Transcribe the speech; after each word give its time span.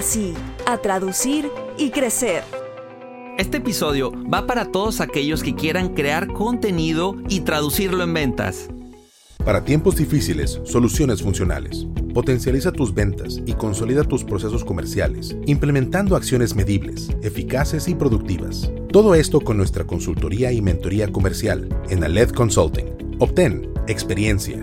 sí, 0.00 0.32
a 0.64 0.78
traducir 0.78 1.50
y 1.76 1.90
crecer. 1.90 2.44
Este 3.36 3.56
episodio 3.56 4.12
va 4.32 4.46
para 4.46 4.70
todos 4.70 5.00
aquellos 5.00 5.42
que 5.42 5.56
quieran 5.56 5.94
crear 5.94 6.28
contenido 6.28 7.16
y 7.28 7.40
traducirlo 7.40 8.04
en 8.04 8.14
ventas. 8.14 8.68
Para 9.44 9.64
tiempos 9.64 9.96
difíciles, 9.96 10.60
soluciones 10.64 11.20
funcionales. 11.20 11.88
Potencializa 12.14 12.70
tus 12.70 12.94
ventas 12.94 13.40
y 13.44 13.54
consolida 13.54 14.04
tus 14.04 14.22
procesos 14.22 14.64
comerciales, 14.64 15.36
implementando 15.46 16.14
acciones 16.14 16.54
medibles, 16.54 17.08
eficaces 17.22 17.88
y 17.88 17.96
productivas. 17.96 18.70
Todo 18.92 19.16
esto 19.16 19.40
con 19.40 19.56
nuestra 19.56 19.84
consultoría 19.84 20.52
y 20.52 20.62
mentoría 20.62 21.10
comercial 21.10 21.68
en 21.90 22.04
Aled 22.04 22.30
Consulting. 22.30 23.16
Obtén 23.18 23.68
experiencia, 23.88 24.62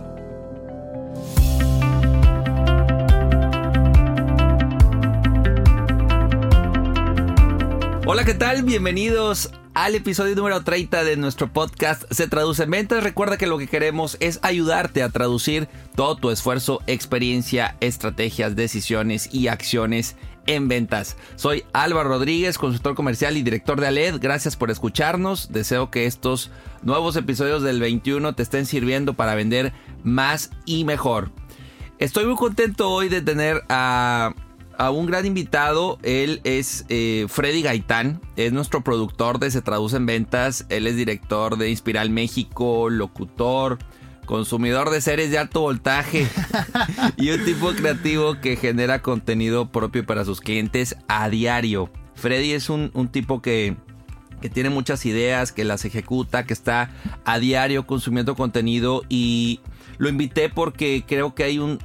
Hola, 8.13 8.25
¿qué 8.25 8.33
tal? 8.33 8.63
Bienvenidos 8.63 9.53
al 9.73 9.95
episodio 9.95 10.35
número 10.35 10.65
30 10.65 11.05
de 11.05 11.15
nuestro 11.15 11.53
podcast 11.53 12.03
Se 12.11 12.27
Traduce 12.27 12.63
en 12.63 12.71
Ventas. 12.71 13.05
Recuerda 13.05 13.37
que 13.37 13.47
lo 13.47 13.57
que 13.57 13.67
queremos 13.67 14.17
es 14.19 14.41
ayudarte 14.41 15.01
a 15.01 15.07
traducir 15.07 15.69
todo 15.95 16.17
tu 16.17 16.29
esfuerzo, 16.29 16.81
experiencia, 16.87 17.77
estrategias, 17.79 18.57
decisiones 18.57 19.33
y 19.33 19.47
acciones 19.47 20.17
en 20.45 20.67
ventas. 20.67 21.15
Soy 21.37 21.63
Álvaro 21.71 22.09
Rodríguez, 22.09 22.57
consultor 22.57 22.95
comercial 22.95 23.37
y 23.37 23.43
director 23.43 23.79
de 23.79 23.87
Aled. 23.87 24.17
Gracias 24.19 24.57
por 24.57 24.71
escucharnos. 24.71 25.49
Deseo 25.53 25.89
que 25.89 26.05
estos 26.05 26.51
nuevos 26.81 27.15
episodios 27.15 27.63
del 27.63 27.79
21 27.79 28.35
te 28.35 28.43
estén 28.43 28.65
sirviendo 28.65 29.13
para 29.13 29.35
vender 29.35 29.71
más 30.03 30.51
y 30.65 30.83
mejor. 30.83 31.31
Estoy 31.97 32.25
muy 32.25 32.35
contento 32.35 32.89
hoy 32.89 33.07
de 33.07 33.21
tener 33.21 33.63
a 33.69 34.33
a 34.81 34.89
un 34.89 35.05
gran 35.05 35.27
invitado. 35.27 35.99
Él 36.01 36.41
es 36.43 36.85
eh, 36.89 37.27
Freddy 37.29 37.61
Gaitán, 37.61 38.19
es 38.35 38.51
nuestro 38.51 38.83
productor 38.83 39.37
de 39.37 39.51
Se 39.51 39.61
Traduce 39.61 39.95
en 39.97 40.07
Ventas. 40.07 40.65
Él 40.69 40.87
es 40.87 40.95
director 40.95 41.59
de 41.59 41.69
Inspiral 41.69 42.09
México, 42.09 42.89
locutor, 42.89 43.77
consumidor 44.25 44.89
de 44.89 44.99
series 45.01 45.29
de 45.29 45.37
alto 45.37 45.61
voltaje 45.61 46.27
y 47.15 47.29
un 47.29 47.45
tipo 47.45 47.73
creativo 47.73 48.41
que 48.41 48.55
genera 48.55 49.03
contenido 49.03 49.71
propio 49.71 50.03
para 50.03 50.25
sus 50.25 50.41
clientes 50.41 50.95
a 51.07 51.29
diario. 51.29 51.91
Freddy 52.15 52.53
es 52.53 52.71
un, 52.71 52.89
un 52.95 53.07
tipo 53.07 53.39
que, 53.39 53.75
que 54.41 54.49
tiene 54.49 54.71
muchas 54.71 55.05
ideas, 55.05 55.51
que 55.51 55.63
las 55.63 55.85
ejecuta, 55.85 56.47
que 56.47 56.53
está 56.53 56.89
a 57.23 57.37
diario 57.37 57.85
consumiendo 57.85 58.35
contenido 58.35 59.03
y 59.09 59.59
lo 59.99 60.09
invité 60.09 60.49
porque 60.49 61.03
creo 61.07 61.35
que 61.35 61.43
hay 61.43 61.59
un, 61.59 61.77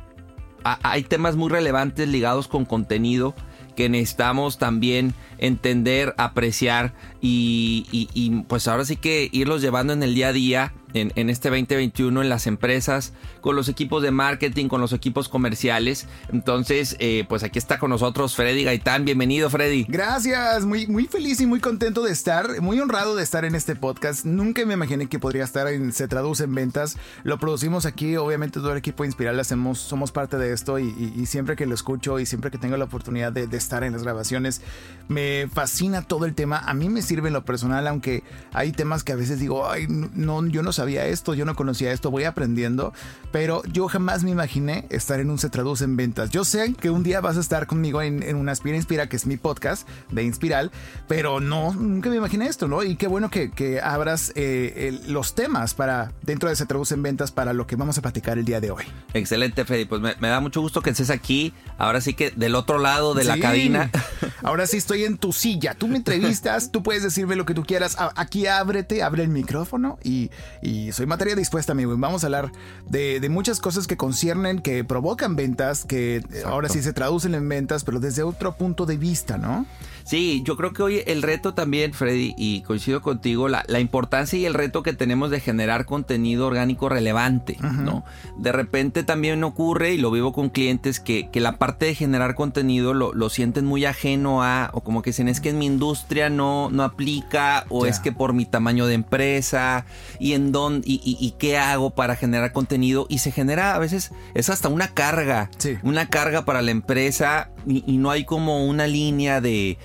hay 0.83 1.03
temas 1.03 1.37
muy 1.37 1.51
relevantes 1.51 2.09
ligados 2.09 2.49
con 2.49 2.65
contenido 2.65 3.35
que 3.77 3.89
necesitamos 3.89 4.59
también 4.59 5.15
entender, 5.39 6.15
apreciar 6.17 6.95
y, 7.21 7.87
y, 7.93 8.31
pues 8.49 8.67
ahora 8.67 8.85
sí 8.85 8.97
que 8.97 9.29
irlos 9.33 9.61
llevando 9.61 9.93
en 9.93 10.03
el 10.03 10.15
día 10.15 10.29
a 10.29 10.33
día 10.33 10.73
en, 10.97 11.31
este 11.31 11.51
2021 11.51 12.23
en 12.23 12.29
las 12.29 12.47
empresas, 12.47 13.13
con 13.41 13.57
los 13.57 13.69
equipos 13.69 14.03
de 14.03 14.11
marketing, 14.11 14.69
con 14.69 14.81
los 14.81 14.93
equipos 14.93 15.29
comerciales. 15.29 16.07
Entonces, 16.33 16.97
eh, 16.99 17.25
pues 17.29 17.43
aquí 17.43 17.59
está 17.59 17.79
con 17.79 17.91
nosotros 17.91 18.35
Freddy 18.35 18.65
Gaitán. 18.65 19.05
Bienvenido, 19.05 19.51
Freddy. 19.51 19.85
Gracias, 19.89 20.65
muy, 20.65 20.87
muy 20.87 21.07
feliz 21.07 21.41
y 21.41 21.47
muy 21.47 21.61
contento 21.61 22.03
de 22.03 22.13
estar, 22.13 22.61
muy 22.61 22.81
honrado 22.81 23.15
de 23.17 23.23
estar 23.23 23.45
en 23.45 23.55
este 23.55 23.77
podcast. 23.77 24.25
Nunca 24.25 24.65
me 24.65 24.75
imaginé 24.75 25.07
que 25.07 25.19
podría 25.19 25.45
estar 25.45 25.67
en 25.69 25.93
Se 25.93 26.09
Traduce 26.09 26.45
en 26.45 26.55
Ventas. 26.55 26.97
Lo 27.23 27.39
producimos 27.39 27.87
aquí, 27.87 28.17
obviamente 28.17 28.61
todo 28.61 28.73
el 28.73 28.79
equipo 28.79 29.05
Inspiral 29.05 29.39
hacemos, 29.39 29.79
somos 29.79 30.13
parte 30.13 30.39
de 30.39 30.53
esto 30.53 30.79
y, 30.79 31.27
siempre 31.27 31.57
que 31.57 31.67
lo 31.67 31.75
escucho 31.75 32.21
y 32.21 32.27
siempre 32.27 32.51
que 32.51 32.59
tengo 32.59 32.77
la 32.77 32.85
oportunidad 32.85 33.33
de, 33.33 33.47
de 33.47 33.57
estar 33.57 33.83
en 33.85 33.93
las 33.93 34.03
grabaciones, 34.03 34.63
me 35.09 35.49
fascina 35.53 36.03
todo 36.03 36.25
el 36.25 36.35
tema. 36.35 36.59
A 36.59 36.73
mí 36.75 36.89
me 36.89 37.03
sirve 37.03 37.29
en 37.29 37.35
lo 37.35 37.45
personal, 37.45 37.87
aunque 37.87 38.23
hay 38.53 38.73
temas 38.73 39.05
que 39.05 39.13
a 39.13 39.17
veces 39.17 39.41
digo, 39.41 39.69
ay, 39.69 39.87
no, 39.89 40.47
yo 40.47 40.63
no 40.63 40.73
sabía 40.73 40.86
esto, 40.95 41.35
yo 41.35 41.45
no 41.45 41.57
conocía 41.57 41.93
esto, 41.93 42.11
voy 42.11 42.25
aprendiendo, 42.25 42.93
pero 43.33 43.63
yo 43.65 43.89
jamás 43.89 44.25
me 44.25 44.31
imaginé 44.31 44.87
estar 44.91 45.21
en 45.21 45.31
un 45.31 45.39
Se 45.39 45.51
Traduce 45.51 45.85
en 45.85 45.97
Ventas. 45.97 46.31
Yo 46.31 46.45
sé 46.45 46.75
que 46.75 46.91
un 46.91 47.03
día 47.03 47.21
vas 47.21 47.37
a 47.37 47.41
estar 47.41 47.67
conmigo 47.67 48.03
en, 48.03 48.23
en 48.23 48.37
una 48.37 48.53
Aspira 48.53 48.77
Inspira, 48.77 49.09
que 49.09 49.17
es 49.17 49.27
mi 49.27 49.37
podcast 49.37 49.89
de 50.11 50.23
Inspiral, 50.23 50.71
pero 51.09 51.41
no, 51.41 51.75
nunca 51.75 52.11
me 52.11 52.17
imaginé 52.17 52.47
esto, 52.47 52.69
¿no? 52.69 52.83
Y 52.83 52.97
qué 52.97 53.09
bueno 53.09 53.31
que, 53.31 53.51
que 53.51 53.81
abras 53.81 54.33
eh, 54.37 55.01
los 55.09 55.35
temas 55.35 55.75
para 55.75 56.13
dentro 56.23 56.49
de 56.49 56.57
Se 56.57 56.67
Traduce 56.67 56.95
en 56.95 57.03
Ventas 57.03 57.33
para 57.33 57.53
lo 57.53 57.67
que 57.67 57.77
vamos 57.77 57.99
a 57.99 58.03
platicar 58.03 58.39
el 58.39 58.45
día 58.45 58.61
de 58.61 58.71
hoy. 58.71 58.85
Excelente, 59.15 59.65
Freddy. 59.65 59.85
Pues 59.85 60.01
me, 60.01 60.29
da 60.29 60.41
mucho 60.41 60.61
gusto 60.61 60.83
que 60.83 60.91
estés 60.91 61.11
aquí. 61.11 61.53
Ahora 61.79 62.01
sí 62.01 62.15
que 62.15 62.31
del 62.31 62.55
otro 62.55 62.79
lado 62.79 63.15
de 63.15 63.25
la 63.25 63.39
cabina. 63.39 63.91
Ahora 64.43 64.67
sí 64.67 64.77
estoy 64.77 65.05
en 65.05 65.19
tu 65.19 65.33
silla. 65.33 65.75
Tú 65.75 65.89
me 65.89 65.97
entrevistas, 65.97 66.71
tú 66.71 66.83
puedes 66.83 67.03
decirme 67.03 67.37
lo 67.37 67.47
que 67.47 67.55
tú 67.55 67.65
quieras. 67.65 67.97
Aquí 68.15 68.47
ábrete, 68.47 69.03
abre 69.03 69.23
el 69.23 69.29
micrófono 69.31 69.99
y 70.03 70.31
y 70.63 70.66
soy 70.93 71.07
materia 71.07 71.37
dispuesta, 71.37 71.73
amigo. 71.73 71.95
Vamos 71.97 72.25
a 72.25 72.27
hablar 72.27 72.53
de, 72.89 73.27
muchas 73.29 73.61
cosas 73.61 73.87
que 73.87 73.97
conciernen, 73.97 74.61
que 74.61 74.85
provocan 74.85 75.37
ventas, 75.37 75.85
que 75.85 76.25
ahora 76.45 76.69
sí 76.69 76.83
se 76.83 76.93
traducen 76.93 77.35
en 77.35 77.49
ventas, 77.49 77.85
pero 77.85 78.01
desde 78.01 78.23
otro 78.23 78.57
punto 78.57 78.87
de 78.87 78.97
vista, 78.97 79.39
¿no? 79.39 79.67
Sí, 80.07 80.43
yo 80.45 80.57
creo 80.57 80.73
que 80.73 80.85
hoy 80.85 81.03
el 81.05 81.21
reto 81.21 81.53
también, 81.53 81.93
Freddy, 81.93 82.33
y 82.39 82.61
coincido 82.61 83.03
contigo, 83.03 83.49
la, 83.49 83.65
importancia 83.81 84.39
y 84.39 84.47
el 84.47 84.55
reto 84.55 84.85
que 84.85 84.93
tenemos 84.93 85.33
de 85.33 85.41
generar 85.41 85.85
contenido 85.85 86.47
orgánico 86.47 86.89
relevante, 86.89 87.59
¿no? 87.61 88.05
De 88.39 88.53
repente 88.53 89.03
también 89.03 89.43
ocurre, 89.43 89.95
y 89.95 89.99
lo 89.99 90.13
vivo 90.13 90.33
con 90.33 90.49
clientes, 90.49 91.01
que, 91.01 91.29
que 91.33 91.41
la 91.41 91.59
parte 91.59 91.87
de 91.87 91.97
generar 91.97 92.37
contenido 92.37 92.95
lo, 92.95 93.15
lo, 93.15 93.29
sienten 93.31 93.65
muy 93.65 93.85
ajeno 93.85 94.45
a, 94.45 94.71
o 94.75 94.83
como 94.83 95.03
que 95.03 95.11
dicen, 95.11 95.27
es 95.27 95.41
que 95.41 95.49
en 95.49 95.59
mi 95.59 95.67
industria 95.67 96.31
no, 96.31 96.71
no 96.71 96.85
aplica, 96.85 97.67
o 97.69 97.85
es 97.85 97.99
que 97.99 98.13
por 98.13 98.33
mi 98.33 98.47
tamaño 98.47 98.87
de 98.87 98.95
empresa, 98.95 99.87
y 100.21 100.35
en 100.35 100.53
dónde, 100.53 100.85
y, 100.87 101.35
qué 101.37 101.59
hago 101.59 101.91
para 101.91 102.15
generar 102.15 102.53
contenido, 102.53 103.07
y 103.09 103.19
se 103.19 103.33
genera 103.33 103.75
a 103.75 103.81
veces, 103.81 104.13
es 104.35 104.51
hasta 104.51 104.69
una 104.69 104.87
carga, 104.87 105.51
una 105.83 106.09
carga 106.09 106.45
para 106.45 106.63
la 106.63 106.71
empresa, 106.71 107.51
y 107.67 107.97
no 107.99 108.13
hay 108.13 108.25
como 108.25 108.65
una 108.67 108.87
línea 108.87 109.41
de 109.41 109.77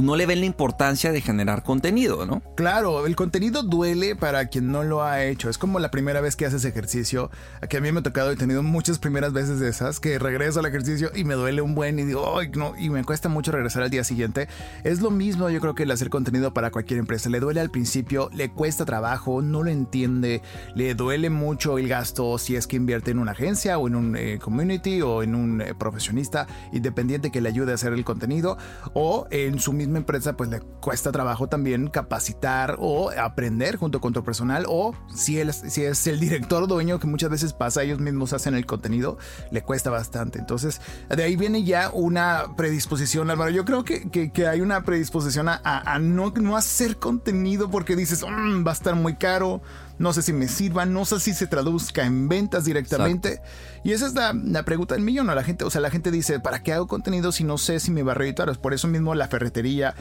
no 0.00 0.16
le 0.16 0.26
ven 0.26 0.40
la 0.40 0.46
importancia 0.46 1.12
de 1.12 1.20
generar 1.20 1.62
contenido, 1.62 2.26
¿no? 2.26 2.42
Claro, 2.56 3.06
el 3.06 3.16
contenido 3.16 3.62
duele 3.62 4.16
para 4.16 4.46
quien 4.46 4.70
no 4.70 4.82
lo 4.82 5.02
ha 5.02 5.24
hecho. 5.24 5.48
Es 5.50 5.58
como 5.58 5.78
la 5.78 5.90
primera 5.90 6.20
vez 6.20 6.36
que 6.36 6.46
haces 6.46 6.64
ejercicio, 6.64 7.30
que 7.68 7.76
a 7.76 7.80
mí 7.80 7.92
me 7.92 8.00
ha 8.00 8.02
tocado, 8.02 8.30
he 8.30 8.36
tenido 8.36 8.62
muchas 8.62 8.98
primeras 8.98 9.32
veces 9.32 9.60
de 9.60 9.68
esas, 9.68 10.00
que 10.00 10.18
regreso 10.18 10.60
al 10.60 10.66
ejercicio 10.66 11.10
y 11.14 11.24
me 11.24 11.34
duele 11.34 11.62
un 11.62 11.74
buen 11.74 11.98
y 11.98 12.04
digo, 12.04 12.38
ay, 12.38 12.50
no, 12.54 12.74
y 12.78 12.90
me 12.90 13.04
cuesta 13.04 13.28
mucho 13.28 13.52
regresar 13.52 13.82
al 13.82 13.90
día 13.90 14.04
siguiente. 14.04 14.48
Es 14.84 15.00
lo 15.00 15.10
mismo, 15.10 15.50
yo 15.50 15.60
creo 15.60 15.74
que 15.74 15.84
el 15.84 15.90
hacer 15.90 16.10
contenido 16.10 16.52
para 16.52 16.70
cualquier 16.70 16.98
empresa. 16.98 17.28
Le 17.30 17.40
duele 17.40 17.60
al 17.60 17.70
principio, 17.70 18.30
le 18.32 18.50
cuesta 18.50 18.84
trabajo, 18.84 19.42
no 19.42 19.62
lo 19.62 19.70
entiende 19.70 20.42
le 20.74 20.94
duele 20.94 21.30
mucho 21.30 21.78
el 21.78 21.88
gasto 21.88 22.38
si 22.38 22.56
es 22.56 22.66
que 22.66 22.76
invierte 22.76 23.10
en 23.10 23.18
una 23.18 23.32
agencia 23.32 23.78
o 23.78 23.88
en 23.88 23.96
un 23.96 24.16
eh, 24.16 24.38
community 24.40 25.02
o 25.02 25.22
en 25.22 25.34
un 25.34 25.60
eh, 25.60 25.74
profesionista 25.74 26.46
independiente 26.72 27.30
que 27.30 27.40
le 27.40 27.48
ayude 27.48 27.72
a 27.72 27.74
hacer 27.74 27.92
el 27.92 28.04
contenido 28.04 28.56
o 28.94 29.26
en 29.30 29.51
su 29.58 29.72
misma 29.72 29.98
empresa 29.98 30.36
pues 30.36 30.50
le 30.50 30.60
cuesta 30.60 31.12
trabajo 31.12 31.48
también 31.48 31.88
capacitar 31.88 32.76
o 32.78 33.10
aprender 33.10 33.76
junto 33.76 34.00
con 34.00 34.12
tu 34.12 34.22
personal 34.24 34.64
o 34.68 34.94
si, 35.14 35.38
él, 35.38 35.52
si 35.52 35.84
es 35.84 36.06
el 36.06 36.20
director 36.20 36.66
dueño 36.66 36.98
que 36.98 37.06
muchas 37.06 37.30
veces 37.30 37.52
pasa, 37.52 37.82
ellos 37.82 37.98
mismos 37.98 38.32
hacen 38.32 38.54
el 38.54 38.66
contenido, 38.66 39.18
le 39.50 39.62
cuesta 39.62 39.90
bastante. 39.90 40.38
Entonces 40.38 40.80
de 41.08 41.22
ahí 41.22 41.36
viene 41.36 41.64
ya 41.64 41.90
una 41.92 42.44
predisposición, 42.56 43.30
Álvaro. 43.30 43.50
Yo 43.50 43.64
creo 43.64 43.84
que, 43.84 44.10
que, 44.10 44.46
hay 44.46 44.60
una 44.60 44.82
predisposición 44.82 45.48
a, 45.48 45.60
a, 45.64 45.98
no, 45.98 46.30
no 46.30 46.56
hacer 46.56 46.96
contenido 46.96 47.70
porque 47.70 47.96
dices, 47.96 48.24
mm, 48.24 48.66
va 48.66 48.70
a 48.70 48.74
estar 48.74 48.94
muy 48.94 49.16
caro, 49.16 49.62
no 50.02 50.12
sé 50.12 50.22
si 50.22 50.32
me 50.32 50.48
sirva, 50.48 50.84
no 50.84 51.04
sé 51.04 51.20
si 51.20 51.32
se 51.32 51.46
traduzca 51.46 52.04
en 52.04 52.28
ventas 52.28 52.64
directamente. 52.64 53.40
Y 53.84 53.92
esa 53.92 54.08
es 54.08 54.14
la, 54.14 54.62
pregunta 54.64 54.96
del 54.96 55.04
millón, 55.04 55.26
¿no? 55.28 55.34
La 55.34 55.44
gente, 55.44 55.64
o 55.64 55.70
sea, 55.70 55.80
la 55.80 55.90
gente 55.90 56.10
dice, 56.10 56.40
¿para 56.40 56.60
qué 56.60 56.72
hago 56.72 56.88
contenido 56.88 57.30
si 57.30 57.44
no 57.44 57.56
sé 57.56 57.78
si 57.78 57.92
me 57.92 58.02
va 58.02 58.10
a 58.10 58.14
reeditar? 58.16 58.52
Por 58.58 58.74
eso 58.74 58.88
mismo 58.88 59.14
la 59.14 59.28
ferretería 59.28 59.94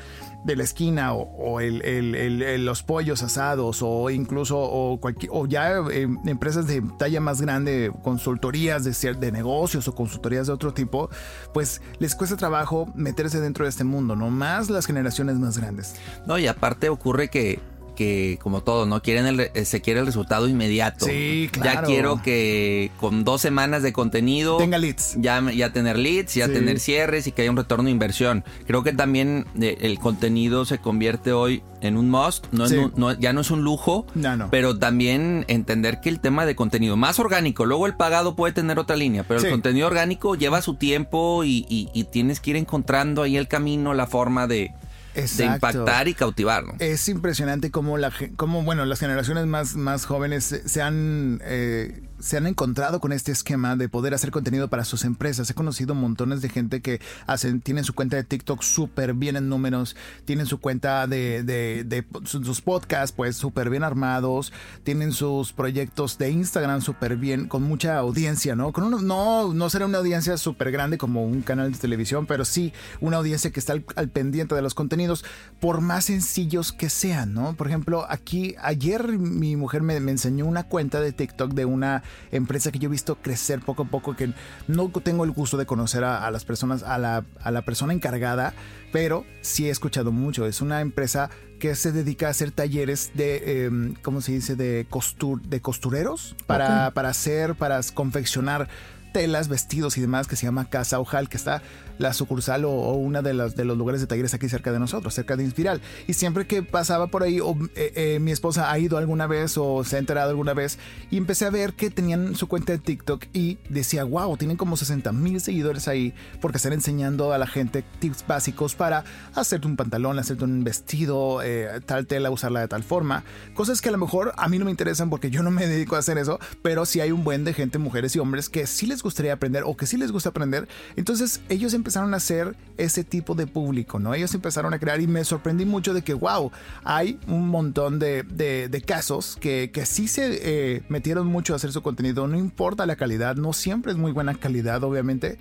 de 0.43 0.55
la 0.55 0.63
esquina 0.63 1.13
o, 1.13 1.59
el, 1.59 2.65
los 2.65 2.81
pollos 2.81 3.21
asados 3.21 3.81
o 3.83 4.09
incluso 4.09 4.59
o, 4.59 4.99
cualquier, 4.99 5.31
o 5.35 5.45
ya 5.45 5.77
eh, 5.91 6.07
empresas 6.25 6.65
de 6.65 6.81
talla 6.97 7.21
más 7.21 7.39
grande, 7.39 7.91
consultorías 8.01 8.83
de, 8.83 9.13
de 9.13 9.31
negocios 9.31 9.87
o 9.87 9.93
consultorías 9.93 10.47
de 10.47 10.53
otro 10.53 10.73
tipo, 10.73 11.11
pues 11.53 11.79
les 11.99 12.15
cuesta 12.15 12.37
trabajo 12.37 12.91
meterse 12.95 13.39
dentro 13.39 13.65
de 13.65 13.69
este 13.69 13.83
mundo, 13.83 14.15
no 14.15 14.31
más 14.31 14.71
las 14.71 14.87
generaciones 14.87 15.37
más 15.37 15.59
grandes. 15.59 15.93
No, 16.25 16.39
y 16.39 16.47
aparte 16.47 16.89
ocurre 16.89 17.29
que 17.29 17.59
que 18.01 18.39
como 18.41 18.61
todo, 18.63 18.87
¿no? 18.87 19.03
Quieren 19.03 19.27
el, 19.27 19.39
eh, 19.39 19.65
se 19.65 19.79
quiere 19.79 19.99
el 19.99 20.07
resultado 20.07 20.47
inmediato. 20.47 21.05
Sí, 21.05 21.49
claro. 21.51 21.81
Ya 21.81 21.83
quiero 21.83 22.21
que 22.23 22.89
con 22.99 23.23
dos 23.23 23.41
semanas 23.41 23.83
de 23.83 23.93
contenido 23.93 24.57
tenga 24.57 24.79
leads. 24.79 25.17
Ya, 25.19 25.39
ya 25.51 25.71
tener 25.71 25.99
leads, 25.99 26.33
ya 26.33 26.47
tener 26.47 26.79
cierres 26.79 27.27
y 27.27 27.31
que 27.31 27.43
haya 27.43 27.51
un 27.51 27.57
retorno 27.57 27.85
de 27.85 27.91
inversión. 27.91 28.43
Creo 28.65 28.81
que 28.81 28.91
también 28.91 29.45
eh, 29.61 29.77
el 29.81 29.99
contenido 29.99 30.65
se 30.65 30.79
convierte 30.79 31.31
hoy 31.31 31.61
en 31.81 31.95
un 31.95 32.09
must, 32.09 32.45
no, 32.51 33.13
ya 33.19 33.33
no 33.33 33.41
es 33.41 33.51
un 33.51 33.63
lujo, 33.63 34.07
pero 34.49 34.77
también 34.77 35.45
entender 35.47 35.99
que 35.99 36.09
el 36.09 36.19
tema 36.19 36.45
de 36.45 36.55
contenido 36.55 36.95
más 36.95 37.19
orgánico, 37.19 37.65
luego 37.65 37.87
el 37.87 37.95
pagado 37.95 38.35
puede 38.35 38.53
tener 38.53 38.77
otra 38.77 38.95
línea, 38.95 39.23
pero 39.27 39.39
el 39.41 39.49
contenido 39.49 39.87
orgánico 39.87 40.35
lleva 40.35 40.61
su 40.61 40.75
tiempo 40.75 41.43
y 41.43 42.07
tienes 42.11 42.39
que 42.39 42.51
ir 42.51 42.55
encontrando 42.55 43.23
ahí 43.23 43.37
el 43.37 43.47
camino, 43.47 43.93
la 43.93 44.05
forma 44.05 44.47
de, 44.47 44.71
de 45.13 45.45
impactar 45.45 46.07
y 46.07 46.13
cautivar. 46.13 46.63
Es 46.79 47.07
impresionante 47.09 47.71
cómo, 47.71 47.97
la, 47.97 48.11
cómo 48.35 48.63
bueno, 48.63 48.85
las 48.85 48.99
generaciones 48.99 49.45
más, 49.45 49.75
más 49.75 50.05
jóvenes 50.05 50.61
se 50.65 50.81
han 50.81 51.41
eh, 51.43 52.01
se 52.21 52.37
han 52.37 52.47
encontrado 52.47 52.99
con 52.99 53.11
este 53.11 53.31
esquema 53.31 53.75
de 53.75 53.89
poder 53.89 54.13
hacer 54.13 54.31
contenido 54.31 54.69
para 54.69 54.85
sus 54.85 55.03
empresas. 55.03 55.49
He 55.49 55.53
conocido 55.53 55.95
montones 55.95 56.41
de 56.41 56.49
gente 56.49 56.81
que 56.81 57.01
hacen, 57.27 57.61
tienen 57.61 57.83
su 57.83 57.93
cuenta 57.93 58.15
de 58.15 58.23
TikTok 58.23 58.61
súper 58.61 59.13
bien 59.13 59.35
en 59.35 59.49
números, 59.49 59.95
tienen 60.25 60.45
su 60.45 60.59
cuenta 60.59 61.07
de, 61.07 62.05
sus 62.25 62.61
podcasts 62.61 63.11
pues 63.15 63.35
súper 63.35 63.69
bien 63.69 63.83
armados, 63.83 64.53
tienen 64.83 65.11
sus 65.11 65.53
proyectos 65.53 66.17
de 66.17 66.31
Instagram 66.31 66.81
súper 66.81 67.17
bien, 67.17 67.47
con 67.47 67.63
mucha 67.63 67.97
audiencia, 67.97 68.55
¿no? 68.55 68.71
Con 68.71 69.05
no, 69.05 69.53
no 69.53 69.69
será 69.69 69.85
una 69.85 69.97
audiencia 69.97 70.37
súper 70.37 70.71
grande 70.71 70.97
como 70.97 71.25
un 71.25 71.41
canal 71.41 71.71
de 71.71 71.77
televisión, 71.77 72.25
pero 72.25 72.45
sí 72.45 72.73
una 72.99 73.17
audiencia 73.17 73.51
que 73.51 73.59
está 73.59 73.73
al, 73.73 74.09
pendiente 74.09 74.55
de 74.55 74.61
los 74.61 74.73
contenidos, 74.73 75.25
por 75.59 75.81
más 75.81 76.05
sencillos 76.05 76.71
que 76.71 76.89
sean, 76.89 77.33
¿no? 77.33 77.53
Por 77.53 77.67
ejemplo, 77.67 78.05
aquí 78.09 78.55
ayer 78.61 79.07
mi 79.17 79.55
mujer 79.55 79.81
me 79.81 79.95
enseñó 79.95 80.45
una 80.45 80.63
cuenta 80.63 81.01
de 81.01 81.11
TikTok 81.11 81.53
de 81.53 81.65
una 81.65 82.03
empresa 82.31 82.71
que 82.71 82.79
yo 82.79 82.87
he 82.87 82.91
visto 82.91 83.15
crecer 83.15 83.59
poco 83.59 83.83
a 83.83 83.85
poco, 83.85 84.15
que 84.15 84.33
no 84.67 84.89
tengo 84.89 85.23
el 85.23 85.31
gusto 85.31 85.57
de 85.57 85.65
conocer 85.65 86.03
a, 86.03 86.29
las 86.31 86.45
personas, 86.45 86.83
a 86.83 86.97
la, 86.97 87.25
a 87.41 87.51
la, 87.51 87.61
persona 87.63 87.93
encargada, 87.93 88.53
pero 88.91 89.25
sí 89.41 89.67
he 89.67 89.69
escuchado 89.69 90.11
mucho. 90.11 90.45
Es 90.45 90.61
una 90.61 90.81
empresa 90.81 91.29
que 91.59 91.75
se 91.75 91.91
dedica 91.91 92.27
a 92.27 92.31
hacer 92.31 92.51
talleres 92.51 93.11
de, 93.13 93.65
em, 93.65 93.95
¿cómo 94.01 94.21
se 94.21 94.31
dice?, 94.31 94.55
de, 94.55 94.87
costur, 94.89 95.41
de 95.41 95.61
costureros 95.61 96.35
para, 96.47 96.91
para 96.91 97.09
hacer, 97.09 97.55
para 97.55 97.79
confeccionar 97.93 98.67
telas, 99.11 99.47
vestidos 99.47 99.97
y 99.97 100.01
demás 100.01 100.27
que 100.27 100.35
se 100.35 100.45
llama 100.45 100.69
Casa 100.69 100.99
Ojal, 100.99 101.29
que 101.29 101.37
está 101.37 101.61
la 101.97 102.13
sucursal 102.13 102.65
o, 102.65 102.71
una 102.93 103.21
de, 103.21 103.33
las, 103.33 103.55
de 103.55 103.63
los 103.63 103.77
lugares 103.77 104.01
de 104.01 104.07
talleres 104.07 104.33
aquí 104.33 104.49
cerca 104.49 104.71
de 104.71 104.79
nosotros, 104.79 105.13
cerca 105.13 105.37
de 105.37 105.43
Inspiral. 105.43 105.81
Y 106.07 106.13
siempre 106.13 106.47
que 106.47 106.63
pasaba 106.63 107.07
por 107.07 107.23
ahí, 107.23 107.39
o, 107.39 107.55
eh, 107.75 107.93
eh, 107.95 108.19
mi 108.19 108.31
esposa 108.31 108.71
ha 108.71 108.79
ido 108.79 108.97
alguna 108.97 109.27
vez 109.27 109.57
o 109.57 109.83
se 109.83 109.95
ha 109.95 109.99
enterado 109.99 110.29
alguna 110.31 110.53
vez, 110.53 110.79
y 111.09 111.17
empecé 111.17 111.45
a 111.45 111.49
ver 111.49 111.73
que 111.73 111.89
tenían 111.89 112.35
su 112.35 112.47
cuenta 112.47 112.73
de 112.73 112.79
TikTok 112.79 113.25
y 113.33 113.59
decía, 113.69 114.03
wow, 114.03 114.35
tienen 114.37 114.57
como 114.57 114.77
60 114.77 115.11
mil 115.11 115.39
seguidores 115.41 115.87
ahí 115.87 116.13
porque 116.41 116.57
están 116.57 116.73
enseñando 116.73 117.33
a 117.33 117.37
la 117.37 117.47
gente 117.47 117.83
tips 117.99 118.25
básicos 118.27 118.75
para 118.75 119.03
hacerte 119.35 119.67
un 119.67 119.75
pantalón, 119.75 120.17
hacerte 120.19 120.43
un 120.43 120.63
vestido, 120.63 121.41
eh, 121.43 121.81
tal 121.85 122.07
tela, 122.07 122.31
usarla 122.31 122.61
de 122.61 122.67
tal 122.67 122.83
forma. 122.83 123.23
Cosas 123.53 123.81
que 123.81 123.89
a 123.89 123.91
lo 123.91 123.97
mejor 123.97 124.33
a 124.37 124.47
mí 124.47 124.57
no 124.57 124.65
me 124.65 124.71
interesan 124.71 125.09
porque 125.09 125.29
yo 125.29 125.43
no 125.43 125.51
me 125.51 125.67
dedico 125.67 125.95
a 125.95 125.99
hacer 125.99 126.17
eso, 126.17 126.39
pero 126.61 126.85
sí 126.85 126.99
hay 126.99 127.11
un 127.11 127.23
buen 127.23 127.43
de 127.43 127.53
gente, 127.53 127.77
mujeres 127.77 128.15
y 128.15 128.19
hombres, 128.19 128.49
que 128.49 128.65
sí 128.65 128.85
les 128.85 129.00
gustaría 129.01 129.33
aprender 129.33 129.63
o 129.65 129.75
que 129.75 129.85
sí 129.85 129.97
les 129.97 130.11
gusta 130.11 130.29
aprender. 130.29 130.67
Entonces 130.95 131.41
ellos 131.49 131.73
empezaron 131.73 132.13
a 132.13 132.17
hacer 132.17 132.55
ese 132.77 133.03
tipo 133.03 133.35
de 133.35 133.47
público, 133.47 133.99
¿no? 133.99 134.13
Ellos 134.13 134.33
empezaron 134.33 134.73
a 134.73 134.79
crear 134.79 135.01
y 135.01 135.07
me 135.07 135.23
sorprendí 135.23 135.65
mucho 135.65 135.93
de 135.93 136.01
que, 136.01 136.13
wow, 136.13 136.51
hay 136.83 137.19
un 137.27 137.47
montón 137.49 137.99
de, 137.99 138.23
de, 138.23 138.81
casos 138.81 139.37
que, 139.39 139.69
que, 139.71 139.85
sí 139.85 140.07
se 140.07 140.39
eh, 140.41 140.83
metieron 140.89 141.27
mucho 141.27 141.53
a 141.53 141.57
hacer 141.57 141.71
su 141.71 141.81
contenido, 141.81 142.27
no 142.27 142.37
importa 142.37 142.85
la 142.85 142.95
calidad, 142.95 143.35
no 143.35 143.53
siempre 143.53 143.91
es 143.91 143.97
muy 143.97 144.11
buena 144.11 144.33
calidad, 144.33 144.83
obviamente, 144.83 145.37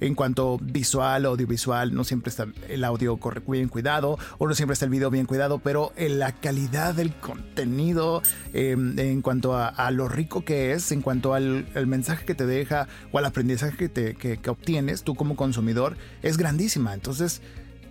en 0.00 0.14
cuanto 0.14 0.58
visual, 0.60 1.26
audiovisual, 1.26 1.94
no 1.94 2.04
siempre 2.04 2.30
está 2.30 2.46
el 2.68 2.84
audio 2.84 3.18
bien 3.46 3.68
cuidado 3.68 4.18
o 4.38 4.48
no 4.48 4.54
siempre 4.54 4.74
está 4.74 4.86
el 4.86 4.90
video 4.90 5.10
bien 5.10 5.26
cuidado, 5.26 5.58
pero 5.58 5.92
en 5.96 6.18
la 6.18 6.32
calidad 6.32 6.94
del 6.94 7.14
contenido, 7.14 8.22
em, 8.52 8.98
en 8.98 9.22
cuanto 9.22 9.56
a, 9.56 9.90
lo 9.90 10.08
rico 10.08 10.44
que 10.44 10.72
es, 10.72 10.92
en 10.92 11.02
cuanto 11.02 11.34
al 11.34 11.86
mensaje 11.86 12.24
que 12.24 12.34
te 12.34 12.46
deja 12.46 12.86
o 13.12 13.18
al 13.18 13.24
aprendizaje 13.24 13.76
que, 13.76 13.88
te, 13.88 14.14
que, 14.14 14.38
que 14.38 14.50
obtienes 14.50 15.02
tú 15.02 15.14
como 15.14 15.36
consumidor, 15.36 15.96
es 16.22 16.36
grandísima. 16.36 16.94
Entonces, 16.94 17.42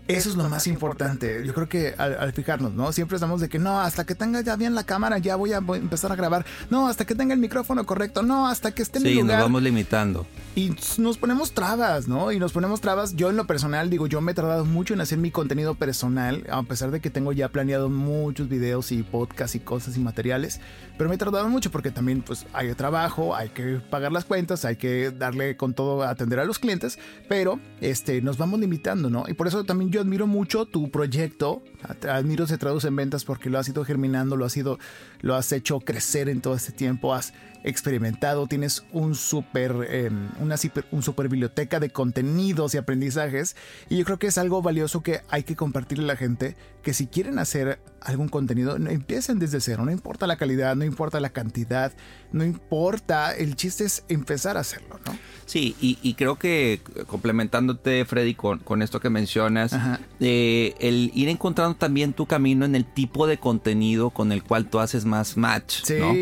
eso 0.10 0.30
es 0.30 0.36
lo 0.36 0.50
más 0.50 0.66
importante. 0.66 1.44
Yo 1.46 1.54
creo 1.54 1.70
que 1.70 1.94
al, 1.96 2.34
fijarnos, 2.34 2.74
¿no? 2.74 2.92
Siempre 2.92 3.18
estamos 3.18 3.42
de 3.42 3.48
que 3.48 3.60
no, 3.60 3.80
hasta 3.80 4.08
que 4.08 4.16
tenga 4.16 4.42
ya 4.42 4.56
bien 4.56 4.74
la 4.74 4.84
cámara, 4.84 5.20
ya 5.20 5.36
voy 5.36 5.54
a, 5.54 5.58
empezar 5.60 6.12
a 6.12 6.16
grabar. 6.16 6.48
No, 6.72 6.88
hasta 6.88 7.06
que 7.06 7.14
tenga 7.14 7.36
el 7.36 7.40
micrófono 7.40 7.86
correcto. 7.86 8.24
No, 8.24 8.48
hasta 8.48 8.72
que 8.72 8.82
esté 8.82 8.98
en 8.98 9.06
el 9.06 9.14
lugar. 9.14 9.28
Sí, 9.28 9.34
nos 9.34 9.44
vamos 9.44 9.62
limitando. 9.62 10.26
Y 10.56 10.76
nos 10.98 11.20
ponemos 11.20 11.52
trabas, 11.52 12.08
¿no? 12.08 12.32
Y 12.32 12.40
nos 12.40 12.54
ponemos 12.54 12.82
trabas. 12.82 13.16
Yo 13.16 13.30
en 13.30 13.38
lo 13.38 13.46
personal, 13.46 13.92
digo, 13.92 14.08
yo 14.08 14.20
me 14.20 14.32
he 14.32 14.36
tardado 14.36 14.66
mucho 14.66 14.96
en 14.96 15.02
hacer 15.02 15.20
mi 15.20 15.30
contenido 15.30 15.76
personal, 15.76 16.44
a 16.50 16.64
pesar 16.64 16.90
de 16.90 17.02
que 17.02 17.12
tengo 17.12 17.32
ya 17.32 17.50
planeado 17.50 17.88
muchos 17.88 18.50
videos 18.50 18.92
y 18.92 19.04
podcasts 19.04 19.54
y 19.54 19.60
cosas 19.60 19.96
y 19.96 20.00
materiales. 20.00 20.60
Pero 20.98 21.08
me 21.10 21.16
he 21.16 21.20
tardado 21.20 21.48
mucho 21.50 21.70
porque 21.70 21.92
también, 21.92 22.24
pues, 22.24 22.48
hay 22.54 22.74
trabajo, 22.74 23.36
hay 23.36 23.50
que 23.50 23.80
pagar 23.92 24.12
las 24.12 24.26
cuentas, 24.26 24.66
hay 24.66 24.76
que 24.76 25.12
darle 25.12 25.56
con 25.56 25.76
todo 25.76 26.02
a 26.02 26.10
atender 26.10 26.40
a 26.40 26.46
los 26.46 26.58
clientes. 26.58 26.98
Pero, 27.28 27.60
este, 27.80 28.24
nos 28.24 28.40
vamos 28.40 28.60
limitando, 28.60 29.12
¿no? 29.12 29.26
Y 29.28 29.34
por 29.34 29.48
eso 29.48 29.64
también 29.64 29.92
yo 29.92 29.99
admiro 30.00 30.28
mucho 30.28 30.66
tu 30.66 30.90
proyecto. 30.90 31.62
Admiro 32.10 32.48
se 32.48 32.58
traduce 32.58 32.88
en 32.88 32.96
ventas 32.96 33.26
porque 33.26 33.50
lo 33.50 33.60
has 33.60 33.70
ido 33.70 33.84
germinando, 33.86 34.36
lo 34.36 34.46
has 34.46 34.58
ido, 34.58 34.80
lo 35.22 35.36
has 35.36 35.52
hecho 35.52 35.80
crecer 35.80 36.30
en 36.30 36.42
todo 36.42 36.56
este 36.56 36.72
tiempo, 36.72 37.14
has 37.14 37.34
experimentado, 37.64 38.48
tienes 38.48 38.84
un 38.92 39.16
super, 39.16 39.88
em, 39.90 40.30
una 40.40 40.56
un 40.92 41.04
super 41.04 41.28
biblioteca 41.30 41.80
de 41.80 41.90
contenidos 41.90 42.74
y 42.74 42.78
aprendizajes. 42.78 43.56
Y 43.90 43.98
yo 43.98 44.06
creo 44.06 44.20
que 44.20 44.28
es 44.28 44.38
algo 44.38 44.62
valioso 44.62 45.02
que 45.02 45.22
hay 45.30 45.44
que 45.44 45.56
compartirle 45.56 46.06
a 46.06 46.08
la 46.08 46.16
gente 46.16 46.56
que 46.82 46.94
si 46.94 47.08
quieren 47.08 47.40
hacer 47.40 47.80
algún 48.02 48.30
contenido, 48.30 48.76
empiecen 48.78 49.40
desde 49.40 49.60
cero. 49.60 49.84
No 49.84 49.92
importa 49.92 50.28
la 50.28 50.38
calidad, 50.38 50.76
no 50.76 50.86
importa 50.86 51.20
la 51.20 51.30
cantidad, 51.30 51.92
no 52.32 52.46
importa. 52.46 53.36
El 53.36 53.56
chiste 53.56 53.84
es 53.84 54.04
empezar 54.08 54.56
a 54.58 54.62
hacerlo, 54.62 55.00
¿no? 55.06 55.18
Sí, 55.46 55.76
y, 55.82 56.14
creo 56.14 56.38
que 56.38 56.80
complementándote, 57.08 58.06
Freddy, 58.06 58.36
con, 58.36 58.60
con 58.60 58.84
esto 58.84 59.00
que 59.00 59.10
mencionas, 59.10 59.76
eh, 60.20 60.76
el 60.80 61.12
ir 61.16 61.28
encontrando 61.28 61.76
también 61.76 62.14
tu 62.14 62.28
camino 62.28 62.66
en 62.66 62.76
el 62.76 62.86
tipo 62.86 63.26
de 63.26 63.40
contenido 63.40 64.12
con 64.12 64.32
el 64.32 64.44
cual 64.44 64.70
tú 64.70 64.80
haces 64.80 65.06
más 65.06 65.38
match. 65.38 65.82
Sí. 65.84 65.96
¿no? 65.98 66.14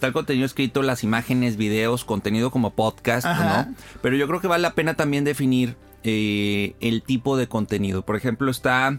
Está 0.00 0.06
el 0.06 0.14
contenido 0.14 0.46
escrito, 0.46 0.80
las 0.82 1.04
imágenes, 1.04 1.58
videos, 1.58 2.06
contenido 2.06 2.50
como 2.50 2.70
podcast, 2.70 3.26
¿no? 3.26 3.74
Pero 4.00 4.16
yo 4.16 4.26
creo 4.26 4.40
que 4.40 4.46
vale 4.46 4.62
la 4.62 4.72
pena 4.72 4.94
también 4.94 5.24
definir 5.24 5.76
eh, 6.04 6.74
el 6.80 7.02
tipo 7.02 7.36
de 7.36 7.48
contenido. 7.48 8.00
Por 8.00 8.16
ejemplo, 8.16 8.50
está 8.50 8.98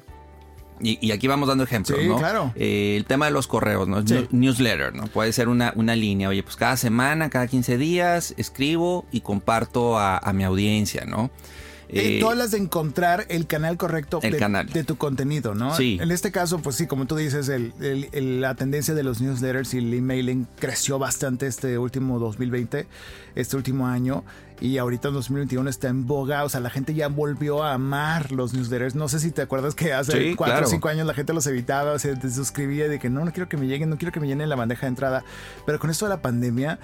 y, 0.80 1.12
aquí 1.12 1.28
vamos 1.28 1.48
dando 1.48 1.64
ejemplos, 1.64 2.00
sí, 2.00 2.08
Claro. 2.08 2.54
Eh, 2.56 2.96
el 2.98 3.06
tema 3.06 3.26
de 3.26 3.32
los 3.32 3.48
correos, 3.48 3.88
¿no? 3.88 4.04
Newsletter, 4.30 4.94
¿no? 4.94 5.08
Puede 5.08 5.34
ser 5.34 5.48
una, 5.48 5.74
una, 5.76 5.96
línea. 5.96 6.30
Oye, 6.30 6.44
pues 6.44 6.56
cada 6.56 6.78
semana, 6.78 7.32
cada 7.32 7.48
15 7.48 7.78
días, 7.78 8.36
escribo 8.38 9.06
y 9.12 9.22
comparto 9.22 9.98
a, 9.98 10.20
mi 10.34 10.44
audiencia, 10.44 11.06
¿no? 11.06 11.32
Eh, 11.94 12.18
Eh, 12.18 12.20
tú 12.22 12.30
hablas 12.30 12.52
de 12.52 12.58
encontrar 12.58 13.26
el 13.30 13.48
canal 13.48 13.76
correcto 13.78 14.20
El 14.24 14.32
de, 14.34 14.38
canal. 14.40 14.68
de 14.68 14.84
tu 14.84 14.96
contenido, 14.98 15.54
¿no? 15.56 15.76
Sí. 15.76 15.98
En 16.02 16.10
este 16.12 16.32
caso, 16.32 16.60
pues 16.60 16.76
sí, 16.78 16.88
como 16.88 17.06
tú 17.06 17.16
dices, 17.18 17.50
el- 17.50 17.74
la 18.42 18.56
tendencia 18.56 18.94
de 18.94 19.04
los 19.04 19.20
newsletters 19.22 19.74
y 19.74 19.80
el 19.80 19.94
emailing 19.94 20.48
creció 20.60 21.00
bastante 21.00 21.48
este 21.48 21.78
último 21.78 22.18
2020, 22.20 22.88
este 23.36 23.56
último 23.58 23.88
año. 23.88 24.24
Y 24.62 24.78
ahorita 24.78 25.08
en 25.08 25.16
2021 25.16 25.70
está 25.72 25.88
en 25.88 26.06
boga, 26.06 26.44
o 26.44 26.50
sea, 26.50 26.60
la 26.60 26.70
gente 26.70 26.94
ya 26.94 27.08
volvió 27.08 27.64
a 27.64 27.74
amar 27.74 28.32
los 28.32 28.54
newsletters. 28.54 28.94
No 28.94 29.08
sé 29.10 29.20
si 29.20 29.32
te 29.32 29.42
acuerdas 29.42 29.74
que 29.74 29.92
hace 29.92 30.12
Sí, 30.12 30.36
cuatro 30.36 30.54
claro. 30.54 30.68
o 30.68 30.70
cinco 30.70 30.88
años 30.88 31.08
la 31.08 31.16
gente 31.16 31.34
los 31.34 31.48
evitaba, 31.48 31.98
se 31.98 32.16
suscribía 32.32 32.88
de 32.88 33.00
que 33.00 33.10
no, 33.10 33.26
no 33.26 33.32
quiero 33.34 33.50
que 33.50 33.58
me 33.58 33.66
lleguen, 33.66 33.90
no 33.90 33.98
quiero 33.98 34.12
que 34.12 34.20
me 34.20 34.28
llenen 34.28 34.50
la 34.50 34.56
bandeja 34.56 34.82
de 34.82 34.90
entrada. 34.90 35.24
Pero 35.66 35.80
con 35.80 35.90
esto 35.90 36.06
de 36.06 36.10
la 36.10 36.22
pandemia, 36.22 36.78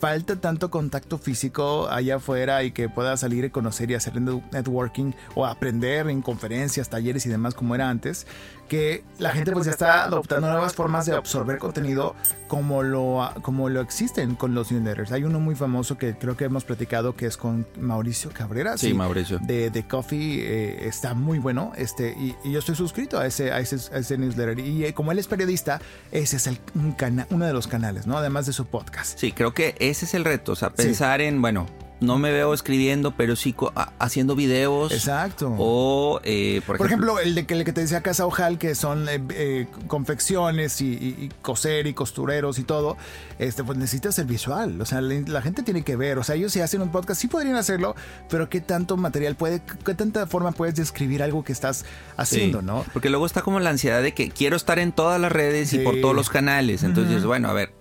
falta 0.00 0.36
tanto 0.36 0.70
contacto 0.70 1.16
físico 1.18 1.88
allá 1.88 2.16
afuera 2.16 2.62
y 2.62 2.72
que 2.72 2.88
pueda 2.88 3.16
salir 3.16 3.44
y 3.44 3.50
conocer 3.50 3.90
y 3.90 3.94
hacer 3.94 4.20
net- 4.20 4.42
networking 4.52 5.12
o 5.34 5.46
aprender 5.46 6.08
en 6.10 6.20
conferencias, 6.20 6.90
talleres 6.90 7.24
y 7.26 7.28
demás 7.30 7.54
como 7.54 7.74
era 7.74 7.88
antes, 7.88 8.26
que 8.68 9.04
la 9.18 9.30
gente 9.30 9.52
pues 9.52 9.66
ya 9.66 9.72
está 9.72 10.04
adoptando 10.04 10.50
nuevas 10.50 10.74
formas 10.74 11.06
de 11.06 11.14
absorber 11.14 11.58
contenido 11.58 12.14
como 12.48 12.82
lo, 12.82 13.30
como 13.42 13.68
lo 13.68 13.80
existen 13.80 14.34
con 14.34 14.54
los 14.54 14.70
newsletters. 14.70 15.12
Hay 15.12 15.24
uno 15.24 15.40
muy 15.40 15.54
famoso 15.54 15.98
que 15.98 16.14
creo 16.16 16.36
que 16.36 16.44
hemos 16.44 16.64
platicado 16.64 17.14
que 17.16 17.26
es 17.26 17.36
con 17.36 17.66
Mauricio 17.78 18.30
Cabrera. 18.32 18.76
Sí, 18.78 18.94
Mauricio. 18.94 19.38
De, 19.40 19.70
de 19.70 19.86
Coffee 19.86 20.40
eh, 20.40 20.86
está 20.88 21.14
muy 21.14 21.38
bueno 21.38 21.72
este 21.76 22.10
y, 22.18 22.34
y 22.44 22.52
yo 22.52 22.58
estoy 22.58 22.74
suscrito 22.76 23.18
a 23.18 23.26
ese, 23.26 23.52
a 23.52 23.60
ese, 23.60 23.76
a 23.94 23.98
ese 23.98 24.18
newsletter 24.18 24.58
y 24.58 24.84
eh, 24.84 24.94
como 24.94 25.12
él 25.12 25.18
es 25.18 25.26
periodista, 25.26 25.80
ese 26.12 26.36
es 26.36 26.46
el, 26.46 26.58
un 26.74 26.92
cana- 26.92 27.26
uno 27.30 27.46
de 27.46 27.52
los 27.52 27.66
canales, 27.66 28.06
¿no? 28.06 28.16
Además 28.18 28.46
de 28.46 28.52
su 28.52 28.66
podcast. 28.66 29.18
Sí, 29.18 29.32
creo 29.32 29.52
que 29.54 29.74
ese 29.78 30.04
es 30.04 30.14
el 30.14 30.24
reto, 30.24 30.52
o 30.52 30.56
sea, 30.56 30.70
pensar 30.70 31.20
en, 31.20 31.40
bueno, 31.40 31.66
no 32.00 32.18
me 32.18 32.32
veo 32.32 32.52
escribiendo, 32.52 33.12
pero 33.16 33.34
sí 33.36 33.54
haciendo 33.98 34.34
videos. 34.36 34.92
Exacto. 34.92 35.54
O, 35.58 36.20
eh, 36.24 36.60
por, 36.66 36.76
Por 36.76 36.86
ejemplo, 36.86 37.12
ejemplo, 37.18 37.18
el 37.30 37.34
de 37.34 37.46
que, 37.46 37.54
el 37.54 37.64
que 37.64 37.72
te 37.72 37.80
decía 37.80 38.02
Casa 38.02 38.26
Ojal, 38.26 38.58
que 38.58 38.74
son 38.74 39.08
eh, 39.08 39.22
eh, 39.30 39.66
confecciones 39.86 40.80
y, 40.80 40.86
y- 40.92 41.16
y 41.24 41.30
coser 41.40 41.86
y 41.86 41.94
costureros 41.94 42.58
y 42.58 42.64
todo, 42.64 42.96
este, 43.38 43.64
pues 43.64 43.78
necesitas 43.78 44.18
el 44.18 44.26
visual. 44.26 44.80
O 44.80 44.84
sea, 44.84 45.00
la, 45.00 45.14
la 45.26 45.40
gente 45.40 45.62
tiene 45.62 45.82
que 45.82 45.96
ver. 45.96 46.18
O 46.18 46.24
sea, 46.24 46.34
ellos 46.34 46.52
si 46.52 46.60
hacen 46.60 46.82
un 46.82 46.90
podcast, 46.90 47.20
sí 47.20 47.28
podrían 47.28 47.56
hacerlo, 47.56 47.94
pero 48.28 48.48
¿qué 48.50 48.60
tanto 48.60 48.96
material 48.96 49.34
puede, 49.36 49.62
qué 49.84 49.94
tanta 49.94 50.26
forma 50.26 50.52
puedes 50.52 50.74
describir 50.74 51.22
algo 51.22 51.42
que 51.44 51.52
estás 51.52 51.84
haciendo, 52.16 52.60
sí, 52.60 52.66
no? 52.66 52.84
Porque 52.92 53.08
luego 53.08 53.24
está 53.24 53.42
como 53.42 53.60
la 53.60 53.70
ansiedad 53.70 54.02
de 54.02 54.12
que 54.12 54.30
quiero 54.30 54.56
estar 54.56 54.78
en 54.78 54.92
todas 54.92 55.20
las 55.20 55.32
redes 55.32 55.72
y 55.72 55.78
por 55.78 56.00
todos 56.00 56.14
los 56.14 56.28
canales. 56.28 56.82
Entonces, 56.82 57.24
bueno, 57.24 57.48
a 57.48 57.52
ver, 57.52 57.72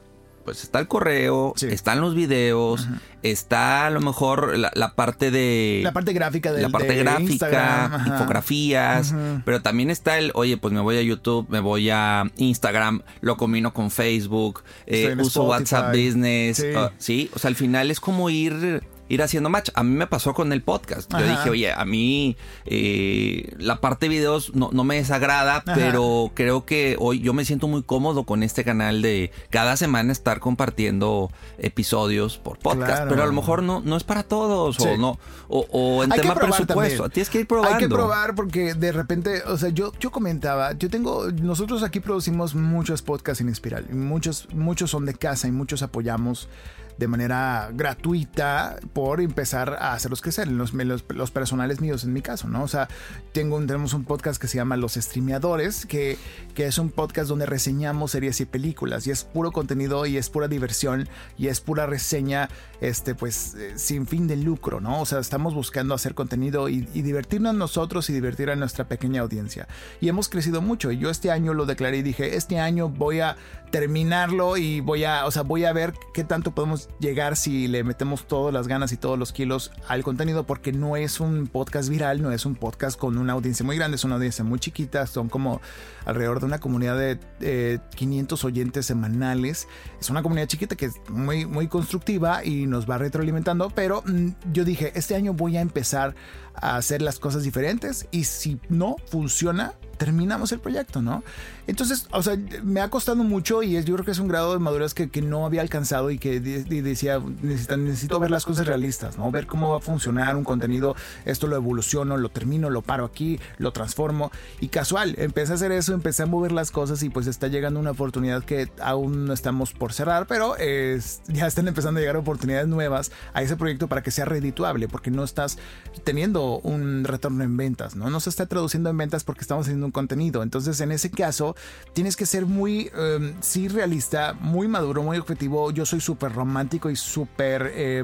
pues 0.43 0.63
está 0.63 0.79
el 0.79 0.88
correo, 0.88 1.53
Sí. 1.55 1.67
están 1.67 2.01
los 2.01 2.15
videos, 2.15 2.88
está 3.21 3.88
a 3.88 3.89
lo 3.89 4.01
mejor 4.01 4.57
la, 4.57 4.71
la 4.75 4.93
parte 4.95 5.31
de... 5.31 5.81
La 5.83 5.93
parte 5.93 6.13
gráfica 6.13 6.51
del 6.51 6.62
la 6.63 6.69
parte 6.69 6.88
de 6.93 6.95
gráfica, 7.03 7.85
ajá. 7.85 8.07
infografías, 8.09 9.13
pero 9.45 9.62
también 9.62 9.89
está 9.89 10.17
el, 10.17 10.31
oye, 10.35 10.57
pues 10.57 10.73
me 10.73 10.81
voy 10.81 10.97
a 10.97 11.01
YouTube, 11.01 11.47
me 11.50 11.59
voy 11.59 11.89
a 11.89 12.23
Instagram, 12.38 13.01
lo 13.21 13.38
combino 13.38 13.73
con 13.73 13.91
Facebook, 13.91 14.63
eh, 14.85 15.15
uso 15.19 15.41
Spotify. 15.43 15.50
WhatsApp 15.50 15.89
Business, 15.95 16.57
Sí. 16.57 16.67
ah, 16.75 16.91
sí, 16.97 17.29
o 17.33 17.39
sea, 17.39 17.47
al 17.50 17.55
final 17.55 17.89
es 17.91 18.00
como 18.00 18.29
ir 18.29 18.83
ir 19.10 19.22
haciendo 19.22 19.50
match. 19.50 19.69
A 19.75 19.83
mí 19.83 19.91
me 19.95 20.07
pasó 20.07 20.33
con 20.33 20.53
el 20.53 20.62
podcast. 20.62 21.12
Yo 21.12 21.27
dije, 21.27 21.50
oye, 21.50 21.72
a 21.72 21.86
mí 21.86 22.36
eh, 22.65 23.53
la 23.57 23.79
parte 23.81 24.05
de 24.05 24.10
videos 24.10 24.55
no, 24.55 24.69
no 24.72 24.83
me 24.83 24.95
desagrada, 24.95 25.57
Ajá. 25.57 25.74
pero 25.75 26.31
creo 26.33 26.65
que 26.65 26.95
hoy 27.00 27.19
yo 27.19 27.33
me 27.33 27.45
siento 27.45 27.67
muy 27.67 27.83
cómodo 27.83 28.24
con 28.24 28.43
este 28.43 28.63
canal 28.63 29.01
de 29.01 29.31
cada 29.50 29.77
semana 29.77 30.12
estar 30.12 30.39
compartiendo 30.39 31.31
episodios 31.57 32.38
por 32.38 32.57
podcast. 32.60 32.89
Claro. 32.91 33.10
Pero 33.10 33.24
a 33.24 33.25
lo 33.25 33.33
mejor 33.33 33.63
no, 33.63 33.81
no 33.81 33.98
es 33.98 34.03
para 34.03 34.24
todos 34.24 34.77
Sí. 34.77 34.88
o 34.88 34.98
no 34.98 35.19
o, 35.48 35.65
o 35.72 36.03
en 36.03 36.12
Hay 36.12 36.19
tema 36.22 36.36
presupuesto. 36.36 36.74
también. 36.74 37.12
Tienes 37.12 37.29
que 37.29 37.39
ir 37.41 37.48
probando. 37.48 37.75
Hay 37.75 37.79
que 37.83 37.89
probar 37.89 38.36
porque 38.36 38.74
de 38.74 38.91
repente, 38.91 39.43
o 39.48 39.57
sea, 39.57 39.69
yo, 39.69 39.91
yo 40.00 40.12
comentaba, 40.12 40.74
yo 40.74 40.89
tengo, 40.89 41.29
nosotros 41.31 41.83
aquí 41.83 42.00
producimos 42.00 42.55
muchos 42.55 43.01
podcasts 43.01 43.41
en 43.41 43.50
Espiral, 43.50 43.88
muchos, 43.91 44.48
muchos 44.53 44.89
son 44.91 45.05
de 45.05 45.13
casa 45.13 45.48
y 45.48 45.51
muchos 45.51 45.83
apoyamos 45.83 46.48
de 46.97 47.07
manera 47.07 47.69
gratuita 47.73 48.77
por 48.93 49.21
empezar 49.21 49.77
a 49.79 49.93
hacerlos 49.93 50.21
crecer, 50.21 50.47
los, 50.47 50.73
los, 50.73 51.31
personales 51.31 51.81
míos 51.81 52.03
en 52.03 52.13
mi 52.13 52.21
caso, 52.21 52.47
¿no? 52.47 52.63
O 52.63 52.67
sea, 52.67 52.88
tengo, 53.31 53.55
un- 53.57 53.67
tenemos 53.67 53.93
un 53.93 54.03
podcast 54.03 54.41
que 54.41 54.47
se 54.47 54.57
llama 54.57 54.77
Los 54.77 54.93
Streameadores, 54.93 55.85
que, 55.85 56.17
que 56.53 56.65
es 56.67 56.77
un 56.77 56.89
podcast 56.89 57.29
donde 57.29 57.45
reseñamos 57.45 58.12
series 58.12 58.39
y 58.41 58.45
películas 58.45 59.07
y 59.07 59.12
es 59.12 59.23
puro 59.23 59.51
contenido 59.51 60.05
y 60.05 60.17
es 60.17 60.29
pura 60.29 60.47
diversión 60.47 61.07
y 61.38 61.47
es 61.47 61.59
pura 61.62 61.85
reseña, 61.85 62.50
este, 62.81 63.15
pues, 63.15 63.55
eh, 63.55 63.73
sin 63.75 64.05
fin 64.07 64.27
de 64.27 64.35
lucro, 64.38 64.79
¿no? 64.79 65.01
O 65.01 65.05
sea, 65.05 65.19
estamos 65.19 65.53
buscando 65.53 65.93
hacer 65.93 66.13
contenido 66.13 66.69
y, 66.69 66.88
y 66.93 67.01
divertirnos 67.01 67.55
nosotros 67.55 68.09
y 68.09 68.13
divertir 68.13 68.50
a 68.50 68.55
nuestra 68.55 68.88
pequeña 68.88 69.21
audiencia. 69.21 69.67
Y 70.01 70.09
hemos 70.09 70.29
crecido 70.29 70.62
mucho 70.62 70.91
y 70.91 70.97
yo 70.97 71.09
este 71.09 71.31
año 71.31 71.53
lo 71.53 71.65
declaré 71.65 71.97
y 71.97 72.01
dije, 72.03 72.35
este 72.35 72.59
año 72.59 72.89
voy 72.89 73.19
a 73.21 73.35
terminarlo 73.74 74.56
y 74.56 74.82
voy 74.82 75.03
a, 75.03 75.25
o 75.25 75.32
sea, 75.32 75.42
voy 75.42 75.65
a 75.65 75.74
ver 75.74 75.96
qué 76.13 76.24
tanto 76.24 76.51
podemos 76.51 76.89
llegar 77.00 77.36
si 77.36 77.68
le 77.68 77.84
metemos 77.84 78.27
todas 78.27 78.53
las 78.53 78.68
ganas 78.68 78.92
y 78.92 78.98
todos 78.98 79.18
los 79.18 79.34
kilos 79.34 79.72
al 79.88 80.03
contenido 80.03 80.46
porque 80.46 80.72
no 80.72 80.96
es 80.96 81.20
un 81.20 81.48
podcast 81.48 81.89
viral, 81.89 82.22
no 82.22 82.32
es 82.32 82.46
un 82.46 82.53
podcast 82.53 83.00
con 83.00 83.18
una 83.18 83.34
audiencia 83.34 83.65
muy 83.65 83.75
grande, 83.75 83.96
es 83.96 84.03
una 84.03 84.13
audiencia 84.13 84.44
muy 84.44 84.60
chiquita, 84.60 85.08
son 85.08 85.27
como 85.27 85.60
alrededor 86.06 86.39
de 86.39 86.46
una 86.46 86.60
comunidad 86.60 86.96
de 87.00 87.20
eh, 87.42 87.80
500 87.96 88.44
oyentes 88.44 88.86
semanales. 88.86 89.68
Es 90.00 90.12
una 90.12 90.22
comunidad 90.22 90.46
chiquita 90.46 90.75
que 90.75 90.86
es 90.86 90.94
muy, 91.10 91.48
muy 91.48 91.68
constructiva 91.68 92.46
y 92.46 92.68
nos 92.68 92.88
va 92.88 93.00
retroalimentando, 93.00 93.72
pero 93.72 94.03
mm, 94.06 94.51
yo 94.53 94.65
dije, 94.65 94.92
este 94.94 95.15
año 95.15 95.34
voy 95.34 95.58
a 95.58 95.62
empezar 95.62 96.13
a 96.53 96.77
hacer 96.77 97.01
las 97.01 97.18
cosas 97.18 97.42
diferentes 97.42 98.08
y 98.12 98.25
si 98.25 98.60
no 98.70 98.98
funciona, 99.08 99.74
terminamos 99.98 100.51
el 100.51 100.60
proyecto, 100.60 101.01
¿no? 101.01 101.24
Entonces, 101.65 102.08
o 102.12 102.22
sea, 102.22 102.38
me 102.63 102.82
ha 102.82 102.89
costado 102.89 103.24
mucho 103.24 103.63
y 103.63 103.77
es, 103.77 103.86
yo 103.86 103.93
creo 103.96 104.05
que 104.05 104.12
es 104.12 104.20
un 104.20 104.27
grado 104.27 104.53
de 104.53 104.60
madurez 104.60 104.93
que, 104.93 105.10
que 105.10 105.22
no 105.22 105.46
había 105.46 105.62
alcanzado 105.62 106.12
y 106.12 106.17
que 106.17 106.39
de- 106.39 106.63
de- 106.63 106.82
decía, 106.82 107.22
necesito, 107.41 107.77
necesito 107.77 108.20
ver 108.20 108.32
las 108.32 108.46
cosas 108.46 108.67
realistas, 108.67 109.17
¿no? 109.17 109.32
Ver 109.32 109.48
cómo 109.48 109.70
va 109.72 109.77
a 109.77 109.79
funcionar 109.79 110.36
un 110.36 110.43
contenido, 110.43 110.96
esto 111.25 111.48
lo 111.48 111.55
evoluciono, 111.55 112.17
lo 112.17 112.29
termino, 112.29 112.70
lo 112.70 112.82
paro 112.82 113.05
aquí, 113.05 113.39
lo 113.58 113.72
transformo 113.72 114.32
y 114.60 114.67
casual, 114.67 115.15
empecé 115.17 115.53
a 115.53 115.55
hacer 115.55 115.72
eso, 115.72 115.93
empecé 115.93 116.24
a 116.24 116.25
mover 116.25 116.51
las 116.51 116.70
cosas 116.72 117.01
y 117.03 117.10
pues 117.10 117.27
está 117.27 117.48
llegando 117.48 117.79
una 117.79 117.91
oportunidad 117.91 118.43
que 118.43 118.70
aún 118.82 119.25
no 119.25 119.34
estamos 119.34 119.72
por 119.72 119.93
cerrar, 119.93 120.27
pero 120.27 120.58
es- 120.58 121.22
ya 121.27 121.48
están 121.48 121.67
empezando 121.67 122.00
a 122.00 122.01
llegar 122.01 122.17
oportunidades 122.17 122.67
nuevas 122.67 123.12
a 123.34 123.41
ese 123.41 123.55
proyecto 123.55 123.88
para 123.88 124.03
que 124.03 124.12
sea 124.12 124.25
redituable, 124.25 124.88
porque 124.89 125.12
no 125.12 125.24
estás 125.24 125.58
teniendo 126.03 126.60
un 126.60 127.03
retorno 127.03 127.43
en 127.43 127.55
ventas, 127.58 127.96
¿no? 127.96 128.10
No 128.10 128.20
se 128.20 128.29
está 128.29 128.46
traduciendo 128.48 128.89
en 128.89 128.98
ventas 128.98 129.24
porque 129.24 129.41
estamos 129.41 129.65
haciendo 129.67 129.86
un 129.86 129.91
contenido. 129.91 130.43
Entonces, 130.43 130.79
en 130.82 130.91
ese 130.91 131.10
caso, 131.12 131.52
tienes 131.93 132.15
que 132.15 132.25
ser 132.25 132.45
muy, 132.45 132.91
eh, 132.95 133.33
sí, 133.41 133.67
realista, 133.67 134.33
muy 134.39 134.67
maduro, 134.67 135.03
muy 135.03 135.17
objetivo. 135.17 135.72
Yo 135.72 135.86
soy 135.86 136.01
súper 136.01 136.33
romántico 136.33 136.89
y 136.89 136.95
súper 136.95 137.72
eh, 137.74 138.03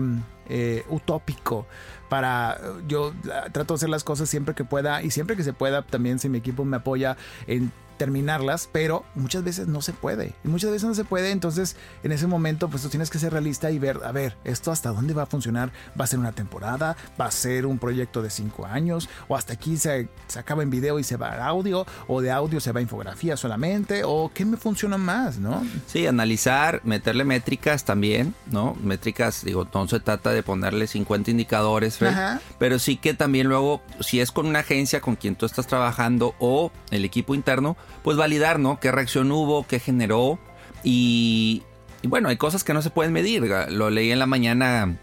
eh, 0.50 0.84
utópico. 0.90 1.68
Para 2.10 2.60
yo 2.88 3.10
eh, 3.10 3.50
trato 3.52 3.74
de 3.74 3.76
hacer 3.76 3.90
las 3.90 4.04
cosas 4.04 4.30
siempre 4.30 4.56
que 4.56 4.66
pueda 4.66 5.04
y 5.04 5.12
siempre 5.12 5.36
que 5.36 5.44
se 5.44 5.54
pueda, 5.54 5.84
también 5.84 6.18
si 6.18 6.28
mi 6.28 6.40
equipo 6.40 6.66
me 6.66 6.78
apoya 6.78 7.18
en 7.46 7.72
terminarlas, 8.00 8.70
pero 8.72 9.04
muchas 9.14 9.44
veces 9.44 9.68
no 9.68 9.82
se 9.82 9.94
puede. 9.94 10.34
Y 10.44 10.48
muchas 10.48 10.72
veces 10.72 10.88
no 10.88 10.96
se 10.96 11.04
puede, 11.04 11.32
entonces 11.32 11.76
en 12.02 12.12
ese 12.12 12.26
momento 12.26 12.70
pues 12.70 12.82
tú 12.82 12.90
tienes 12.90 13.12
que 13.12 13.20
ser 13.20 13.34
realista 13.34 13.70
y 13.70 13.78
ver, 13.78 14.00
a 14.04 14.12
ver, 14.12 14.38
esto 14.46 14.72
hasta 14.72 14.90
dónde 14.90 15.14
va 15.14 15.24
a 15.24 15.26
funcionar, 15.28 15.72
va 16.00 16.06
a 16.06 16.08
ser 16.08 16.18
una 16.18 16.32
temporada, 16.32 16.96
va 17.20 17.26
a 17.26 17.32
ser 17.32 17.66
un 17.66 17.78
proyecto 17.78 18.24
de 18.24 18.30
cinco 18.30 18.66
años, 18.66 19.10
o 19.28 19.36
hasta 19.36 19.54
aquí 19.54 19.78
se, 19.78 20.10
se 20.28 20.40
acaba 20.40 20.64
en 20.64 20.70
video 20.70 20.98
y 20.98 21.04
se 21.04 21.18
va 21.18 21.28
a 21.28 21.46
audio, 21.46 21.86
o 22.08 22.22
de 22.22 22.32
audio 22.32 22.60
se 22.62 22.72
va 22.72 22.80
a 22.80 22.82
infografía 22.82 23.36
solamente, 23.36 24.02
o 24.06 24.32
qué 24.34 24.46
me 24.46 24.56
funciona 24.56 24.98
más, 24.98 25.38
¿no? 25.38 25.62
Sí, 25.86 26.08
analizar, 26.08 26.82
meterle 26.86 27.26
métricas 27.26 27.84
también, 27.84 28.34
¿no? 28.50 28.76
Métricas, 28.82 29.44
digo, 29.44 29.68
no 29.74 29.88
se 29.90 30.00
trata 30.00 30.32
de 30.32 30.42
ponerle 30.42 30.88
50 30.88 31.32
indicadores, 31.32 31.98
Fer, 31.98 32.40
pero 32.58 32.80
sí 32.80 32.96
que 32.96 33.14
también 33.14 33.48
luego, 33.48 33.82
si 34.00 34.22
es 34.22 34.32
con 34.32 34.46
una 34.46 34.60
agencia 34.60 35.02
con 35.02 35.18
quien 35.18 35.36
tú 35.36 35.46
estás 35.46 35.68
trabajando 35.68 36.34
o 36.40 36.72
el 36.92 37.04
equipo 37.04 37.36
interno, 37.36 37.76
pues 38.04 38.18
validar, 38.18 38.60
¿no? 38.60 38.80
¿Qué 38.80 38.92
reacción 38.92 39.32
hubo? 39.32 39.66
¿Qué 39.68 39.80
generó? 39.80 40.40
Y, 40.84 41.64
y 42.02 42.08
bueno, 42.08 42.30
hay 42.30 42.38
cosas 42.38 42.64
que 42.64 42.74
no 42.74 42.82
se 42.82 42.90
pueden 42.90 43.14
medir. 43.14 43.44
Lo 43.70 43.90
leí 43.90 44.12
en 44.12 44.20
la 44.20 44.26
mañana 44.26 44.98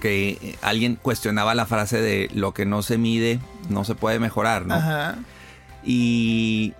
que 0.00 0.56
alguien 0.62 0.96
cuestionaba 0.96 1.54
la 1.54 1.66
frase 1.66 2.00
de 2.00 2.30
lo 2.32 2.54
que 2.54 2.64
no 2.64 2.82
se 2.82 2.98
mide 2.98 3.38
no 3.68 3.84
se 3.84 3.94
puede 3.94 4.18
mejorar, 4.18 4.66
¿no? 4.66 4.74
Ajá. 4.74 5.18
Y 5.84 6.74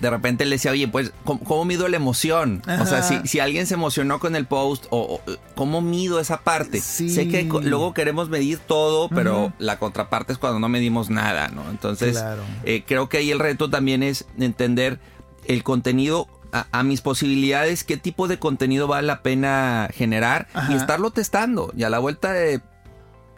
de 0.00 0.10
repente 0.10 0.44
le 0.46 0.56
decía, 0.56 0.70
oye, 0.72 0.88
pues, 0.88 1.12
¿cómo, 1.24 1.40
cómo 1.40 1.64
mido 1.64 1.86
la 1.88 1.96
emoción? 1.96 2.62
O 2.80 2.86
sea, 2.86 3.02
si, 3.02 3.18
si 3.26 3.38
alguien 3.38 3.66
se 3.66 3.74
emocionó 3.74 4.18
con 4.18 4.34
el 4.34 4.46
post, 4.46 4.86
o, 4.90 4.98
o, 5.26 5.32
¿cómo 5.54 5.80
mido 5.82 6.20
esa 6.20 6.40
parte? 6.40 6.80
Sí. 6.80 7.10
Sé 7.10 7.28
que 7.28 7.44
luego 7.44 7.92
queremos 7.94 8.28
medir 8.30 8.58
todo, 8.58 9.08
pero 9.10 9.52
la 9.58 9.78
contraparte 9.78 10.32
es 10.32 10.38
cuando 10.38 10.58
no 10.58 10.68
medimos 10.68 11.10
nada, 11.10 11.48
¿no? 11.48 11.68
Entonces, 11.70 12.16
Claro. 12.18 12.42
eh, 12.64 12.82
creo 12.86 13.08
que 13.08 13.18
ahí 13.18 13.30
el 13.30 13.38
reto 13.38 13.68
también 13.70 14.02
es 14.02 14.26
entender 14.38 14.98
el 15.46 15.62
contenido. 15.62 16.28
A, 16.52 16.66
a 16.72 16.82
mis 16.82 17.00
posibilidades, 17.00 17.84
qué 17.84 17.96
tipo 17.96 18.26
de 18.26 18.40
contenido 18.40 18.88
vale 18.88 19.06
la 19.06 19.22
pena 19.22 19.88
generar 19.94 20.48
Ajá. 20.52 20.72
y 20.72 20.74
estarlo 20.74 21.12
testando. 21.12 21.72
Y 21.76 21.84
a 21.84 21.90
la 21.90 22.00
vuelta 22.00 22.32
de 22.32 22.60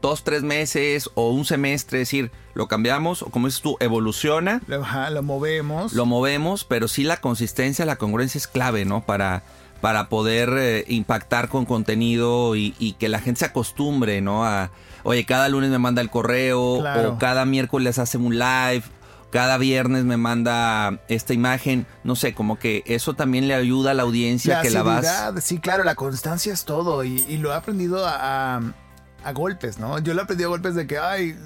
dos, 0.03 0.23
tres 0.25 0.43
meses 0.43 1.09
o 1.15 1.31
un 1.31 1.47
semestre, 1.47 2.01
decir, 2.01 2.31
lo 2.53 2.69
cambiamos, 2.69 3.23
o 3.23 3.27
como 3.31 3.47
dices 3.47 3.63
tú, 3.63 3.79
evoluciona. 3.81 4.61
Ajá, 4.83 5.09
lo 5.09 5.23
movemos. 5.23 5.95
Lo 5.95 6.05
movemos, 6.05 6.65
pero 6.65 6.89
sí 6.89 7.05
la 7.05 7.19
consistencia, 7.23 7.87
la 7.87 7.97
congruencia 7.97 8.37
es 8.39 8.47
clave, 8.47 8.85
¿no? 8.85 9.07
Para, 9.07 9.43
para 9.81 10.11
poder 10.11 10.51
eh, 10.59 10.85
impactar 10.89 11.49
con 11.49 11.65
contenido 11.65 12.55
y, 12.57 12.75
y, 12.79 12.93
que 12.95 13.09
la 13.09 13.21
gente 13.21 13.39
se 13.41 13.45
acostumbre, 13.47 14.21
¿no? 14.21 14.45
A, 14.45 14.71
oye, 15.05 15.25
cada 15.25 15.49
lunes 15.49 15.71
me 15.71 15.79
manda 15.79 16.03
el 16.03 16.11
correo, 16.11 16.81
Claro. 16.81 17.13
o 17.15 17.19
cada 17.19 17.45
miércoles 17.47 17.99
hace 17.99 18.19
un 18.19 18.39
live, 18.39 18.83
cada 19.31 19.57
viernes 19.57 20.05
me 20.05 20.19
manda 20.19 21.01
esta 21.09 21.33
imagen, 21.33 21.87
no 22.05 22.17
sé, 22.17 22.35
como 22.35 22.59
que 22.59 22.83
eso 22.87 23.15
también 23.15 23.49
le 23.49 23.55
ayuda 23.55 23.93
a 23.93 23.95
la 23.95 24.03
audiencia 24.03 24.61
que 24.61 24.69
la 24.71 24.83
vas... 24.83 25.07
Sí, 25.43 25.59
claro, 25.59 25.85
la 25.85 25.95
constancia 25.95 26.53
es 26.53 26.67
todo 26.67 27.03
y, 27.03 27.25
y 27.29 27.39
lo 27.39 27.51
he 27.51 27.55
aprendido 27.55 28.05
a, 28.07 28.57
a- 28.57 28.75
a 29.25 29.33
golpes, 29.33 29.79
¿no? 29.79 29.99
Yo 29.99 30.15
lo 30.15 30.21
he 30.21 30.25
aprendido 30.25 30.49
a 30.49 30.53
golpes 30.53 30.75
de 30.75 30.87
que, 30.87 30.99
ay, 30.99 31.37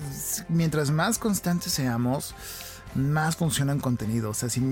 mientras 0.48 0.90
más 0.90 1.18
constantes 1.18 1.72
seamos, 1.72 2.34
más 2.96 3.36
funcionan 3.36 3.78
contenido. 3.78 4.30
O 4.30 4.34
sea, 4.34 4.48
si 4.48 4.62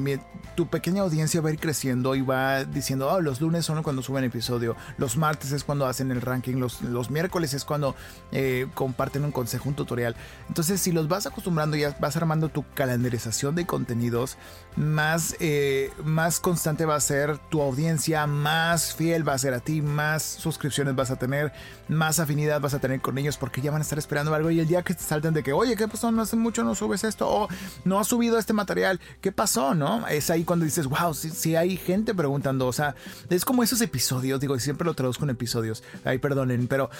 tu 0.54 0.66
pequeña 0.66 1.02
audiencia 1.02 1.40
va 1.40 1.50
a 1.50 1.52
ir 1.52 1.60
creciendo 1.60 2.14
y 2.14 2.22
va 2.22 2.64
diciendo, 2.64 3.08
oh, 3.10 3.20
los 3.20 3.40
lunes 3.40 3.64
son 3.64 3.82
cuando 3.82 4.02
suben 4.02 4.24
episodio, 4.24 4.76
los 4.96 5.16
martes 5.16 5.52
es 5.52 5.64
cuando 5.64 5.86
hacen 5.86 6.10
el 6.10 6.20
ranking, 6.20 6.56
los, 6.56 6.82
los 6.82 7.10
miércoles 7.10 7.54
es 7.54 7.64
cuando 7.64 7.94
eh, 8.32 8.66
comparten 8.74 9.24
un 9.24 9.32
consejo, 9.32 9.68
un 9.68 9.74
tutorial. 9.74 10.16
Entonces, 10.48 10.80
si 10.80 10.92
los 10.92 11.08
vas 11.08 11.26
acostumbrando 11.26 11.76
y 11.76 11.84
vas 12.00 12.16
armando 12.16 12.48
tu 12.48 12.64
calendarización 12.74 13.54
de 13.54 13.66
contenidos, 13.66 14.36
más, 14.76 15.36
eh, 15.38 15.92
más 16.04 16.40
constante 16.40 16.84
va 16.84 16.96
a 16.96 17.00
ser 17.00 17.38
tu 17.50 17.62
audiencia, 17.62 18.26
más 18.26 18.94
fiel 18.94 19.26
va 19.26 19.34
a 19.34 19.38
ser 19.38 19.54
a 19.54 19.60
ti, 19.60 19.82
más 19.82 20.22
suscripciones 20.22 20.96
vas 20.96 21.10
a 21.10 21.16
tener, 21.16 21.52
más 21.88 22.18
afinidad 22.18 22.60
vas 22.60 22.74
a 22.74 22.80
tener 22.80 23.00
con 23.00 23.16
ellos 23.18 23.36
porque 23.36 23.60
ya 23.60 23.70
van 23.70 23.80
a 23.80 23.82
estar 23.82 23.98
esperando 23.98 24.34
algo 24.34 24.50
y 24.50 24.58
el 24.60 24.66
día 24.66 24.82
que 24.82 24.94
te 24.94 25.02
salten 25.02 25.32
de 25.32 25.42
que, 25.42 25.52
oye, 25.52 25.76
¿qué 25.76 25.86
pasó? 25.86 26.10
No 26.10 26.22
hace 26.22 26.36
mucho 26.36 26.64
no 26.64 26.74
subes 26.74 27.04
esto 27.04 27.28
o 27.28 27.48
no 27.84 28.00
has 28.00 28.08
subido 28.08 28.38
este 28.38 28.52
material, 28.52 29.00
¿qué 29.20 29.30
pasó? 29.32 29.74
¿No? 29.74 30.06
Es 30.08 30.30
ahí 30.30 30.44
cuando 30.44 30.64
dices, 30.64 30.86
wow, 30.86 31.14
sí, 31.14 31.30
sí 31.30 31.54
hay 31.54 31.76
gente 31.76 32.14
preguntando, 32.14 32.66
o 32.66 32.72
sea, 32.72 32.96
es 33.30 33.44
como 33.44 33.62
esos 33.62 33.80
episodios, 33.80 34.40
digo, 34.40 34.58
siempre 34.58 34.86
lo 34.86 34.94
traduzco 34.94 35.24
en 35.24 35.30
episodios, 35.30 35.84
ay, 36.04 36.18
perdonen, 36.18 36.66
pero 36.66 36.90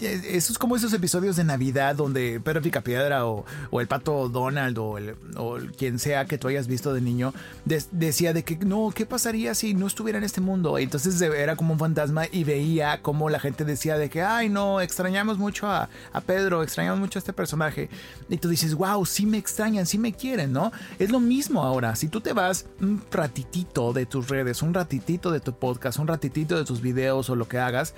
eh, 0.00 0.20
eso 0.32 0.52
es 0.52 0.58
como 0.58 0.76
esos 0.76 0.92
episodios 0.92 1.36
de 1.36 1.44
Navidad 1.44 1.96
donde 1.96 2.40
Pedro 2.40 2.60
Picapiedra 2.60 3.26
o, 3.26 3.46
o 3.70 3.80
el 3.80 3.88
pato 3.88 4.28
Donald 4.28 4.76
o, 4.78 4.98
el, 4.98 5.16
o 5.36 5.58
quien 5.78 5.98
sea 5.98 6.26
que 6.26 6.36
tú 6.36 6.48
hayas 6.48 6.66
visto 6.66 6.92
de 6.92 7.00
niño 7.00 7.21
de- 7.64 7.82
decía 7.92 8.32
de 8.32 8.42
que 8.42 8.56
no, 8.56 8.90
¿qué 8.94 9.06
pasaría 9.06 9.54
si 9.54 9.74
no 9.74 9.86
estuviera 9.86 10.18
en 10.18 10.24
este 10.24 10.40
mundo? 10.40 10.78
Entonces 10.78 11.20
era 11.20 11.54
como 11.56 11.74
un 11.74 11.78
fantasma 11.78 12.24
y 12.30 12.44
veía 12.44 13.00
como 13.02 13.30
la 13.30 13.38
gente 13.38 13.64
decía 13.64 13.96
de 13.96 14.10
que, 14.10 14.22
ay, 14.22 14.48
no, 14.48 14.80
extrañamos 14.80 15.38
mucho 15.38 15.68
a, 15.68 15.88
a 16.12 16.20
Pedro, 16.20 16.62
extrañamos 16.62 16.98
mucho 17.00 17.18
a 17.18 17.20
este 17.20 17.32
personaje. 17.32 17.88
Y 18.28 18.38
tú 18.38 18.48
dices, 18.48 18.74
wow, 18.74 19.04
sí 19.06 19.26
me 19.26 19.38
extrañan, 19.38 19.86
sí 19.86 19.98
me 19.98 20.12
quieren, 20.12 20.52
¿no? 20.52 20.72
Es 20.98 21.10
lo 21.10 21.20
mismo 21.20 21.62
ahora. 21.62 21.94
Si 21.94 22.08
tú 22.08 22.20
te 22.20 22.32
vas 22.32 22.66
un 22.80 23.02
ratitito 23.10 23.92
de 23.92 24.06
tus 24.06 24.28
redes, 24.28 24.62
un 24.62 24.74
ratitito 24.74 25.30
de 25.30 25.40
tu 25.40 25.52
podcast, 25.52 25.98
un 25.98 26.08
ratitito 26.08 26.56
de 26.56 26.64
tus 26.64 26.80
videos 26.80 27.28
o 27.30 27.36
lo 27.36 27.46
que 27.46 27.58
hagas, 27.58 27.94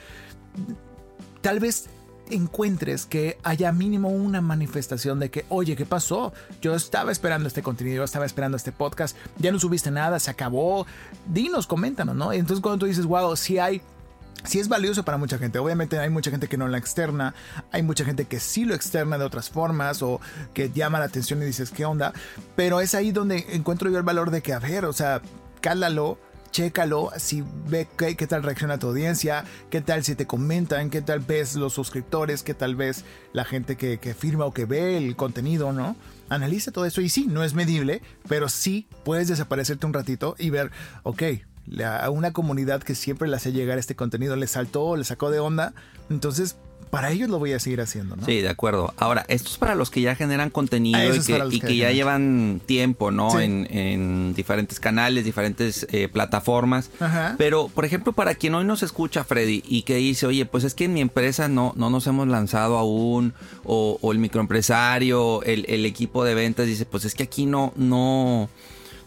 tal 1.41 1.61
vez 1.61 1.87
encuentres 2.31 3.07
que 3.07 3.39
haya 3.43 3.73
mínimo 3.73 4.09
una 4.09 4.41
manifestación 4.41 5.21
de 5.21 5.31
que, 5.31 5.45
oye, 5.49 5.77
¿qué 5.77 5.87
pasó? 5.87 6.33
Yo 6.61 6.75
estaba 6.75 7.13
esperando 7.13 7.49
este 7.49 7.63
contenido, 7.63 7.97
yo 7.97 8.05
estaba 8.05 8.27
esperando 8.27 8.57
este 8.57 8.73
podcast, 8.73 9.17
ya 9.39 9.53
no 9.53 9.59
subiste 9.59 9.91
nada, 9.91 10.19
se 10.19 10.31
acabó. 10.31 10.87
Dinos, 11.27 11.67
coméntanos, 11.67 12.17
¿no? 12.17 12.33
Entonces 12.33 12.63
cuando 12.63 12.79
tú 12.79 12.87
dices, 12.87 13.07
wow, 13.07 13.37
sí 13.37 13.59
hay 13.59 13.83
sí 14.45 14.61
es 14.61 14.69
valioso 14.69 15.05
para 15.05 15.19
mucha 15.19 15.39
gente. 15.39 15.59
Obviamente 15.59 15.99
hay 15.99 16.11
mucha 16.11 16.31
gente 16.31 16.49
que 16.49 16.57
no 16.57 16.69
la 16.69 16.79
externa, 16.79 17.35
hay 17.73 17.83
mucha 17.83 18.05
gente 18.05 18.27
que 18.27 18.41
sí 18.41 18.65
lo 18.65 18.75
externa 18.75 19.19
de 19.19 19.25
otras 19.25 19.51
formas 19.51 20.03
o 20.03 20.21
que 20.53 20.71
llama 20.71 20.99
la 20.99 21.07
atención 21.07 21.43
y 21.43 21.47
dices, 21.47 21.71
¿qué 21.71 21.85
onda? 21.85 22.13
Pero 22.55 22.81
es 22.81 22.95
ahí 22.95 23.11
donde 23.11 23.47
encuentro 23.51 23.91
yo 23.91 23.99
el 23.99 24.05
valor 24.05 24.31
de 24.31 24.43
que, 24.43 24.53
a 24.53 24.59
ver, 24.59 24.85
o 24.85 24.93
sea, 24.93 25.21
cálalo. 25.61 26.19
Chécalo, 26.55 27.11
si 27.17 27.43
ve 27.67 27.89
qué, 27.99 28.15
qué 28.15 28.29
tal 28.29 28.45
reacciona 28.45 28.79
tu 28.79 28.87
audiencia, 28.87 29.45
qué 29.71 29.81
tal 29.81 30.05
si 30.05 30.15
te 30.15 30.25
comentan, 30.25 30.89
qué 30.89 31.03
tal 31.03 31.19
ves 31.19 31.57
los 31.57 31.73
suscriptores, 31.73 32.45
qué 32.45 32.55
tal 32.55 32.77
ves 32.77 33.05
la 33.33 33.45
gente 33.45 33.75
que, 33.75 33.99
que 33.99 34.15
firma 34.15 34.45
o 34.45 34.55
que 34.55 34.65
ve 34.65 34.97
el 34.97 35.17
contenido, 35.17 35.73
¿no? 35.73 35.97
Analiza 36.29 36.71
todo 36.71 36.87
eso 36.87 37.01
y 37.01 37.09
sí, 37.09 37.27
no 37.27 37.43
es 37.43 37.55
medible, 37.55 38.03
pero 38.29 38.49
sí 38.49 38.87
puedes 39.03 39.27
desaparecerte 39.27 39.85
un 39.85 39.95
ratito 39.95 40.37
y 40.39 40.51
ver, 40.51 40.71
ok, 41.03 41.25
a 41.85 42.09
una 42.11 42.33
comunidad 42.33 42.85
que 42.85 42.95
siempre 42.95 43.27
le 43.27 43.35
hace 43.35 43.51
llegar 43.51 43.79
este 43.79 43.97
contenido 43.97 44.37
le 44.37 44.47
saltó, 44.47 44.95
le 44.95 45.03
sacó 45.03 45.33
de 45.33 45.41
onda. 45.41 45.75
Entonces, 46.09 46.57
para 46.91 47.11
ellos 47.11 47.29
lo 47.29 47.41
voy 47.41 47.53
a 47.53 47.59
seguir 47.59 47.81
haciendo, 47.81 48.15
¿no? 48.15 48.25
Sí, 48.25 48.41
de 48.41 48.49
acuerdo. 48.49 48.95
Ahora, 48.99 49.25
esto 49.27 49.49
es 49.49 49.59
para 49.59 49.75
los 49.75 49.91
que 49.91 50.01
ya 50.01 50.15
generan 50.15 50.51
contenido 50.51 50.97
Ah, 50.97 51.07
y 51.07 51.19
que, 51.21 51.33
para 51.33 51.45
los 51.47 51.55
y 51.55 51.61
que 51.61 51.67
que 51.67 51.77
ya 51.77 51.91
llevan 51.91 52.61
tiempo, 52.65 53.11
¿no? 53.11 53.33
Sí. 53.33 53.39
En, 53.43 53.67
en 53.77 54.35
diferentes 54.35 54.79
canales, 54.79 55.25
diferentes 55.25 55.89
eh, 55.91 56.07
plataformas. 56.07 56.91
Ajá. 57.01 57.35
Pero, 57.37 57.67
por 57.67 57.85
ejemplo, 57.85 58.13
para 58.13 58.37
quien 58.37 58.55
hoy 58.55 58.65
nos 58.65 58.85
escucha, 58.85 59.25
Freddy, 59.25 59.65
y 59.67 59.83
que 59.83 59.97
dice, 59.97 60.27
oye, 60.27 60.47
pues 60.47 60.63
es 60.63 60.75
que 60.75 60.85
en 60.85 60.95
mi 60.95 61.01
empresa 61.01 61.49
no, 61.49 61.73
no 61.75 61.91
nos 61.91 62.07
hemos 62.07 62.29
lanzado 62.29 62.79
aún, 62.79 63.35
o, 63.65 63.99
o 64.01 64.13
el 64.13 64.19
microempresario, 64.19 65.43
el, 65.43 65.67
el 65.69 65.87
equipo 65.87 66.23
de 66.23 66.35
ventas 66.37 66.67
dice, 66.67 66.87
pues 66.87 67.05
es 67.05 67.17
que 67.17 67.25
aquí 67.25 67.47
no, 67.47 67.73
no, 67.75 68.49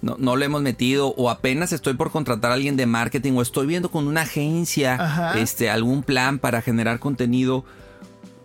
no, 0.08 0.16
no 0.18 0.38
lo 0.38 0.46
hemos 0.46 0.62
metido, 0.62 1.14
o 1.18 1.30
apenas 1.30 1.74
estoy 1.74 1.96
por 1.96 2.12
contratar 2.12 2.52
a 2.52 2.54
alguien 2.54 2.78
de 2.78 2.86
marketing, 2.86 3.34
o 3.34 3.42
estoy 3.42 3.68
viendo 3.68 3.92
con 3.92 4.08
una 4.08 4.22
agencia 4.22 4.96
Ajá. 4.96 5.38
este, 5.38 5.70
algún 5.70 6.02
plan 6.02 6.40
para 6.40 6.62
generar 6.62 7.00
contenido. 7.00 7.66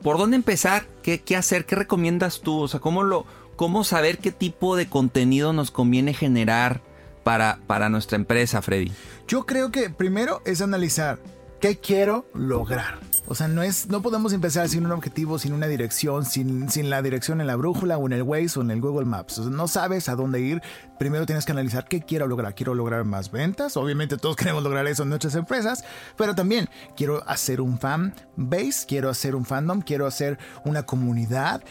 ¿Por 0.03 0.19
dónde 0.19 0.37
empezar? 0.37 0.87
¿Qué, 1.03 1.21
qué 1.21 1.37
hacer? 1.37 1.65
¿Qué 1.65 1.77
recomiendas 1.77 2.41
tú? 2.41 2.59
O 2.59 2.69
sea, 2.69 2.81
¿cómo, 2.81 3.05
lo, 3.05 3.25
¿cómo 3.55 3.85
saber 3.85 4.19
qué 4.19 4.33
tipo 4.33 4.75
de 4.75 4.89
contenido 4.89 5.53
nos 5.53 5.71
conviene 5.71 6.15
generar 6.15 6.83
para, 7.23 7.61
para 7.69 7.89
nuestra 7.89 8.17
empresa, 8.17 8.61
Freddy? 8.61 8.91
Yo 9.29 9.47
creo 9.47 9.71
que 9.71 9.91
primero 9.91 10.43
es 10.45 10.61
analizar 10.61 11.21
qué 11.61 11.79
quiero 11.79 12.27
lograr. 12.35 13.12
O 13.27 13.35
sea, 13.35 13.47
no 13.47 13.63
es, 13.63 13.89
no 13.89 14.03
podemos 14.03 14.33
empezar 14.33 14.69
sin 14.69 14.85
un 14.85 14.93
objetivo, 14.93 15.39
sin 15.39 15.53
una 15.53 15.69
dirección, 15.69 16.25
sin, 16.25 16.69
sin 16.69 16.91
la 16.91 17.03
dirección 17.03 17.41
en 17.41 17.47
la 17.47 17.57
brújula 17.57 17.97
o 17.97 18.07
en 18.07 18.13
el 18.13 18.23
Waze 18.23 18.59
o 18.59 18.63
en 18.63 18.71
el 18.73 18.81
Google 18.81 19.07
Maps. 19.07 19.39
O 19.39 19.43
sea, 19.45 19.53
no 19.53 19.69
sabes 19.69 20.09
a 20.09 20.17
dónde 20.17 20.41
ir. 20.41 20.61
Primero 20.99 21.25
tienes 21.25 21.45
que 21.45 21.53
analizar 21.53 21.87
qué 21.87 22.03
quiero 22.03 22.27
lograr. 22.27 22.55
Quiero 22.55 22.75
lograr 22.75 23.05
más 23.05 23.31
ventas. 23.31 23.77
Obviamente 23.77 24.17
todos 24.17 24.37
queremos 24.43 24.63
lograr 24.63 24.87
eso 24.89 25.05
en 25.05 25.11
nuestras 25.11 25.37
empresas. 25.37 25.85
Pero 26.17 26.35
también 26.35 26.69
quiero 26.97 27.23
hacer 27.29 27.61
un 27.61 27.79
fan 27.79 28.15
base, 28.37 28.87
quiero 28.87 29.09
hacer 29.09 29.37
un 29.37 29.45
fandom, 29.45 29.83
quiero 29.83 30.07
hacer 30.07 30.39
una 30.65 30.83
comunidad. 30.83 31.63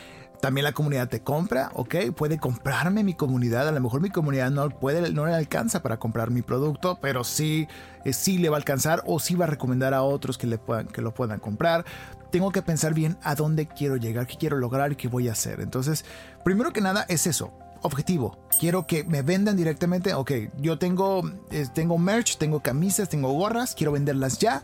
También 0.42 0.64
la 0.64 0.72
comunidad 0.72 1.08
te 1.08 1.22
compra, 1.22 1.70
¿ok? 1.76 1.96
Puede 2.16 2.40
comprarme 2.40 3.04
mi 3.04 3.14
comunidad. 3.14 3.68
A 3.68 3.72
lo 3.72 3.80
mejor 3.80 4.02
mi 4.02 4.10
comunidad 4.10 4.50
no, 4.50 4.70
puede, 4.72 5.12
no 5.12 5.28
le 5.28 5.36
alcanza 5.36 5.84
para 5.84 5.98
comprar 5.98 6.32
mi 6.32 6.42
producto, 6.42 6.98
pero 7.00 7.24
sí, 7.24 7.68
eh, 8.06 8.12
sí 8.12 8.40
le 8.40 8.50
va 8.50 8.56
a 8.56 8.58
alcanzar 8.58 9.04
o 9.06 9.20
sí 9.20 9.36
va 9.36 9.46
a 9.46 9.48
recomendar 9.48 9.94
a 9.94 10.02
otros 10.02 10.40
que, 10.40 10.48
le 10.48 10.58
puedan, 10.58 10.88
que 10.88 11.04
lo 11.04 11.14
puedan 11.14 11.40
comprar. 11.40 11.86
Tengo 12.32 12.52
que 12.52 12.64
pensar 12.64 12.96
bien 12.96 13.18
a 13.22 13.36
dónde 13.36 13.68
quiero 13.68 13.98
llegar, 13.98 14.26
qué 14.26 14.36
quiero 14.36 14.58
lograr 14.58 14.94
y 14.94 14.96
qué 14.96 15.08
voy 15.08 15.30
a 15.30 15.34
hacer. 15.34 15.62
Entonces, 15.62 16.06
primero 16.44 16.74
que 16.74 16.82
nada 16.82 17.06
es 17.08 17.28
eso. 17.28 17.54
Objetivo. 17.84 18.40
Quiero 18.60 18.88
que 18.88 19.04
me 19.04 19.22
vendan 19.22 19.58
directamente. 19.58 20.16
Ok, 20.16 20.32
yo 20.58 20.80
tengo, 20.80 21.22
eh, 21.52 21.68
tengo 21.72 22.00
merch, 22.00 22.38
tengo 22.38 22.62
camisas, 22.62 23.10
tengo 23.10 23.32
gorras. 23.32 23.76
Quiero 23.76 23.92
venderlas 23.92 24.40
ya. 24.40 24.64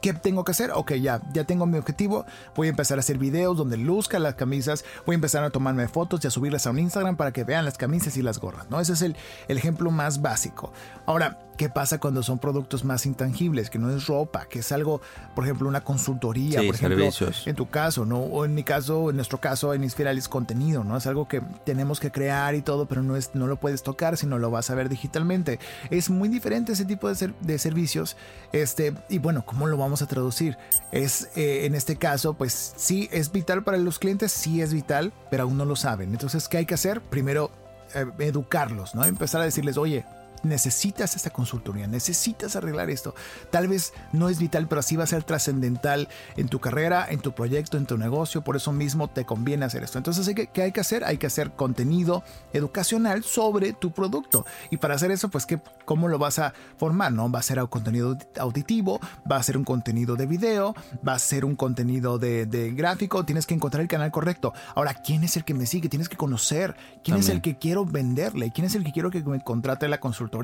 ¿Qué 0.00 0.12
tengo 0.12 0.44
que 0.44 0.52
hacer? 0.52 0.70
Ok, 0.72 0.92
ya, 0.94 1.20
ya 1.32 1.44
tengo 1.44 1.66
mi 1.66 1.78
objetivo. 1.78 2.26
Voy 2.54 2.68
a 2.68 2.70
empezar 2.70 2.98
a 2.98 3.00
hacer 3.00 3.18
videos 3.18 3.56
donde 3.56 3.76
luzca 3.76 4.18
las 4.18 4.34
camisas. 4.34 4.84
Voy 5.04 5.14
a 5.14 5.16
empezar 5.16 5.42
a 5.44 5.50
tomarme 5.50 5.88
fotos 5.88 6.22
y 6.24 6.28
a 6.28 6.30
subirlas 6.30 6.66
a 6.66 6.70
un 6.70 6.78
Instagram 6.78 7.16
para 7.16 7.32
que 7.32 7.44
vean 7.44 7.64
las 7.64 7.78
camisas 7.78 8.16
y 8.16 8.22
las 8.22 8.38
gorras, 8.38 8.70
¿no? 8.70 8.80
Ese 8.80 8.92
es 8.92 9.02
el, 9.02 9.16
el 9.48 9.58
ejemplo 9.58 9.90
más 9.90 10.22
básico. 10.22 10.72
Ahora, 11.06 11.45
¿qué 11.56 11.68
pasa 11.68 11.98
cuando 11.98 12.22
son 12.22 12.38
productos 12.38 12.84
más 12.84 13.06
intangibles? 13.06 13.70
Que 13.70 13.78
no 13.78 13.90
es 13.90 14.06
ropa, 14.06 14.46
que 14.46 14.60
es 14.60 14.72
algo, 14.72 15.00
por 15.34 15.44
ejemplo, 15.44 15.68
una 15.68 15.82
consultoría, 15.82 16.60
Sí, 16.60 16.66
por 16.66 16.74
ejemplo, 16.74 16.98
servicios. 17.10 17.46
en 17.46 17.56
tu 17.56 17.68
caso, 17.68 18.04
¿no? 18.04 18.18
O 18.20 18.44
en 18.44 18.54
mi 18.54 18.62
caso, 18.64 19.10
en 19.10 19.16
nuestro 19.16 19.40
caso, 19.40 19.74
en 19.74 19.82
Inspiral 19.84 20.16
es 20.18 20.28
contenido, 20.28 20.84
¿no? 20.84 20.96
Es 20.96 21.06
algo 21.06 21.28
que 21.28 21.40
tenemos 21.64 22.00
que 22.00 22.10
crear 22.10 22.54
y 22.54 22.62
todo, 22.62 22.86
pero 22.86 23.02
no, 23.02 23.16
es, 23.16 23.30
no 23.34 23.46
lo 23.46 23.56
puedes 23.56 23.82
tocar, 23.82 24.16
sino 24.16 24.38
lo 24.38 24.50
vas 24.50 24.70
a 24.70 24.74
ver 24.74 24.88
digitalmente. 24.88 25.58
Es 25.90 26.10
muy 26.10 26.28
diferente 26.28 26.72
ese 26.72 26.84
tipo 26.84 27.08
de, 27.08 27.14
ser- 27.14 27.34
de 27.40 27.58
servicios. 27.58 28.16
Este, 28.52 28.94
y 29.08 29.18
bueno, 29.18 29.44
¿cómo 29.46 29.66
lo 29.66 29.76
vamos 29.76 30.02
a 30.02 30.06
traducir? 30.06 30.56
Es, 30.92 31.30
eh, 31.36 31.66
en 31.66 31.74
este 31.74 31.96
caso, 31.96 32.34
pues 32.34 32.74
sí, 32.76 33.08
es 33.12 33.32
vital 33.32 33.64
para 33.64 33.76
los 33.78 33.98
clientes, 33.98 34.32
sí 34.32 34.60
es 34.60 34.72
vital, 34.72 35.12
pero 35.30 35.44
aún 35.44 35.56
no 35.56 35.64
lo 35.64 35.76
saben. 35.76 36.10
Entonces, 36.12 36.48
¿qué 36.48 36.58
hay 36.58 36.66
que 36.66 36.74
hacer? 36.74 37.00
Primero, 37.00 37.50
eh, 37.94 38.04
educarlos, 38.20 38.94
¿no? 38.94 39.04
Empezar 39.04 39.40
a 39.40 39.44
decirles, 39.44 39.76
oye, 39.76 40.04
necesitas 40.46 41.16
esta 41.16 41.30
consultoría, 41.30 41.86
necesitas 41.86 42.56
arreglar 42.56 42.90
esto. 42.90 43.14
Tal 43.50 43.68
vez 43.68 43.92
no 44.12 44.28
es 44.28 44.38
vital, 44.38 44.68
pero 44.68 44.82
sí 44.82 44.96
va 44.96 45.04
a 45.04 45.08
ser 45.08 45.24
trascendental 45.24 46.08
en 46.36 46.48
tu 46.48 46.60
carrera, 46.60 47.06
en 47.08 47.20
tu 47.20 47.32
proyecto, 47.32 47.76
en 47.76 47.86
tu 47.86 47.98
negocio. 47.98 48.42
Por 48.42 48.56
eso 48.56 48.72
mismo 48.72 49.08
te 49.08 49.24
conviene 49.24 49.64
hacer 49.64 49.82
esto. 49.82 49.98
Entonces, 49.98 50.34
¿qué 50.52 50.62
hay 50.62 50.72
que 50.72 50.80
hacer? 50.80 51.04
Hay 51.04 51.18
que 51.18 51.26
hacer 51.26 51.52
contenido 51.52 52.22
educacional 52.52 53.24
sobre 53.24 53.72
tu 53.72 53.92
producto. 53.92 54.46
Y 54.70 54.78
para 54.78 54.94
hacer 54.94 55.10
eso, 55.10 55.28
pues, 55.28 55.46
¿qué, 55.46 55.60
¿cómo 55.84 56.08
lo 56.08 56.18
vas 56.18 56.38
a 56.38 56.52
formar? 56.76 57.12
¿no? 57.12 57.30
Va 57.30 57.40
a 57.40 57.42
ser 57.42 57.60
un 57.60 57.66
contenido 57.66 58.16
auditivo, 58.38 59.00
va 59.30 59.36
a 59.36 59.42
ser 59.42 59.56
un 59.56 59.64
contenido 59.64 60.16
de 60.16 60.26
video, 60.26 60.74
va 61.06 61.14
a 61.14 61.18
ser 61.18 61.44
un 61.44 61.56
contenido 61.56 62.18
de, 62.18 62.72
gráfico. 62.74 63.24
Tienes 63.24 63.46
que 63.46 63.54
encontrar 63.54 63.82
el 63.82 63.88
canal 63.88 64.10
correcto. 64.10 64.52
Ahora, 64.74 64.94
¿quién 64.94 65.24
es 65.24 65.36
el 65.36 65.44
que 65.44 65.54
me 65.54 65.66
sigue? 65.66 65.88
Tienes 65.88 66.08
que 66.08 66.16
conocer. 66.16 66.76
¿Quién 67.02 67.16
es 67.16 67.28
el 67.28 67.40
que 67.40 67.58
quiero 67.58 67.84
venderle? 67.84 68.50
¿Quién 68.50 68.66
es 68.66 68.74
el 68.74 68.84
que 68.84 68.92
quiero 68.92 69.10
que 69.10 69.22
me 69.22 69.42
contrate 69.42 69.88
la 69.88 70.00
consultoría 70.00 70.35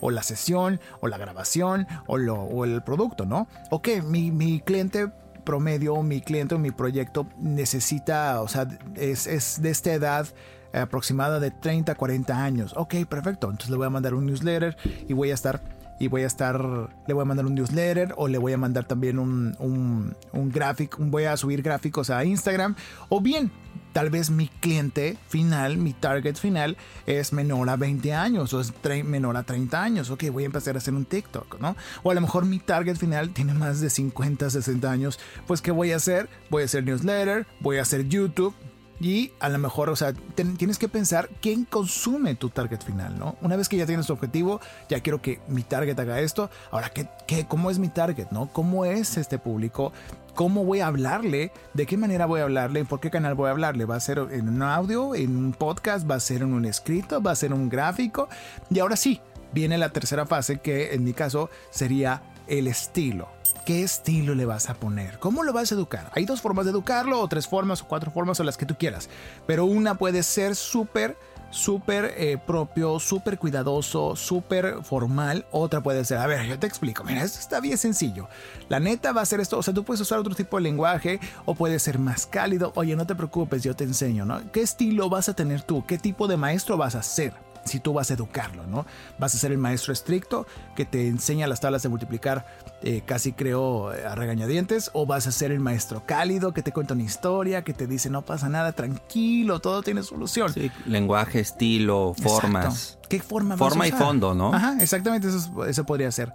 o 0.00 0.10
la 0.10 0.22
sesión 0.22 0.80
o 1.00 1.08
la 1.08 1.18
grabación 1.18 1.86
o, 2.06 2.16
lo, 2.16 2.36
o 2.36 2.64
el 2.64 2.82
producto, 2.82 3.26
¿no? 3.26 3.48
Ok, 3.70 3.88
mi, 4.04 4.30
mi 4.30 4.60
cliente 4.60 5.10
promedio, 5.44 6.02
mi 6.02 6.20
cliente 6.20 6.56
o 6.56 6.58
mi 6.58 6.72
proyecto 6.72 7.26
necesita, 7.38 8.42
o 8.42 8.48
sea, 8.48 8.66
es, 8.96 9.26
es 9.26 9.62
de 9.62 9.70
esta 9.70 9.92
edad 9.92 10.26
aproximada 10.72 11.40
de 11.40 11.50
30 11.50 11.92
a 11.92 11.94
40 11.94 12.44
años. 12.44 12.74
Ok, 12.76 12.94
perfecto. 13.08 13.48
Entonces 13.48 13.70
le 13.70 13.76
voy 13.76 13.86
a 13.86 13.90
mandar 13.90 14.14
un 14.14 14.26
newsletter 14.26 14.76
y 15.08 15.12
voy 15.14 15.30
a 15.30 15.34
estar 15.34 15.62
y 15.98 16.08
voy 16.08 16.22
a 16.22 16.26
estar, 16.26 16.60
le 17.06 17.14
voy 17.14 17.22
a 17.22 17.24
mandar 17.24 17.46
un 17.46 17.54
newsletter 17.54 18.12
o 18.18 18.28
le 18.28 18.36
voy 18.36 18.52
a 18.52 18.58
mandar 18.58 18.84
también 18.84 19.18
un, 19.18 19.56
un, 19.58 20.14
un 20.32 20.50
gráfico, 20.50 20.98
voy 21.00 21.24
a 21.24 21.36
subir 21.38 21.62
gráficos 21.62 22.10
a 22.10 22.22
Instagram 22.24 22.76
o 23.08 23.20
bien 23.20 23.50
tal 23.96 24.10
vez 24.10 24.28
mi 24.28 24.48
cliente 24.48 25.16
final, 25.26 25.78
mi 25.78 25.94
target 25.94 26.36
final 26.36 26.76
es 27.06 27.32
menor 27.32 27.70
a 27.70 27.76
20 27.76 28.12
años 28.12 28.52
o 28.52 28.60
es 28.60 28.74
menor 29.06 29.38
a 29.38 29.44
30 29.44 29.82
años. 29.82 30.10
Ok, 30.10 30.24
voy 30.30 30.42
a 30.42 30.46
empezar 30.46 30.74
a 30.74 30.78
hacer 30.78 30.92
un 30.92 31.06
TikTok, 31.06 31.58
¿no? 31.60 31.76
O 32.02 32.10
a 32.10 32.14
lo 32.14 32.20
mejor 32.20 32.44
mi 32.44 32.58
target 32.58 32.96
final 32.96 33.30
tiene 33.30 33.54
más 33.54 33.80
de 33.80 33.88
50, 33.88 34.50
60 34.50 34.90
años. 34.90 35.18
Pues, 35.46 35.62
¿qué 35.62 35.70
voy 35.70 35.92
a 35.92 35.96
hacer? 35.96 36.28
Voy 36.50 36.60
a 36.60 36.66
hacer 36.66 36.84
newsletter, 36.84 37.46
voy 37.60 37.78
a 37.78 37.82
hacer 37.82 38.06
YouTube, 38.06 38.54
y 39.00 39.32
a 39.40 39.48
lo 39.48 39.58
mejor, 39.58 39.88
o 39.88 39.96
sea, 39.96 40.12
tienes 40.34 40.78
que 40.78 40.88
pensar 40.88 41.30
quién 41.40 41.64
consume 41.64 42.34
tu 42.34 42.50
target 42.50 42.82
final, 42.82 43.18
¿no? 43.18 43.36
Una 43.40 43.56
vez 43.56 43.68
que 43.68 43.78
ya 43.78 43.86
tienes 43.86 44.06
tu 44.06 44.12
objetivo, 44.12 44.60
ya 44.90 45.00
quiero 45.00 45.22
que 45.22 45.40
mi 45.48 45.62
target 45.62 45.98
haga 45.98 46.20
esto. 46.20 46.50
Ahora, 46.70 46.90
¿qué, 46.90 47.08
qué, 47.26 47.46
cómo 47.46 47.70
es 47.70 47.78
mi 47.78 47.88
target, 47.88 48.28
no? 48.30 48.50
¿Cómo 48.52 48.84
es 48.84 49.16
este 49.16 49.38
público? 49.38 49.92
¿Cómo 50.36 50.66
voy 50.66 50.80
a 50.80 50.88
hablarle? 50.88 51.50
¿De 51.72 51.86
qué 51.86 51.96
manera 51.96 52.26
voy 52.26 52.40
a 52.40 52.42
hablarle? 52.42 52.84
¿Por 52.84 53.00
qué 53.00 53.10
canal 53.10 53.34
voy 53.34 53.48
a 53.48 53.52
hablarle? 53.52 53.86
¿Va 53.86 53.96
a 53.96 54.00
ser 54.00 54.18
en 54.18 54.50
un 54.50 54.62
audio, 54.62 55.14
en 55.14 55.34
un 55.34 55.54
podcast? 55.54 56.08
¿Va 56.08 56.16
a 56.16 56.20
ser 56.20 56.42
en 56.42 56.52
un 56.52 56.66
escrito? 56.66 57.22
¿Va 57.22 57.30
a 57.30 57.34
ser 57.34 57.54
un 57.54 57.70
gráfico? 57.70 58.28
Y 58.68 58.78
ahora 58.80 58.96
sí, 58.96 59.22
viene 59.54 59.78
la 59.78 59.88
tercera 59.88 60.26
fase 60.26 60.58
que 60.58 60.92
en 60.92 61.04
mi 61.04 61.14
caso 61.14 61.48
sería 61.70 62.22
el 62.48 62.66
estilo. 62.66 63.28
¿Qué 63.64 63.82
estilo 63.82 64.34
le 64.34 64.44
vas 64.44 64.68
a 64.68 64.74
poner? 64.74 65.18
¿Cómo 65.20 65.42
lo 65.42 65.54
vas 65.54 65.72
a 65.72 65.74
educar? 65.74 66.10
Hay 66.14 66.26
dos 66.26 66.42
formas 66.42 66.66
de 66.66 66.72
educarlo, 66.72 67.18
o 67.18 67.28
tres 67.28 67.48
formas, 67.48 67.80
o 67.80 67.88
cuatro 67.88 68.10
formas, 68.10 68.38
o 68.38 68.44
las 68.44 68.58
que 68.58 68.66
tú 68.66 68.76
quieras. 68.78 69.08
Pero 69.46 69.64
una 69.64 69.94
puede 69.94 70.22
ser 70.22 70.54
súper 70.54 71.16
súper 71.50 72.14
eh, 72.16 72.38
propio, 72.38 72.98
súper 72.98 73.38
cuidadoso, 73.38 74.16
súper 74.16 74.82
formal. 74.82 75.46
Otra 75.50 75.82
puede 75.82 76.04
ser, 76.04 76.18
a 76.18 76.26
ver, 76.26 76.46
yo 76.46 76.58
te 76.58 76.66
explico, 76.66 77.04
mira, 77.04 77.22
esto 77.22 77.38
está 77.38 77.60
bien 77.60 77.78
sencillo. 77.78 78.28
La 78.68 78.80
neta 78.80 79.12
va 79.12 79.22
a 79.22 79.26
ser 79.26 79.40
esto, 79.40 79.58
o 79.58 79.62
sea, 79.62 79.74
tú 79.74 79.84
puedes 79.84 80.00
usar 80.00 80.18
otro 80.18 80.34
tipo 80.34 80.56
de 80.56 80.64
lenguaje 80.64 81.20
o 81.44 81.54
puede 81.54 81.78
ser 81.78 81.98
más 81.98 82.26
cálido. 82.26 82.72
Oye, 82.74 82.96
no 82.96 83.06
te 83.06 83.14
preocupes, 83.14 83.62
yo 83.62 83.74
te 83.74 83.84
enseño, 83.84 84.24
¿no? 84.24 84.40
¿Qué 84.52 84.62
estilo 84.62 85.08
vas 85.08 85.28
a 85.28 85.34
tener 85.34 85.62
tú? 85.62 85.84
¿Qué 85.86 85.98
tipo 85.98 86.28
de 86.28 86.36
maestro 86.36 86.76
vas 86.76 86.94
a 86.94 87.02
ser? 87.02 87.45
Si 87.66 87.80
tú 87.80 87.92
vas 87.92 88.10
a 88.10 88.14
educarlo, 88.14 88.66
¿no? 88.66 88.86
Vas 89.18 89.34
a 89.34 89.38
ser 89.38 89.52
el 89.52 89.58
maestro 89.58 89.92
estricto 89.92 90.46
que 90.74 90.84
te 90.84 91.08
enseña 91.08 91.46
las 91.46 91.60
tablas 91.60 91.82
de 91.82 91.88
multiplicar 91.88 92.46
eh, 92.82 93.02
casi 93.04 93.32
creo 93.32 93.88
a 93.88 94.14
regañadientes, 94.14 94.90
o 94.92 95.06
vas 95.06 95.26
a 95.26 95.32
ser 95.32 95.50
el 95.50 95.60
maestro 95.60 96.04
cálido 96.06 96.52
que 96.52 96.62
te 96.62 96.72
cuenta 96.72 96.94
una 96.94 97.02
historia, 97.02 97.62
que 97.62 97.72
te 97.72 97.86
dice 97.86 98.10
no 98.10 98.22
pasa 98.22 98.48
nada, 98.48 98.72
tranquilo, 98.72 99.60
todo 99.60 99.82
tiene 99.82 100.02
solución. 100.02 100.52
Sí, 100.52 100.70
lenguaje, 100.86 101.40
estilo, 101.40 102.14
formas. 102.22 102.98
¿Qué 103.08 103.20
forma 103.20 103.56
Forma 103.56 103.84
vas 103.84 103.92
a 103.92 103.96
y 103.96 103.98
fondo, 103.98 104.34
¿no? 104.34 104.52
Ajá, 104.52 104.76
exactamente, 104.80 105.28
eso, 105.28 105.64
eso 105.64 105.84
podría 105.84 106.10
ser. 106.10 106.32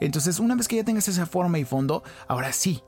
Entonces, 0.00 0.38
una 0.38 0.54
vez 0.54 0.66
que 0.66 0.76
ya 0.76 0.84
tengas 0.84 1.06
esa 1.08 1.26
forma 1.26 1.58
y 1.58 1.64
fondo, 1.64 2.02
ahora 2.26 2.52
sí, 2.52 2.82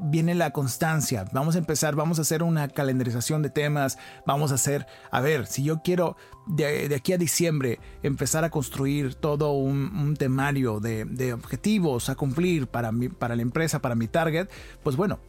viene 0.00 0.34
la 0.34 0.50
constancia. 0.50 1.24
Vamos 1.32 1.54
a 1.56 1.58
empezar, 1.58 1.94
vamos 1.94 2.18
a 2.18 2.22
hacer 2.22 2.42
una 2.42 2.68
calendarización 2.68 3.42
de 3.42 3.50
temas. 3.50 3.98
Vamos 4.26 4.52
a 4.52 4.54
hacer, 4.54 4.86
a 5.10 5.20
ver, 5.20 5.46
si 5.46 5.62
yo 5.62 5.82
quiero 5.82 6.16
de, 6.46 6.92
aquí 6.94 7.12
a 7.12 7.18
diciembre 7.18 7.78
empezar 8.02 8.44
a 8.44 8.50
construir 8.50 9.14
todo 9.14 9.52
un, 9.52 10.16
temario 10.18 10.80
de, 10.80 11.32
objetivos 11.32 12.08
a 12.08 12.14
cumplir 12.14 12.66
para, 12.66 12.92
mi, 12.92 13.08
para 13.08 13.36
la 13.36 13.42
empresa, 13.42 13.80
para 13.80 13.94
mi 13.94 14.08
target, 14.08 14.48
pues 14.82 14.96
bueno, 14.96 15.20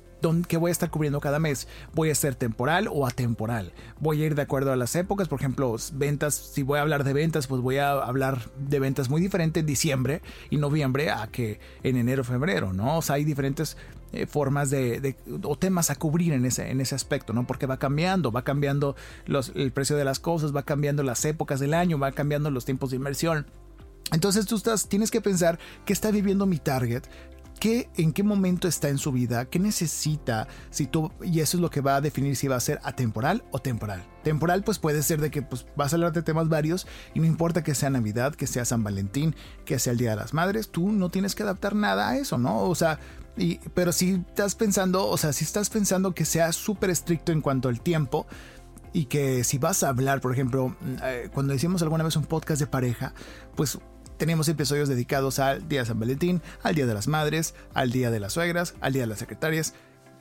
¿Qué 0.48 0.58
voy 0.58 0.70
a 0.70 0.72
estar 0.72 0.90
cubriendo 0.90 1.20
cada 1.20 1.40
mes? 1.40 1.68
¿Voy 1.94 2.10
a 2.10 2.16
ser 2.16 2.36
temporal 2.36 2.88
o 2.90 3.06
atemporal? 3.06 3.74
¿Voy 4.00 4.22
a 4.22 4.26
ir 4.26 4.36
de 4.36 4.44
acuerdo 4.44 4.72
a 4.72 4.76
las 4.76 4.96
épocas? 4.96 5.28
Por 5.28 5.40
ejemplo, 5.40 5.76
ventas, 5.94 6.34
si 6.34 6.64
voy 6.64 6.80
a 6.80 6.82
hablar 6.82 7.04
de 7.04 7.14
ventas, 7.14 7.48
pues 7.48 7.62
voy 7.62 7.78
a 7.78 7.92
hablar 7.92 8.50
de 8.58 8.80
ventas 8.80 9.10
muy 9.10 9.22
diferente 9.22 9.60
en 9.60 9.66
diciembre 9.66 10.22
y 10.50 10.58
noviembre 10.58 11.12
a 11.12 11.28
que 11.28 11.60
en 11.84 11.98
enero, 11.98 12.24
febrero, 12.24 12.72
¿no? 12.72 13.00
O 13.00 13.02
sea, 13.02 13.16
hay 13.16 13.26
diferentes 13.26 13.76
eh, 14.14 14.26
formas 14.26 14.70
de, 14.70 15.16
o 15.44 15.58
temas 15.58 15.90
a 15.90 15.96
cubrir 15.96 16.34
en 16.34 16.46
ese, 16.46 16.72
en 16.72 16.80
ese 16.80 16.96
aspecto, 16.96 17.34
¿no? 17.34 17.46
Porque 17.46 17.66
va 17.66 17.78
cambiando, 17.78 18.32
va 18.32 18.44
cambiando 18.44 18.96
el 19.56 19.72
precio 19.74 19.98
de 19.98 20.06
las 20.06 20.20
cosas, 20.20 20.56
va 20.56 20.64
cambiando 20.64 21.04
las 21.04 21.26
épocas 21.26 21.60
del 21.60 21.74
año, 21.74 22.00
va 22.00 22.12
cambiando 22.14 22.50
los 22.50 22.64
tiempos 22.64 22.92
de 22.92 22.96
inversión. 22.96 23.46
Entonces 24.12 24.46
tú 24.46 24.56
estás, 24.56 24.88
tienes 24.88 25.10
que 25.10 25.22
pensar 25.22 25.58
qué 25.86 25.94
está 25.94 26.12
viviendo 26.12 26.46
mi 26.46 26.60
target, 26.60 27.04
en 27.65 28.13
qué 28.13 28.23
momento 28.23 28.67
está 28.67 28.89
en 28.89 28.97
su 28.97 29.12
vida, 29.12 29.45
qué 29.45 29.60
necesita, 29.60 30.47
si 30.69 30.86
tú, 30.86 31.12
y 31.21 31.39
eso 31.39 31.58
es 31.58 31.62
lo 31.62 31.69
que 31.69 31.82
va 31.82 31.95
a 31.95 32.02
definir 32.02 32.36
si 32.36 32.47
va 32.47 32.56
a 32.56 32.60
ser 32.60 32.80
atemporal 32.84 33.43
o 33.52 33.60
temporal. 33.60 34.04
Temporal 34.23 34.63
pues 34.63 34.80
puede 34.80 35.02
ser 35.04 35.21
de 35.21 35.32
que 35.32 35.41
pues, 35.41 35.65
vas 35.76 35.93
a 35.93 35.95
hablar 35.95 36.13
de 36.13 36.23
temas 36.23 36.49
varios 36.49 36.88
y 37.13 37.19
no 37.19 37.26
importa 37.26 37.63
que 37.63 37.76
sea 37.76 37.89
Navidad, 37.89 38.36
que 38.36 38.47
sea 38.47 38.65
San 38.65 38.84
Valentín, 38.84 39.36
que 39.65 39.80
sea 39.80 39.91
el 39.91 39.99
Día 39.99 40.12
de 40.12 40.17
las 40.17 40.34
Madres, 40.34 40.69
tú 40.69 40.91
no 40.91 41.10
tienes 41.10 41.36
que 41.36 41.43
adaptar 41.43 41.76
nada 41.76 42.10
a 42.10 42.17
eso, 42.17 42.38
¿no? 42.38 42.63
O 42.63 42.76
sea, 42.76 42.99
y, 43.38 43.60
pero 43.73 43.91
si 43.91 44.23
estás 44.28 44.56
pensando, 44.56 45.08
o 45.08 45.17
sea, 45.17 45.34
si 45.34 45.45
estás 45.45 45.69
pensando 45.69 46.13
que 46.13 46.26
sea 46.26 46.52
súper 46.52 46.89
estricto 46.89 47.32
en 47.32 47.41
cuanto 47.41 47.69
al 47.69 47.82
tiempo, 47.82 48.28
y 48.95 49.06
que 49.06 49.43
si 49.43 49.58
vas 49.58 49.82
a 49.82 49.89
hablar, 49.89 50.21
por 50.21 50.32
ejemplo, 50.32 50.76
eh, 51.04 51.28
cuando 51.34 51.56
hicimos 51.56 51.82
alguna 51.82 52.04
vez 52.04 52.15
un 52.15 52.26
podcast 52.26 52.60
de 52.60 52.67
pareja, 52.67 53.13
pues 53.56 53.80
tenemos 54.24 54.48
episodios 54.48 54.88
dedicados 54.88 55.38
al 55.40 55.68
Día 55.68 55.82
de 55.82 55.86
San 55.86 56.00
Valentín, 56.00 56.42
al 56.62 56.76
Día 56.76 56.86
de 56.86 56.94
las 56.94 57.10
Madres, 57.10 57.56
al 57.74 57.92
Día 57.92 58.10
de 58.10 58.22
las 58.22 58.32
Suegras, 58.32 58.74
al 58.80 58.94
Día 58.94 59.02
de 59.02 59.08
las 59.08 59.20
Secretarias. 59.20 59.74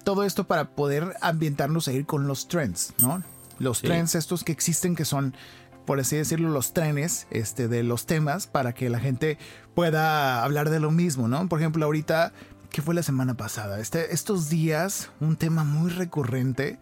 Todo 0.03 0.25
esto 0.25 0.43
para 0.49 0.71
poder 0.71 1.15
ambientarnos 1.21 1.87
a 1.87 1.93
ir 1.93 2.05
con 2.05 2.27
los 2.27 2.49
trends, 2.49 2.95
¿no? 2.99 3.23
Los 3.61 3.81
trends 3.81 4.17
estos 4.17 4.43
que 4.43 4.51
existen 4.51 4.97
que 4.97 5.05
son 5.05 5.37
por 5.85 6.01
así 6.01 6.17
decirlo, 6.17 6.49
los 6.49 6.73
trenes 6.73 7.29
este, 7.31 7.69
de 7.69 7.85
los 7.85 8.05
temas 8.05 8.49
para 8.49 8.73
que 8.73 8.91
la 8.91 8.99
gente 8.99 9.38
pueda 9.73 10.43
hablar 10.43 10.69
de 10.69 10.81
lo 10.81 10.91
mismo, 10.91 11.29
¿no? 11.29 11.49
Por 11.49 11.61
ejemplo, 11.61 11.85
ahorita, 11.85 12.33
¿qué 12.71 12.83
fue 12.83 12.97
la 12.97 13.05
semana 13.05 13.35
pasada? 13.35 13.79
Este, 13.79 14.12
estos 14.12 14.49
días, 14.49 15.11
un 15.21 15.37
tema 15.37 15.62
muy 15.62 15.93
recurrente 15.93 16.81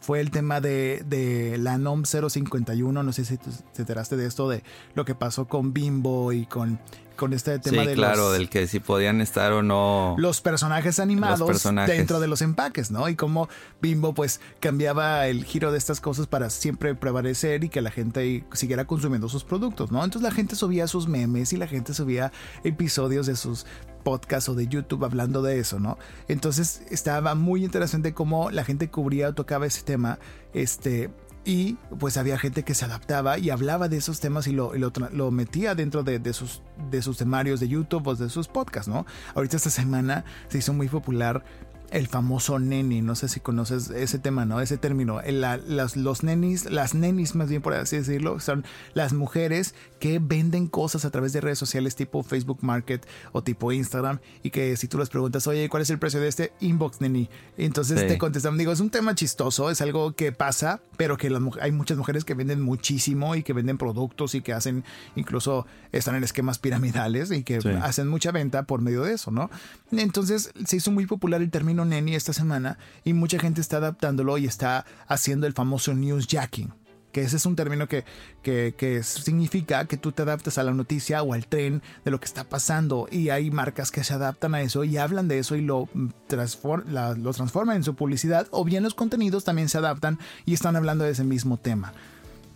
fue 0.00 0.20
el 0.20 0.30
tema 0.30 0.60
de, 0.60 1.04
de 1.06 1.58
la 1.58 1.78
NOM 1.78 2.04
051. 2.04 3.02
No 3.02 3.12
sé 3.12 3.24
si 3.24 3.36
te 3.36 3.50
enteraste 3.78 4.16
de 4.16 4.26
esto, 4.26 4.48
de 4.48 4.62
lo 4.94 5.04
que 5.04 5.14
pasó 5.14 5.46
con 5.46 5.72
Bimbo 5.72 6.32
y 6.32 6.46
con, 6.46 6.80
con 7.20 7.34
este 7.34 7.58
tema 7.58 7.84
sí, 7.84 7.92
claro, 7.92 8.32
del 8.32 8.48
que 8.48 8.66
si 8.66 8.80
podían 8.80 9.20
estar 9.20 9.52
o 9.52 9.62
no. 9.62 10.14
Los 10.18 10.40
personajes 10.40 10.98
animados 10.98 11.62
dentro 11.86 12.18
de 12.18 12.26
los 12.28 12.40
empaques, 12.40 12.90
¿no? 12.90 13.10
Y 13.10 13.14
cómo 13.14 13.50
Bimbo, 13.82 14.14
pues, 14.14 14.40
cambiaba 14.58 15.26
el 15.26 15.44
giro 15.44 15.70
de 15.70 15.76
estas 15.76 16.00
cosas 16.00 16.26
para 16.26 16.48
siempre 16.48 16.94
prevalecer 16.94 17.62
y 17.62 17.68
que 17.68 17.82
la 17.82 17.90
gente 17.90 18.44
siguiera 18.54 18.86
consumiendo 18.86 19.28
sus 19.28 19.44
productos, 19.44 19.92
¿no? 19.92 20.02
Entonces 20.02 20.22
la 20.22 20.34
gente 20.34 20.56
subía 20.56 20.86
sus 20.86 21.08
memes 21.08 21.52
y 21.52 21.58
la 21.58 21.66
gente 21.66 21.92
subía 21.92 22.32
episodios 22.64 23.26
de 23.26 23.36
sus 23.36 23.66
podcast 24.02 24.48
o 24.48 24.54
de 24.54 24.66
YouTube 24.66 25.04
hablando 25.04 25.42
de 25.42 25.58
eso, 25.58 25.80
¿no? 25.80 25.98
Entonces 26.28 26.82
estaba 26.90 27.34
muy 27.34 27.64
interesante 27.64 28.14
cómo 28.14 28.50
la 28.50 28.64
gente 28.64 28.90
cubría 28.90 29.28
o 29.28 29.34
tocaba 29.34 29.66
ese 29.66 29.82
tema, 29.82 30.18
este, 30.52 31.10
y 31.44 31.74
pues 31.98 32.16
había 32.16 32.38
gente 32.38 32.64
que 32.64 32.74
se 32.74 32.84
adaptaba 32.84 33.38
y 33.38 33.50
hablaba 33.50 33.88
de 33.88 33.96
esos 33.96 34.20
temas 34.20 34.46
y 34.46 34.52
lo, 34.52 34.72
lo, 34.74 35.30
metía 35.30 35.74
dentro 35.74 36.02
de, 36.02 36.18
de, 36.18 36.32
sus, 36.34 36.62
de 36.90 37.00
sus 37.00 37.16
temarios 37.16 37.60
de 37.60 37.68
YouTube 37.68 38.06
o 38.06 38.14
de 38.14 38.28
sus 38.28 38.46
podcasts, 38.46 38.88
¿no? 38.88 39.06
Ahorita 39.34 39.56
esta 39.56 39.70
semana 39.70 40.24
se 40.48 40.58
hizo 40.58 40.74
muy 40.74 40.88
popular 40.88 41.42
el 41.90 42.06
famoso 42.06 42.58
neni. 42.58 43.02
No 43.02 43.14
sé 43.14 43.28
si 43.28 43.40
conoces 43.40 43.90
ese 43.90 44.18
tema, 44.18 44.44
¿no? 44.44 44.60
Ese 44.60 44.78
término. 44.78 45.20
las, 45.26 45.96
los 45.96 46.22
nenis, 46.22 46.70
las 46.70 46.94
nenis 46.94 47.34
más 47.34 47.48
bien 47.48 47.62
por 47.62 47.74
así 47.74 47.96
decirlo, 47.96 48.40
son 48.40 48.64
las 48.94 49.12
mujeres 49.12 49.74
que 49.98 50.18
venden 50.18 50.66
cosas 50.66 51.04
a 51.04 51.10
través 51.10 51.32
de 51.32 51.40
redes 51.40 51.58
sociales 51.58 51.94
tipo 51.96 52.22
Facebook 52.22 52.58
Market 52.62 53.06
o 53.32 53.42
tipo 53.42 53.72
Instagram 53.72 54.20
y 54.42 54.50
que 54.50 54.76
si 54.76 54.88
tú 54.88 54.98
les 54.98 55.10
preguntas, 55.10 55.46
oye, 55.46 55.68
¿cuál 55.68 55.82
es 55.82 55.90
el 55.90 55.98
precio 55.98 56.20
de 56.20 56.28
este 56.28 56.52
inbox 56.60 57.00
neni? 57.00 57.28
Entonces 57.58 58.06
te 58.06 58.18
contestan, 58.18 58.56
digo, 58.56 58.72
es 58.72 58.80
un 58.80 58.90
tema 58.90 59.14
chistoso, 59.14 59.70
es 59.70 59.80
algo 59.80 60.12
que 60.12 60.32
pasa, 60.32 60.80
pero 60.96 61.16
que 61.16 61.30
hay 61.60 61.72
muchas 61.72 61.98
mujeres 61.98 62.24
que 62.24 62.34
venden 62.34 62.60
muchísimo 62.60 63.34
y 63.34 63.42
que 63.42 63.52
venden 63.52 63.78
productos 63.78 64.34
y 64.34 64.40
que 64.40 64.52
hacen, 64.52 64.84
incluso 65.16 65.66
están 65.92 66.14
en 66.14 66.24
esquemas 66.24 66.58
piramidales 66.58 67.30
y 67.30 67.42
que 67.42 67.58
hacen 67.82 68.08
mucha 68.08 68.32
venta 68.32 68.62
por 68.62 68.80
medio 68.80 69.02
de 69.02 69.14
eso, 69.14 69.30
¿no? 69.30 69.50
Entonces 69.92 70.50
se 70.64 70.76
hizo 70.76 70.90
muy 70.90 71.06
popular 71.06 71.42
el 71.42 71.50
término 71.50 71.79
neni 71.84 72.14
esta 72.14 72.32
semana 72.32 72.78
y 73.04 73.12
mucha 73.12 73.38
gente 73.38 73.60
está 73.60 73.78
adaptándolo 73.78 74.38
y 74.38 74.46
está 74.46 74.86
haciendo 75.08 75.46
el 75.46 75.52
famoso 75.52 75.94
newsjacking 75.94 76.72
que 77.12 77.22
ese 77.22 77.36
es 77.36 77.46
un 77.46 77.56
término 77.56 77.88
que, 77.88 78.04
que, 78.42 79.02
significa 79.02 79.84
que 79.86 79.96
tú 79.96 80.12
te 80.12 80.22
adaptas 80.22 80.58
a 80.58 80.62
la 80.62 80.72
noticia 80.72 81.22
o 81.22 81.34
al 81.34 81.46
tren 81.46 81.82
de 82.04 82.10
lo 82.10 82.20
que 82.20 82.26
está 82.26 82.44
pasando 82.44 83.08
y 83.10 83.30
hay 83.30 83.50
marcas 83.50 83.90
que 83.90 84.04
se 84.04 84.14
adaptan 84.14 84.54
a 84.54 84.62
eso 84.62 84.84
y 84.84 84.96
hablan 84.96 85.28
de 85.28 85.38
eso 85.38 85.56
y 85.56 85.60
lo, 85.60 85.88
lo 85.94 87.32
transforman 87.32 87.76
en 87.76 87.84
su 87.84 87.94
publicidad 87.94 88.46
o 88.50 88.64
bien 88.64 88.82
los 88.82 88.94
contenidos 88.94 89.44
también 89.44 89.68
se 89.68 89.78
adaptan 89.78 90.18
y 90.44 90.54
están 90.54 90.76
hablando 90.76 91.04
de 91.04 91.10
ese 91.10 91.24
mismo 91.24 91.56
tema. 91.56 91.92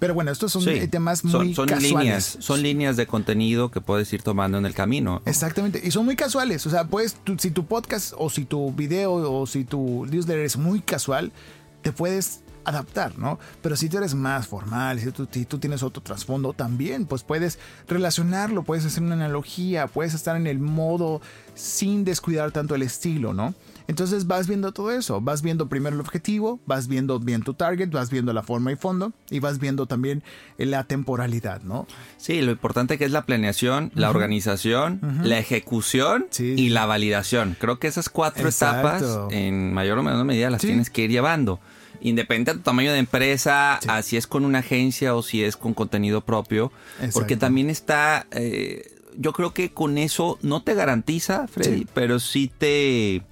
Pero 0.05 0.13
bueno, 0.13 0.33
estos 0.33 0.53
son 0.53 0.67
temas 0.91 1.25
muy 1.25 1.55
son, 1.55 1.67
casuales. 1.67 1.91
Líneas, 1.91 2.37
son 2.39 2.63
líneas 2.63 2.99
de 2.99 3.07
contenido 3.07 3.71
que 3.71 3.81
puedes 3.81 4.13
ir 4.13 4.21
tomando 4.21 4.59
en 4.59 4.67
el 4.67 4.75
camino. 4.75 5.23
Exactamente. 5.25 5.81
Y 5.83 5.93
son 5.93 6.05
muy 6.05 6.15
casuales. 6.15 6.67
O 6.67 6.71
sea, 6.71 6.85
pues 6.85 7.17
si 7.39 7.51
tu 7.51 7.65
podcast 7.65 8.13
o 8.19 8.29
si 8.29 8.45
tu 8.45 8.71
video 8.75 9.15
o 9.15 9.47
si 9.47 9.65
tu 9.65 10.05
newsletter 10.05 10.45
es 10.45 10.59
muy 10.59 10.83
casual, 10.83 11.33
te 11.81 11.91
puedes 11.91 12.43
adaptar, 12.67 13.19
¿no? 13.19 13.39
Pero 13.63 13.77
si 13.77 13.89
tú 13.89 13.97
eres 13.97 14.15
más 14.15 14.47
formal, 14.47 15.01
si 15.01 15.11
tú, 15.11 15.27
si 15.31 15.47
tú, 15.47 15.57
tienes 15.57 15.83
otro 15.83 16.03
trasfondo 16.03 16.53
también, 16.53 17.07
pues 17.07 17.23
puedes 17.23 17.59
relacionarlo, 17.89 18.63
puedes 18.63 18.85
hacer 18.85 19.03
una 19.03 19.15
analogía, 19.15 19.87
puedes 19.87 20.13
estar 20.13 20.37
en 20.37 20.47
el 20.47 20.59
modo 20.59 21.23
sin 21.55 22.05
descuidar 22.05 22.53
tanto 22.53 22.75
el 22.75 22.83
estilo, 22.83 23.33
¿no? 23.33 23.55
Entonces 23.87 24.27
vas 24.27 24.49
viendo 24.49 24.73
todo 24.73 24.91
eso, 24.93 25.21
vas 25.21 25.43
viendo 25.43 25.69
primero 25.69 25.95
el 25.95 26.01
objetivo, 26.01 26.59
vas 26.67 26.89
viendo 26.89 27.21
bien 27.21 27.43
tu 27.43 27.55
target, 27.55 27.91
vas 27.91 28.11
viendo 28.11 28.33
la 28.33 28.43
forma 28.43 28.73
y 28.73 28.77
fondo 28.77 29.13
y 29.31 29.41
vas 29.41 29.59
viendo 29.59 29.87
también 29.87 30.23
la 30.57 30.85
temporalidad, 30.85 31.63
¿no? 31.63 31.87
Sí, 32.17 32.41
lo 32.41 32.53
importante 32.53 32.97
que 32.97 33.05
es 33.05 33.13
la 33.13 33.27
planeación, 33.27 33.93
la 33.95 34.11
organización, 34.11 35.01
la 35.23 35.39
ejecución 35.39 36.27
y 36.39 36.71
la 36.71 36.87
validación. 36.87 37.57
Creo 37.59 37.79
que 37.79 37.89
esas 37.89 38.09
cuatro 38.09 38.49
etapas 38.49 39.05
en 39.31 39.73
mayor 39.75 39.99
o 39.99 40.03
menor 40.03 40.25
medida 40.25 40.49
las 40.51 40.63
tienes 40.63 40.89
que 40.89 41.03
ir 41.03 41.11
llevando. 41.11 41.61
Independiente 42.01 42.53
de 42.53 42.59
tu 42.59 42.65
tamaño 42.65 42.93
de 42.93 42.99
empresa, 42.99 43.81
si 44.03 44.17
es 44.17 44.27
con 44.27 44.45
una 44.45 44.61
agencia 44.61 45.15
o 45.15 45.23
si 45.23 45.43
es 45.43 45.57
con 45.57 45.75
contenido 45.75 46.23
propio, 46.23 46.73
porque 47.13 47.37
también 47.37 47.69
está... 47.69 48.27
Eh, 48.31 48.91
yo 49.17 49.33
creo 49.33 49.55
que 49.55 49.71
con 49.71 49.97
eso 49.97 50.39
no 50.43 50.63
te 50.63 50.75
garantiza, 50.75 51.47
Freddy, 51.47 51.87
pero 51.95 52.19
sí 52.19 52.51
te 52.59 53.23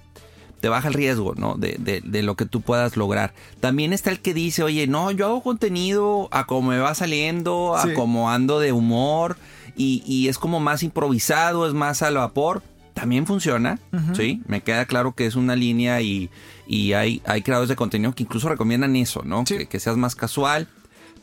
te 0.63 0.69
baja 0.69 0.87
el 0.87 0.93
riesgo, 0.93 1.33
¿no? 1.35 1.55
De, 1.55 1.75
de, 1.77 2.23
lo 2.23 2.37
que 2.37 2.45
tú 2.45 2.61
puedas 2.61 2.95
lograr. 2.95 3.33
También 3.59 3.91
está 3.91 4.11
el 4.11 4.21
que 4.21 4.33
dice, 4.33 4.63
oye, 4.63 4.87
no, 4.87 5.11
yo 5.11 5.25
hago 5.25 5.43
contenido 5.43 6.29
a 6.31 6.45
como 6.45 6.69
me 6.69 6.79
va 6.79 6.95
saliendo, 6.95 7.75
a 7.75 7.93
como 7.95 8.31
ando 8.31 8.61
de 8.61 8.71
humor, 8.71 9.35
y, 9.75 10.29
es 10.29 10.37
como 10.37 10.61
más 10.61 10.81
improvisado, 10.81 11.67
es 11.67 11.73
más 11.73 12.01
al 12.01 12.15
vapor. 12.15 12.63
También 12.93 13.27
funciona, 13.27 13.77
¿sí? 14.13 14.41
Me 14.47 14.61
queda 14.61 14.85
claro 14.85 15.11
que 15.11 15.25
es 15.25 15.35
una 15.35 15.57
línea 15.57 15.99
y, 15.99 16.29
y 16.65 16.93
hay, 16.93 17.21
hay 17.25 17.41
creadores 17.41 17.67
de 17.67 17.75
contenido 17.75 18.15
que 18.15 18.23
incluso 18.23 18.47
recomiendan 18.47 18.95
eso, 18.95 19.21
¿no? 19.25 19.43
Que, 19.43 19.65
que 19.65 19.81
seas 19.81 19.97
más 19.97 20.15
casual. 20.15 20.69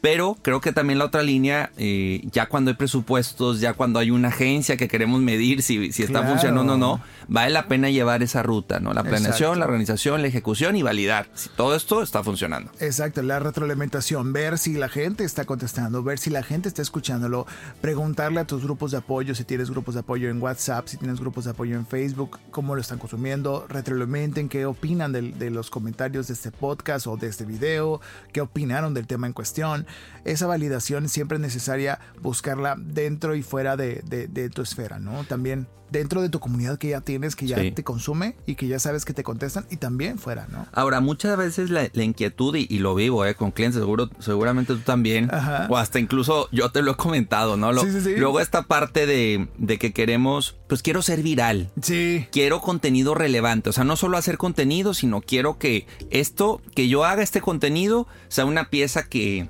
Pero 0.00 0.38
creo 0.40 0.60
que 0.60 0.72
también 0.72 0.98
la 0.98 1.04
otra 1.04 1.22
línea, 1.22 1.70
eh, 1.76 2.22
ya 2.32 2.46
cuando 2.46 2.70
hay 2.70 2.76
presupuestos, 2.76 3.60
ya 3.60 3.74
cuando 3.74 3.98
hay 3.98 4.10
una 4.10 4.28
agencia 4.28 4.76
que 4.76 4.88
queremos 4.88 5.20
medir 5.20 5.62
si, 5.62 5.92
si 5.92 6.02
está 6.02 6.22
funcionando 6.22 6.74
o 6.74 6.76
no, 6.78 7.02
vale 7.28 7.50
la 7.50 7.68
pena 7.68 7.90
llevar 7.90 8.22
esa 8.22 8.42
ruta, 8.42 8.80
¿no? 8.80 8.94
La 8.94 9.02
planeación, 9.02 9.58
la 9.58 9.66
organización, 9.66 10.22
la 10.22 10.28
ejecución 10.28 10.76
y 10.76 10.82
validar 10.82 11.28
si 11.34 11.50
todo 11.50 11.74
esto 11.74 12.02
está 12.02 12.24
funcionando. 12.24 12.70
Exacto, 12.80 13.22
la 13.22 13.40
retroalimentación, 13.40 14.32
ver 14.32 14.56
si 14.56 14.72
la 14.72 14.88
gente 14.88 15.24
está 15.24 15.44
contestando, 15.44 16.02
ver 16.02 16.18
si 16.18 16.30
la 16.30 16.42
gente 16.42 16.68
está 16.68 16.80
escuchándolo, 16.80 17.46
preguntarle 17.82 18.40
a 18.40 18.46
tus 18.46 18.64
grupos 18.64 18.92
de 18.92 18.98
apoyo, 18.98 19.34
si 19.34 19.44
tienes 19.44 19.70
grupos 19.70 19.94
de 19.94 20.00
apoyo 20.00 20.30
en 20.30 20.40
WhatsApp, 20.40 20.86
si 20.88 20.96
tienes 20.96 21.20
grupos 21.20 21.44
de 21.44 21.50
apoyo 21.50 21.76
en 21.76 21.86
Facebook, 21.86 22.38
cómo 22.50 22.74
lo 22.74 22.80
están 22.80 22.98
consumiendo, 22.98 23.66
retroalimenten 23.68 24.48
qué 24.48 24.64
opinan 24.64 25.12
de, 25.12 25.32
de 25.32 25.50
los 25.50 25.68
comentarios 25.68 26.28
de 26.28 26.34
este 26.34 26.50
podcast 26.50 27.06
o 27.06 27.18
de 27.18 27.26
este 27.26 27.44
video, 27.44 28.00
qué 28.32 28.40
opinaron 28.40 28.94
del 28.94 29.06
tema 29.06 29.26
en 29.26 29.34
cuestión 29.34 29.86
esa 30.24 30.46
validación 30.46 31.08
siempre 31.08 31.36
es 31.36 31.42
necesaria 31.42 31.98
buscarla 32.20 32.76
dentro 32.78 33.34
y 33.34 33.42
fuera 33.42 33.76
de, 33.76 34.02
de 34.02 34.50
tu 34.50 34.62
esfera, 34.62 34.98
¿no? 34.98 35.24
También 35.24 35.66
dentro 35.90 36.22
de 36.22 36.28
tu 36.28 36.40
comunidad 36.40 36.78
que 36.78 36.88
ya 36.88 37.00
tienes, 37.00 37.36
que 37.36 37.46
ya 37.46 37.56
te 37.56 37.84
consume 37.84 38.36
y 38.46 38.54
que 38.54 38.66
ya 38.68 38.78
sabes 38.78 39.04
que 39.04 39.12
te 39.12 39.22
contestan 39.22 39.66
y 39.70 39.76
también 39.76 40.18
fuera, 40.18 40.46
¿no? 40.50 40.66
Ahora, 40.72 41.00
muchas 41.00 41.36
veces 41.36 41.70
la, 41.70 41.90
inquietud, 41.94 42.54
y, 42.56 42.78
lo 42.78 42.94
vivo 42.94 43.24
¿eh? 43.24 43.34
con 43.34 43.50
clientes, 43.50 43.80
seguro, 43.80 44.10
seguramente 44.18 44.74
tú 44.74 44.80
también, 44.80 45.30
o 45.68 45.76
hasta 45.76 45.98
incluso 45.98 46.48
yo 46.52 46.70
te 46.70 46.82
lo 46.82 46.92
he 46.92 46.96
comentado, 46.96 47.56
¿no? 47.56 47.72
Luego 47.72 48.40
esta 48.40 48.62
parte 48.62 49.06
de, 49.06 49.48
de, 49.58 49.78
que 49.78 49.92
queremos, 49.92 50.56
pues 50.68 50.82
quiero 50.82 51.02
ser 51.02 51.22
viral. 51.22 51.70
Sí. 51.82 52.26
Quiero 52.32 52.60
contenido 52.60 53.14
relevante, 53.14 53.70
o 53.70 53.72
sea, 53.72 53.84
no 53.84 53.96
solo 53.96 54.16
hacer 54.16 54.38
contenido, 54.38 54.94
sino 54.94 55.20
quiero 55.20 55.58
que 55.58 55.86
esto, 56.10 56.60
que 56.74 56.88
yo 56.88 57.04
haga 57.04 57.22
este 57.22 57.40
contenido, 57.40 58.06
sea 58.28 58.44
una 58.44 58.70
pieza 58.70 59.04
que 59.04 59.48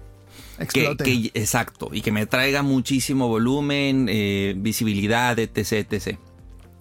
que, 0.69 1.31
exacto, 1.35 1.91
y 1.93 2.01
que 2.01 2.13
me 2.13 2.27
traiga 2.27 2.63
muchísimo 2.63 3.29
volumen, 3.29 4.07
eh, 4.09 4.55
visibilidad, 4.57 5.39
etc, 5.39 5.73
etc. 5.91 6.19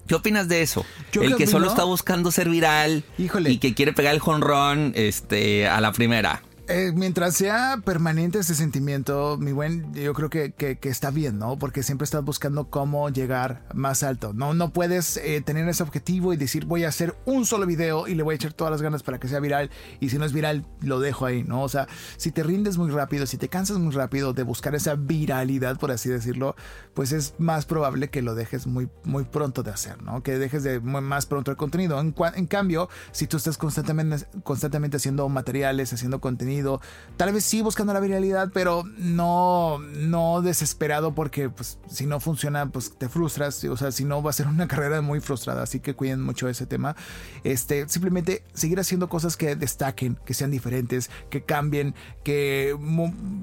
¿Qué 0.08 0.16
opinas 0.16 0.48
de 0.48 0.62
eso? 0.62 0.86
el 1.14 1.36
que 1.36 1.46
solo 1.46 1.68
está 1.68 1.84
buscando 1.84 2.32
ser 2.32 2.50
viral 2.50 3.04
y 3.18 3.58
que 3.60 3.74
quiere 3.76 3.94
pegar 3.94 4.14
el 4.14 4.20
jonrón 4.20 4.92
este, 4.96 5.68
a 5.68 5.80
la 5.82 5.92
primera. 5.92 6.42
Eh, 6.72 6.92
mientras 6.94 7.36
sea 7.36 7.82
permanente 7.84 8.38
ese 8.38 8.54
sentimiento, 8.54 9.38
mi 9.40 9.54
buen, 9.54 9.92
yo 9.92 10.14
creo 10.14 10.30
que, 10.30 10.78
está 10.84 11.10
bien, 11.10 11.40
¿no? 11.40 11.58
Porque 11.58 11.82
siempre 11.82 12.06
estás 12.06 12.24
buscando 12.24 12.70
cómo 12.70 13.10
llegar 13.10 13.66
más 13.74 14.04
alto. 14.04 14.34
No, 14.34 14.54
no 14.54 14.72
puedes 14.72 15.18
eh, 15.18 15.42
tener 15.42 15.68
ese 15.68 15.82
objetivo 15.82 16.32
y 16.32 16.38
decir 16.38 16.66
voy 16.66 16.84
a 16.84 16.90
hacer 16.90 17.16
un 17.26 17.48
solo 17.48 17.66
video 17.66 18.08
y 18.08 18.14
le 18.14 18.22
voy 18.22 18.34
a 18.34 18.36
echar 18.36 18.54
todas 18.54 18.70
las 18.70 18.84
ganas 18.84 19.02
para 19.02 19.20
que 19.20 19.28
sea 19.28 19.40
viral 19.40 19.72
y 20.00 20.10
si 20.10 20.20
no 20.20 20.26
es 20.26 20.32
viral 20.32 20.64
lo 20.82 21.00
dejo 21.00 21.26
ahí, 21.26 21.44
¿no? 21.44 21.64
O 21.64 21.70
sea, 21.70 21.88
si 22.18 22.32
te 22.32 22.44
rindes 22.44 22.78
muy 22.78 22.92
rápido, 22.92 23.26
si 23.26 23.38
te 23.38 23.50
cansas 23.50 23.80
muy 23.80 23.92
rápido 23.92 24.34
de 24.34 24.44
buscar 24.44 24.76
esa 24.76 24.94
viralidad, 24.94 25.80
por 25.80 25.90
así 25.90 26.10
decirlo, 26.10 26.56
pues 26.94 27.14
es 27.14 27.34
más 27.40 27.66
probable 27.66 28.12
que 28.12 28.22
lo 28.22 28.36
dejes 28.36 28.68
muy, 28.68 28.90
muy 29.06 29.24
pronto 29.24 29.64
de 29.64 29.72
hacer, 29.72 30.04
¿no? 30.04 30.22
Que 30.22 30.38
dejes 30.38 30.62
de 30.62 30.80
más 30.80 31.26
pronto 31.26 31.50
el 31.50 31.58
contenido. 31.58 32.00
En, 32.00 32.14
en 32.36 32.46
cambio, 32.46 32.90
si 33.12 33.26
tú 33.26 33.38
estás 33.38 33.58
constantemente, 33.58 34.28
constantemente 34.44 34.98
haciendo 34.98 35.28
materiales, 35.30 35.94
haciendo 35.94 36.22
contenido, 36.22 36.59
Tal 37.18 37.34
vez 37.34 37.44
sí 37.44 37.62
buscando 37.62 37.94
la 37.94 38.00
viralidad, 38.00 38.52
pero 38.54 38.84
no, 38.98 39.80
no 39.80 40.42
desesperado 40.42 41.14
porque 41.14 41.50
pues, 41.50 41.78
si 41.90 42.06
no 42.06 42.20
funciona, 42.20 42.68
pues 42.68 42.94
te 42.98 43.10
frustras. 43.10 43.64
O 43.66 43.78
sea, 43.78 43.92
si 43.92 44.06
no 44.06 44.24
va 44.24 44.30
a 44.30 44.34
ser 44.34 44.48
una 44.48 44.68
carrera 44.70 45.02
muy 45.02 45.20
frustrada. 45.20 45.64
Así 45.64 45.80
que 45.80 45.96
cuiden 45.96 46.22
mucho 46.22 46.48
ese 46.48 46.66
tema. 46.66 46.96
Este, 47.44 47.88
simplemente 47.90 48.44
seguir 48.54 48.80
haciendo 48.80 49.10
cosas 49.10 49.38
que 49.38 49.56
destaquen, 49.56 50.18
que 50.26 50.34
sean 50.34 50.52
diferentes, 50.52 51.10
que 51.30 51.42
cambien, 51.44 51.94
que 52.24 52.78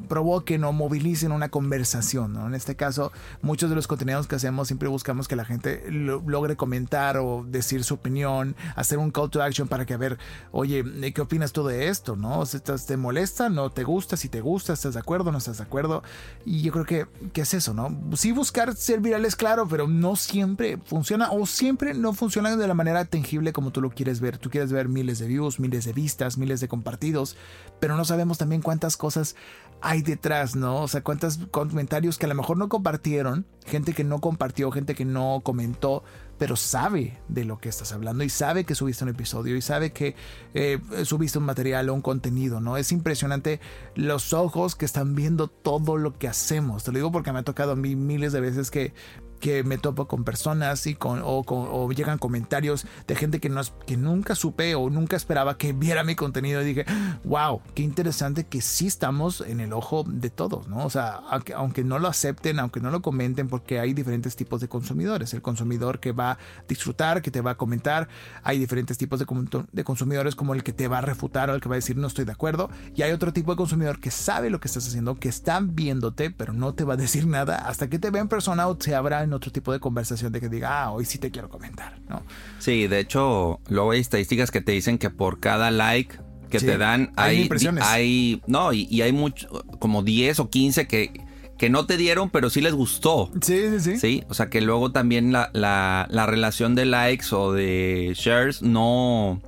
provoquen 0.08 0.64
o 0.64 0.72
movilicen 0.72 1.32
una 1.32 1.48
conversación. 1.48 2.36
En 2.46 2.54
este 2.54 2.76
caso, 2.76 3.12
muchos 3.42 3.70
de 3.70 3.76
los 3.76 3.86
contenidos 3.86 4.26
que 4.26 4.36
hacemos 4.36 4.68
siempre 4.68 4.88
buscamos 4.88 5.28
que 5.28 5.36
la 5.36 5.44
gente 5.44 5.84
logre 5.90 6.56
comentar 6.56 7.18
o 7.18 7.44
decir 7.46 7.84
su 7.84 7.94
opinión, 7.94 8.56
hacer 8.74 8.98
un 8.98 9.10
call 9.10 9.30
to 9.30 9.42
action 9.42 9.68
para 9.68 9.84
que 9.86 9.94
a 9.94 9.98
ver, 9.98 10.18
oye, 10.52 10.84
¿qué 11.12 11.20
opinas 11.20 11.52
tú 11.52 11.66
de 11.66 11.88
esto? 11.88 12.16
¿No? 12.16 12.42
¿Estás, 12.42 12.86
te 12.86 12.96
molesta, 13.06 13.48
no 13.48 13.70
te 13.70 13.84
gusta, 13.84 14.16
si 14.16 14.28
te 14.28 14.40
gusta, 14.40 14.72
estás 14.72 14.94
de 14.94 15.00
acuerdo, 15.00 15.30
no 15.30 15.38
estás 15.38 15.58
de 15.58 15.62
acuerdo. 15.62 16.02
Y 16.44 16.62
yo 16.62 16.72
creo 16.72 16.84
que, 16.84 17.06
que 17.32 17.42
es 17.42 17.54
eso, 17.54 17.72
¿no? 17.72 17.96
Sí 18.16 18.32
buscar 18.32 18.74
ser 18.74 19.00
virales, 19.00 19.36
claro, 19.36 19.68
pero 19.68 19.86
no 19.86 20.16
siempre 20.16 20.78
funciona 20.84 21.30
o 21.30 21.46
siempre 21.46 21.94
no 21.94 22.12
funciona 22.12 22.56
de 22.56 22.66
la 22.66 22.74
manera 22.74 23.04
tangible 23.04 23.52
como 23.52 23.70
tú 23.70 23.80
lo 23.80 23.90
quieres 23.90 24.20
ver. 24.20 24.38
Tú 24.38 24.50
quieres 24.50 24.72
ver 24.72 24.88
miles 24.88 25.20
de 25.20 25.28
views, 25.28 25.60
miles 25.60 25.84
de 25.84 25.92
vistas, 25.92 26.36
miles 26.36 26.60
de 26.60 26.66
compartidos, 26.66 27.36
pero 27.78 27.96
no 27.96 28.04
sabemos 28.04 28.38
también 28.38 28.60
cuántas 28.60 28.96
cosas 28.96 29.36
hay 29.80 30.02
detrás, 30.02 30.56
¿no? 30.56 30.82
O 30.82 30.88
sea, 30.88 31.02
cuántos 31.02 31.38
comentarios 31.50 32.18
que 32.18 32.26
a 32.26 32.28
lo 32.28 32.34
mejor 32.34 32.56
no 32.56 32.68
compartieron, 32.68 33.46
gente 33.66 33.92
que 33.92 34.04
no 34.04 34.20
compartió, 34.20 34.70
gente 34.72 34.94
que 34.94 35.04
no 35.04 35.40
comentó, 35.44 36.02
pero 36.38 36.56
sabe 36.56 37.18
de 37.28 37.44
lo 37.44 37.58
que 37.58 37.68
estás 37.68 37.92
hablando 37.92 38.24
y 38.24 38.28
sabe 38.28 38.64
que 38.64 38.74
subiste 38.74 39.04
un 39.04 39.10
episodio 39.10 39.56
y 39.56 39.62
sabe 39.62 39.92
que 39.92 40.14
eh, 40.54 40.78
subiste 41.04 41.38
un 41.38 41.44
material 41.44 41.88
o 41.88 41.94
un 41.94 42.02
contenido, 42.02 42.60
¿no? 42.60 42.76
Es 42.76 42.92
impresionante 42.92 43.60
los 43.94 44.32
ojos 44.32 44.74
que 44.74 44.84
están 44.84 45.14
viendo 45.14 45.48
todo 45.48 45.96
lo 45.96 46.18
que 46.18 46.28
hacemos. 46.28 46.84
Te 46.84 46.92
lo 46.92 46.98
digo 46.98 47.12
porque 47.12 47.32
me 47.32 47.38
ha 47.38 47.44
tocado 47.44 47.72
a 47.72 47.76
mí 47.76 47.96
miles 47.96 48.32
de 48.32 48.40
veces 48.40 48.70
que 48.70 48.92
que 49.40 49.62
me 49.64 49.78
topo 49.78 50.06
con 50.08 50.24
personas 50.24 50.86
y 50.86 50.94
con 50.94 51.20
o, 51.24 51.44
con- 51.44 51.68
o 51.70 51.90
llegan 51.92 52.18
comentarios 52.18 52.86
de 53.06 53.16
gente 53.16 53.40
que, 53.40 53.48
no, 53.48 53.60
que 53.86 53.96
nunca 53.96 54.34
supe 54.34 54.74
o 54.74 54.90
nunca 54.90 55.16
esperaba 55.16 55.56
que 55.56 55.72
viera 55.72 56.04
mi 56.04 56.14
contenido 56.14 56.62
y 56.62 56.64
dije, 56.64 56.84
wow, 57.24 57.60
qué 57.74 57.82
interesante 57.82 58.44
que 58.44 58.60
sí 58.60 58.86
estamos 58.86 59.40
en 59.40 59.60
el 59.60 59.72
ojo 59.72 60.04
de 60.06 60.30
todos, 60.30 60.68
¿no? 60.68 60.84
O 60.84 60.90
sea, 60.90 61.20
aunque, 61.30 61.54
aunque 61.54 61.84
no 61.84 61.98
lo 61.98 62.08
acepten, 62.08 62.58
aunque 62.58 62.80
no 62.80 62.90
lo 62.90 63.02
comenten, 63.02 63.48
porque 63.48 63.78
hay 63.80 63.92
diferentes 63.94 64.36
tipos 64.36 64.60
de 64.60 64.68
consumidores. 64.68 65.34
El 65.34 65.42
consumidor 65.42 66.00
que 66.00 66.12
va 66.12 66.32
a 66.32 66.38
disfrutar, 66.68 67.22
que 67.22 67.30
te 67.30 67.40
va 67.40 67.52
a 67.52 67.56
comentar, 67.56 68.08
hay 68.42 68.58
diferentes 68.58 68.98
tipos 68.98 69.18
de, 69.18 69.26
de 69.72 69.84
consumidores 69.84 70.34
como 70.34 70.54
el 70.54 70.62
que 70.62 70.72
te 70.72 70.88
va 70.88 70.98
a 70.98 71.00
refutar 71.02 71.50
o 71.50 71.54
el 71.54 71.60
que 71.60 71.68
va 71.68 71.74
a 71.74 71.76
decir 71.76 71.96
no 71.96 72.06
estoy 72.06 72.24
de 72.24 72.32
acuerdo, 72.32 72.70
y 72.94 73.02
hay 73.02 73.12
otro 73.12 73.32
tipo 73.32 73.52
de 73.52 73.56
consumidor 73.56 74.00
que 74.00 74.10
sabe 74.10 74.50
lo 74.50 74.60
que 74.60 74.68
estás 74.68 74.86
haciendo, 74.86 75.16
que 75.16 75.28
está 75.28 75.60
viéndote, 75.60 76.30
pero 76.30 76.52
no 76.52 76.74
te 76.74 76.84
va 76.84 76.94
a 76.94 76.96
decir 76.96 77.26
nada 77.26 77.56
hasta 77.68 77.88
que 77.88 77.98
te 77.98 78.10
vea 78.10 78.22
en 78.22 78.28
persona 78.28 78.68
o 78.68 78.76
se 78.80 78.94
abra 78.94 79.25
en 79.26 79.34
otro 79.34 79.52
tipo 79.52 79.72
de 79.72 79.80
conversación 79.80 80.32
de 80.32 80.40
que 80.40 80.48
diga, 80.48 80.82
ah, 80.84 80.90
hoy 80.92 81.04
sí 81.04 81.18
te 81.18 81.30
quiero 81.30 81.48
comentar, 81.50 82.00
¿no? 82.08 82.22
Sí, 82.58 82.86
de 82.86 83.00
hecho, 83.00 83.60
luego 83.68 83.90
hay 83.92 84.00
estadísticas 84.00 84.50
que 84.50 84.60
te 84.60 84.72
dicen 84.72 84.98
que 84.98 85.10
por 85.10 85.38
cada 85.40 85.70
like 85.70 86.16
que 86.50 86.60
Sí, 86.60 86.66
te 86.66 86.78
dan 86.78 87.12
hay 87.16 87.36
hay, 87.36 87.42
impresiones. 87.42 87.84
hay 87.84 88.40
no, 88.46 88.72
y, 88.72 88.86
y 88.90 89.02
hay 89.02 89.12
mucho, 89.12 89.48
como 89.80 90.02
10 90.02 90.40
o 90.40 90.48
15 90.48 90.86
que, 90.86 91.12
que 91.58 91.68
no 91.70 91.86
te 91.86 91.96
dieron, 91.96 92.30
pero 92.30 92.50
sí 92.50 92.60
les 92.60 92.72
gustó. 92.72 93.30
Sí, 93.42 93.58
sí, 93.70 93.80
sí. 93.80 93.98
Sí, 93.98 94.24
o 94.28 94.34
sea 94.34 94.48
que 94.48 94.60
luego 94.60 94.92
también 94.92 95.32
la, 95.32 95.50
la, 95.52 96.06
la 96.10 96.24
relación 96.26 96.74
de 96.74 96.84
likes 96.86 97.26
o 97.32 97.52
de 97.52 98.12
shares 98.16 98.62
no... 98.62 99.42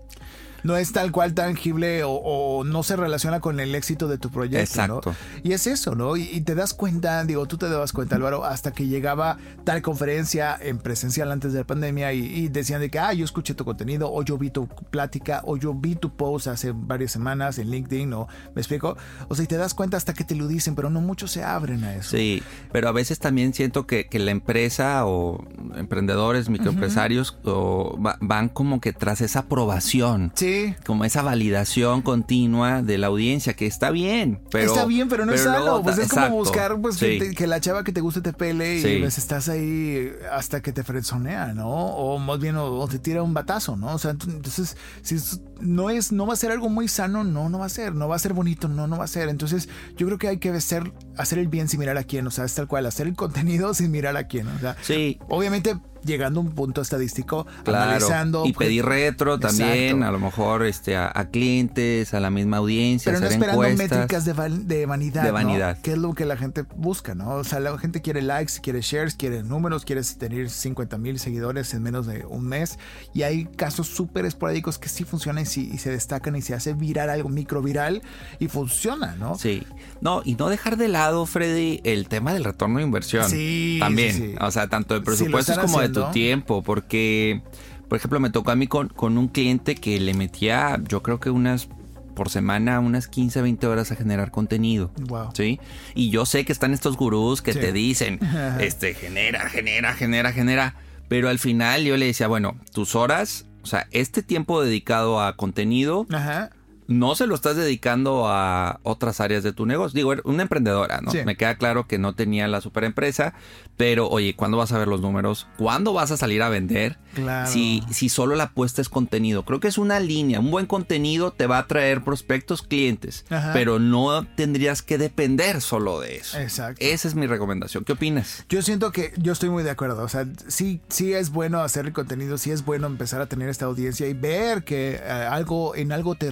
no 0.69 0.77
es 0.77 0.93
tal 0.93 1.11
cual 1.13 1.33
tangible 1.33 2.05
o, 2.05 2.11
o 2.13 2.63
no 2.65 2.83
se 2.83 2.95
relaciona 2.97 3.41
con 3.41 3.59
el 3.59 3.75
éxito 3.75 4.07
de 4.07 4.19
tu 4.19 4.29
proyecto. 4.31 4.59
Exacto. 4.63 5.01
¿no? 5.11 5.17
Y 5.43 5.53
es 5.55 5.67
eso, 5.67 5.95
¿no? 5.95 6.17
Y, 6.17 6.25
y 6.25 6.43
te 6.43 6.55
das 6.55 6.75
cuenta, 6.75 7.25
digo, 7.25 7.47
tú 7.47 7.57
te 7.57 7.69
dabas 7.71 7.93
cuenta, 7.93 8.17
Álvaro, 8.17 8.45
hasta 8.45 8.73
que 8.73 8.87
llegaba 8.87 9.39
tal 9.65 9.81
conferencia 9.83 10.57
en 10.61 10.79
presencial 10.79 11.33
antes 11.33 11.53
de 11.55 11.61
la 11.61 11.67
pandemia 11.67 12.13
y, 12.13 12.21
y 12.27 12.49
decían 12.49 12.81
de 12.81 12.91
que, 12.91 12.99
ah, 12.99 13.13
yo 13.15 13.25
escuché 13.25 13.55
tu 13.55 13.65
contenido, 13.65 14.13
o 14.13 14.23
yo 14.23 14.37
vi 14.37 14.51
tu 14.51 14.69
plática, 14.69 15.41
o 15.45 15.57
yo 15.57 15.73
vi 15.73 15.97
tu 15.97 16.11
post 16.15 16.47
hace 16.49 16.73
varias 16.75 17.13
semanas 17.13 17.59
en 17.59 17.71
LinkedIn, 17.71 18.13
o 18.13 18.29
me 18.55 18.61
explico. 18.61 18.97
O 19.29 19.35
sea, 19.35 19.45
y 19.45 19.49
te 19.49 19.57
das 19.57 19.73
cuenta 19.73 19.97
hasta 19.97 20.13
que 20.13 20.25
te 20.25 20.35
lo 20.35 20.47
dicen, 20.49 20.75
pero 20.75 20.91
no 20.91 21.01
muchos 21.01 21.31
se 21.31 21.43
abren 21.43 21.83
a 21.85 21.95
eso. 21.97 22.17
Sí, 22.17 22.43
pero 22.73 22.89
a 22.89 22.93
veces 22.93 23.19
también 23.19 23.55
siento 23.55 23.87
que, 23.87 24.07
que 24.09 24.19
la 24.19 24.31
empresa 24.33 25.07
o 25.07 25.43
emprendedores, 25.77 26.49
microempresarios 26.51 27.39
o 27.45 27.99
va- 28.05 28.19
van 28.21 28.49
como 28.51 28.81
que 28.81 28.93
tras 28.93 29.21
esa 29.23 29.41
aprobación. 29.41 30.33
Sí. 30.35 30.58
Como 30.87 31.05
esa 31.05 31.23
validación 31.23 32.03
continua 32.03 32.83
de 32.83 32.99
la 32.99 33.09
audiencia, 33.09 33.55
que 33.55 33.67
está 33.67 33.91
bien, 33.91 34.41
pero... 34.51 34.73
Está 34.73 34.85
bien, 34.87 35.09
pero 35.09 35.27
no 35.27 35.33
es 35.33 35.43
sano. 35.43 35.61
luego- 35.61 35.83
Pues 35.83 35.99
es 35.99 36.05
exacto, 36.07 36.31
como 36.31 36.37
buscar 36.45 36.81
pues, 36.81 36.97
sí. 36.97 37.19
que, 37.19 37.19
te- 37.31 37.35
que 37.35 37.47
la 37.47 37.61
chava 37.61 37.85
que 37.85 37.93
te 37.93 38.01
guste 38.01 38.21
te 38.21 38.33
pele 38.33 38.77
y 38.79 38.83
Sí. 38.83 38.97
pues 39.01 39.19
estás 39.19 39.49
ahí 39.49 40.11
hasta 40.33 40.61
que 40.63 40.73
te 40.73 40.83
frenzonea, 40.83 41.55
¿no? 41.55 41.69
O 41.69 42.19
más 42.19 42.39
bien, 42.39 42.57
o, 42.57 42.65
o 42.67 42.89
te 42.89 42.99
tira 42.99 43.23
un 43.23 43.35
batazo, 43.35 43.77
¿no? 43.77 43.95
O 43.95 43.99
sea, 43.99 44.13
ent- 44.13 44.29
entonces, 44.29 44.77
si 45.03 45.17
no 45.61 45.91
es, 45.91 46.13
no 46.13 46.27
va 46.27 46.35
a 46.35 46.37
ser 46.37 46.51
algo 46.53 46.69
muy 46.69 46.89
sano, 46.89 47.25
no, 47.25 47.49
no 47.49 47.59
va 47.59 47.67
a 47.67 47.69
ser. 47.69 47.95
No 47.95 48.09
va 48.09 48.17
a 48.17 48.19
ser 48.19 48.33
bonito, 48.33 48.69
no, 48.69 48.87
no 48.87 48.97
va 48.99 49.05
a 49.05 49.09
ser. 49.09 49.29
Entonces, 49.29 49.69
yo 49.97 50.07
creo 50.07 50.19
que 50.19 50.29
hay 50.29 50.39
que 50.39 50.61
ser, 50.61 50.93
hacer 51.17 51.39
el 51.39 51.49
bien 51.49 51.69
sin 51.69 51.81
mirar 51.81 51.97
a 51.99 52.05
quién. 52.05 52.27
O 52.27 52.31
sea, 52.31 52.45
es 52.45 52.55
tal 52.55 52.67
cual, 52.69 52.87
hacer 52.87 53.07
el 53.07 53.15
contenido 53.15 53.75
sin 53.75 53.91
mirar 53.91 54.17
a 54.17 54.25
quién. 54.29 54.47
O 54.49 54.59
sea, 54.61 54.77
Sí, 54.83 55.19
obviamente 55.29 55.77
llegando 56.05 56.41
a 56.41 56.43
un 56.45 56.53
punto 56.53 56.81
estadístico, 56.81 57.47
claro. 57.65 57.85
analizando. 57.91 58.45
y 58.47 58.53
pedir 58.53 58.85
retro 58.85 59.39
también, 59.39 59.69
Exacto. 59.97 60.07
a 60.07 60.11
lo 60.13 60.19
mejor 60.19 60.65
este, 60.65 60.97
a, 60.97 61.11
a 61.15 61.29
clientes, 61.29 62.15
a 62.15 62.21
la 62.21 62.31
misma 62.31 62.59
audiencia, 62.59 63.11
Pero 63.13 63.21
no 63.21 63.27
hacer 63.27 63.39
esperando 63.39 63.65
encuestas. 63.65 63.99
métricas 63.99 64.25
de, 64.25 64.33
val- 64.33 64.67
de 64.69 64.87
vanidad. 64.87 65.23
De 65.23 65.29
¿no? 65.29 65.35
vanidad. 65.35 65.79
Que 65.81 65.93
es 65.93 65.99
lo 65.99 66.15
que 66.15 66.25
la 66.25 66.37
gente 66.37 66.65
busca, 66.77 67.15
¿no? 67.15 67.31
O 67.37 67.45
sea, 67.45 67.61
la 67.61 67.77
gente 67.79 68.01
quiere 68.03 68.23
likes, 68.23 68.55
quiere 68.63 68.81
shares, 68.81 69.15
quiere 69.15 69.43
números, 69.43 69.85
quiere 69.85 70.03
tener 70.19 70.51
50 70.51 70.99
mil 70.99 71.19
seguidores 71.19 71.73
en 71.75 71.83
menos 71.83 72.07
de 72.07 72.25
un 72.27 72.45
mes. 72.47 72.79
Y 73.15 73.23
hay 73.23 73.45
casos 73.45 73.87
súper 73.89 74.25
esporádicos 74.25 74.79
que 74.79 74.89
sí 74.89 75.05
funcionan 75.05 75.43
y, 75.43 75.47
sí- 75.47 75.71
y 75.73 75.79
se 75.79 75.91
destacan 75.91 76.37
y 76.37 76.43
se 76.43 76.55
hace 76.55 76.75
viral, 76.75 77.11
algo 77.11 77.29
micro 77.29 77.63
viral 77.63 78.03
y 78.39 78.49
funciona, 78.49 79.17
¿no? 79.17 79.37
Sí. 79.37 79.63
No, 80.01 80.23
y 80.25 80.35
no 80.35 80.49
dejar 80.49 80.77
de 80.77 80.89
lado, 80.89 81.27
Freddy, 81.27 81.81
el 81.85 82.09
tema 82.09 82.33
del 82.33 82.45
retorno 82.45 82.79
de 82.79 82.85
inversión. 82.85 83.29
Sí, 83.29 83.79
También. 83.81 84.13
sí, 84.13 84.19
sí. 84.31 84.35
O 84.41 84.51
sea, 84.51 84.69
tanto 84.69 84.95
de 84.95 85.01
presupuestos 85.01 85.59
como 85.59 85.81
de 85.81 85.89
tiempo. 86.07 86.63
Porque, 86.63 87.43
por 87.89 87.99
ejemplo, 87.99 88.21
me 88.21 88.31
tocó 88.31 88.51
a 88.51 88.57
mí 88.57 88.67
con, 88.67 88.89
con 88.89 89.19
un 89.19 89.29
cliente 89.29 89.75
que 89.75 90.01
le 90.01 90.15
metía, 90.15 90.79
yo 90.89 91.03
creo 91.03 91.21
que 91.21 91.31
unas 91.31 91.69
por 92.15 92.31
semana, 92.31 92.81
unas 92.81 93.07
15, 93.07 93.43
20 93.43 93.67
horas 93.69 93.93
a 93.93 93.95
generar 93.97 94.33
contenido. 94.33 94.91
Wow. 95.03 95.29
¿Sí? 95.35 95.61
Y 95.95 96.11
yo 96.11 96.27
sé 96.27 96.45
que 96.45 96.51
están 96.53 96.75
estos 96.75 96.97
gurús 96.97 97.43
que 97.43 97.53
Sí. 97.53 97.61
te 97.61 97.73
dicen, 97.73 98.19
este, 98.61 98.95
genera, 98.95 99.49
genera, 99.49 99.95
genera, 99.95 100.33
genera. 100.33 100.75
Pero 101.07 101.29
al 101.29 101.39
final 101.39 101.85
yo 101.85 101.97
le 101.97 102.07
decía, 102.07 102.27
bueno, 102.27 102.57
tus 102.73 102.97
horas, 102.97 103.47
o 103.63 103.67
sea, 103.67 103.87
este 103.93 104.23
tiempo 104.25 104.61
dedicado 104.63 105.21
a 105.23 105.37
contenido, 105.37 106.07
Ajá. 106.13 106.51
No 106.89 107.15
se 107.15 107.27
lo 107.27 107.35
estás 107.35 107.55
dedicando 107.55 108.27
a 108.29 108.81
otras 108.83 109.21
áreas 109.21 109.43
de 109.45 109.53
tu 109.53 109.67
negocio. 109.67 109.95
Digo, 109.95 110.15
una 110.25 110.43
emprendedora, 110.43 111.01
¿no? 111.03 111.11
Sí. 111.11 111.19
Me 111.25 111.37
queda 111.37 111.57
claro 111.57 111.87
que 111.87 111.99
no 111.99 112.15
tenía 112.15 112.49
la 112.49 112.63
super 112.63 112.85
empresa, 112.85 113.35
pero 113.77 114.09
oye, 114.09 114.35
¿cuándo 114.35 114.57
vas 114.57 114.73
a 114.73 114.79
ver 114.79 114.89
los 114.89 115.03
números? 115.03 115.47
¿Cuándo 115.59 115.93
vas 115.93 116.11
a 116.11 116.17
salir 116.17 116.43
a 116.43 116.49
vender? 116.49 116.99
Claro. 117.15 117.51
Si, 117.51 117.83
si 117.91 118.09
solo 118.09 118.37
la 118.37 118.45
apuesta 118.45 118.81
es 118.81 118.89
contenido. 118.89 119.45
Creo 119.45 119.61
que 119.61 119.69
es 119.69 119.77
una 119.77 120.01
línea. 120.01 120.41
Un 120.41 120.51
buen 120.51 120.65
contenido 120.67 121.31
te 121.31 121.47
va 121.47 121.59
a 121.59 121.67
traer 121.67 122.03
prospectos, 122.03 122.63
clientes, 122.63 123.27
Ajá. 123.29 123.53
pero 123.53 123.79
no 123.79 124.27
tendrías 124.27 124.81
que 124.81 124.97
depender 124.97 125.61
solo 125.61 126.01
de 126.01 126.17
eso. 126.17 126.39
Exacto. 126.39 126.83
Esa 126.83 127.07
es 127.07 127.15
mi 127.15 127.27
recomendación. 127.27 127.85
¿Qué 127.85 127.93
opinas? 127.93 128.47
Yo 128.49 128.63
siento 128.63 128.93
que 128.93 129.13
yo 129.19 129.33
estoy 129.33 129.51
muy 129.51 129.63
de 129.63 129.71
acuerdo. 129.71 130.03
O 130.03 130.09
sea, 130.09 130.27
sí, 130.47 130.81
sí 130.89 131.13
es 131.13 131.31
bueno 131.31 131.61
hacer 131.61 131.85
el 131.85 131.93
contenido, 131.93 132.39
sí 132.39 132.51
es 132.51 132.65
bueno 132.65 132.87
empezar 132.87 133.21
a 133.21 133.27
tener 133.27 133.51
esta 133.51 133.67
audiencia 133.67 134.09
y 134.09 134.15
ver 134.15 134.65
que 134.65 134.95
eh, 134.95 135.03
algo 135.09 135.77
en 135.77 135.93
algo 135.93 136.15
te, 136.15 136.31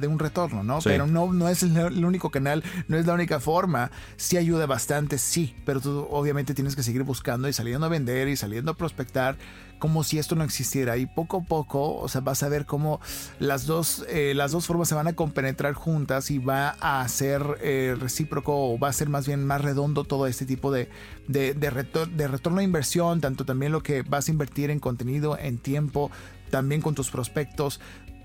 dé 0.00 0.06
un 0.06 0.18
retorno, 0.18 0.62
¿no? 0.62 0.80
Sí. 0.80 0.88
Pero 0.90 1.06
no, 1.06 1.32
no 1.32 1.48
es 1.48 1.62
el, 1.62 1.76
el 1.76 2.04
único 2.04 2.30
canal, 2.30 2.62
no 2.88 2.96
es 2.96 3.06
la 3.06 3.14
única 3.14 3.40
forma. 3.40 3.90
Sí 4.16 4.36
ayuda 4.36 4.66
bastante, 4.66 5.18
sí, 5.18 5.54
pero 5.64 5.80
tú 5.80 6.06
obviamente 6.10 6.54
tienes 6.54 6.76
que 6.76 6.82
seguir 6.82 7.02
buscando 7.02 7.48
y 7.48 7.52
saliendo 7.52 7.86
a 7.86 7.88
vender 7.88 8.28
y 8.28 8.36
saliendo 8.36 8.72
a 8.72 8.76
prospectar 8.76 9.36
como 9.78 10.04
si 10.04 10.20
esto 10.20 10.36
no 10.36 10.44
existiera 10.44 10.96
y 10.96 11.06
poco 11.06 11.38
a 11.38 11.42
poco, 11.42 11.96
o 11.96 12.08
sea, 12.08 12.20
vas 12.20 12.44
a 12.44 12.48
ver 12.48 12.66
cómo 12.66 13.00
las 13.40 13.66
dos, 13.66 14.06
eh, 14.08 14.32
las 14.32 14.52
dos 14.52 14.64
formas 14.64 14.86
se 14.88 14.94
van 14.94 15.08
a 15.08 15.14
compenetrar 15.14 15.74
juntas 15.74 16.30
y 16.30 16.38
va 16.38 16.76
a 16.80 17.08
ser 17.08 17.42
eh, 17.62 17.96
recíproco 17.98 18.54
o 18.54 18.78
va 18.78 18.90
a 18.90 18.92
ser 18.92 19.08
más 19.08 19.26
bien 19.26 19.44
más 19.44 19.60
redondo 19.60 20.04
todo 20.04 20.28
este 20.28 20.46
tipo 20.46 20.70
de, 20.70 20.88
de, 21.26 21.54
de 21.54 21.70
retor- 21.72 22.08
de 22.08 22.28
retorno 22.28 22.58
de 22.58 22.64
inversión, 22.64 23.20
tanto 23.20 23.44
también 23.44 23.72
lo 23.72 23.82
que 23.82 24.02
vas 24.02 24.28
a 24.28 24.30
invertir 24.30 24.70
en 24.70 24.78
contenido, 24.78 25.36
en 25.36 25.58
tiempo, 25.58 26.12
también 26.50 26.80
con 26.80 26.94
tus 26.94 27.10
prospectos. 27.10 27.80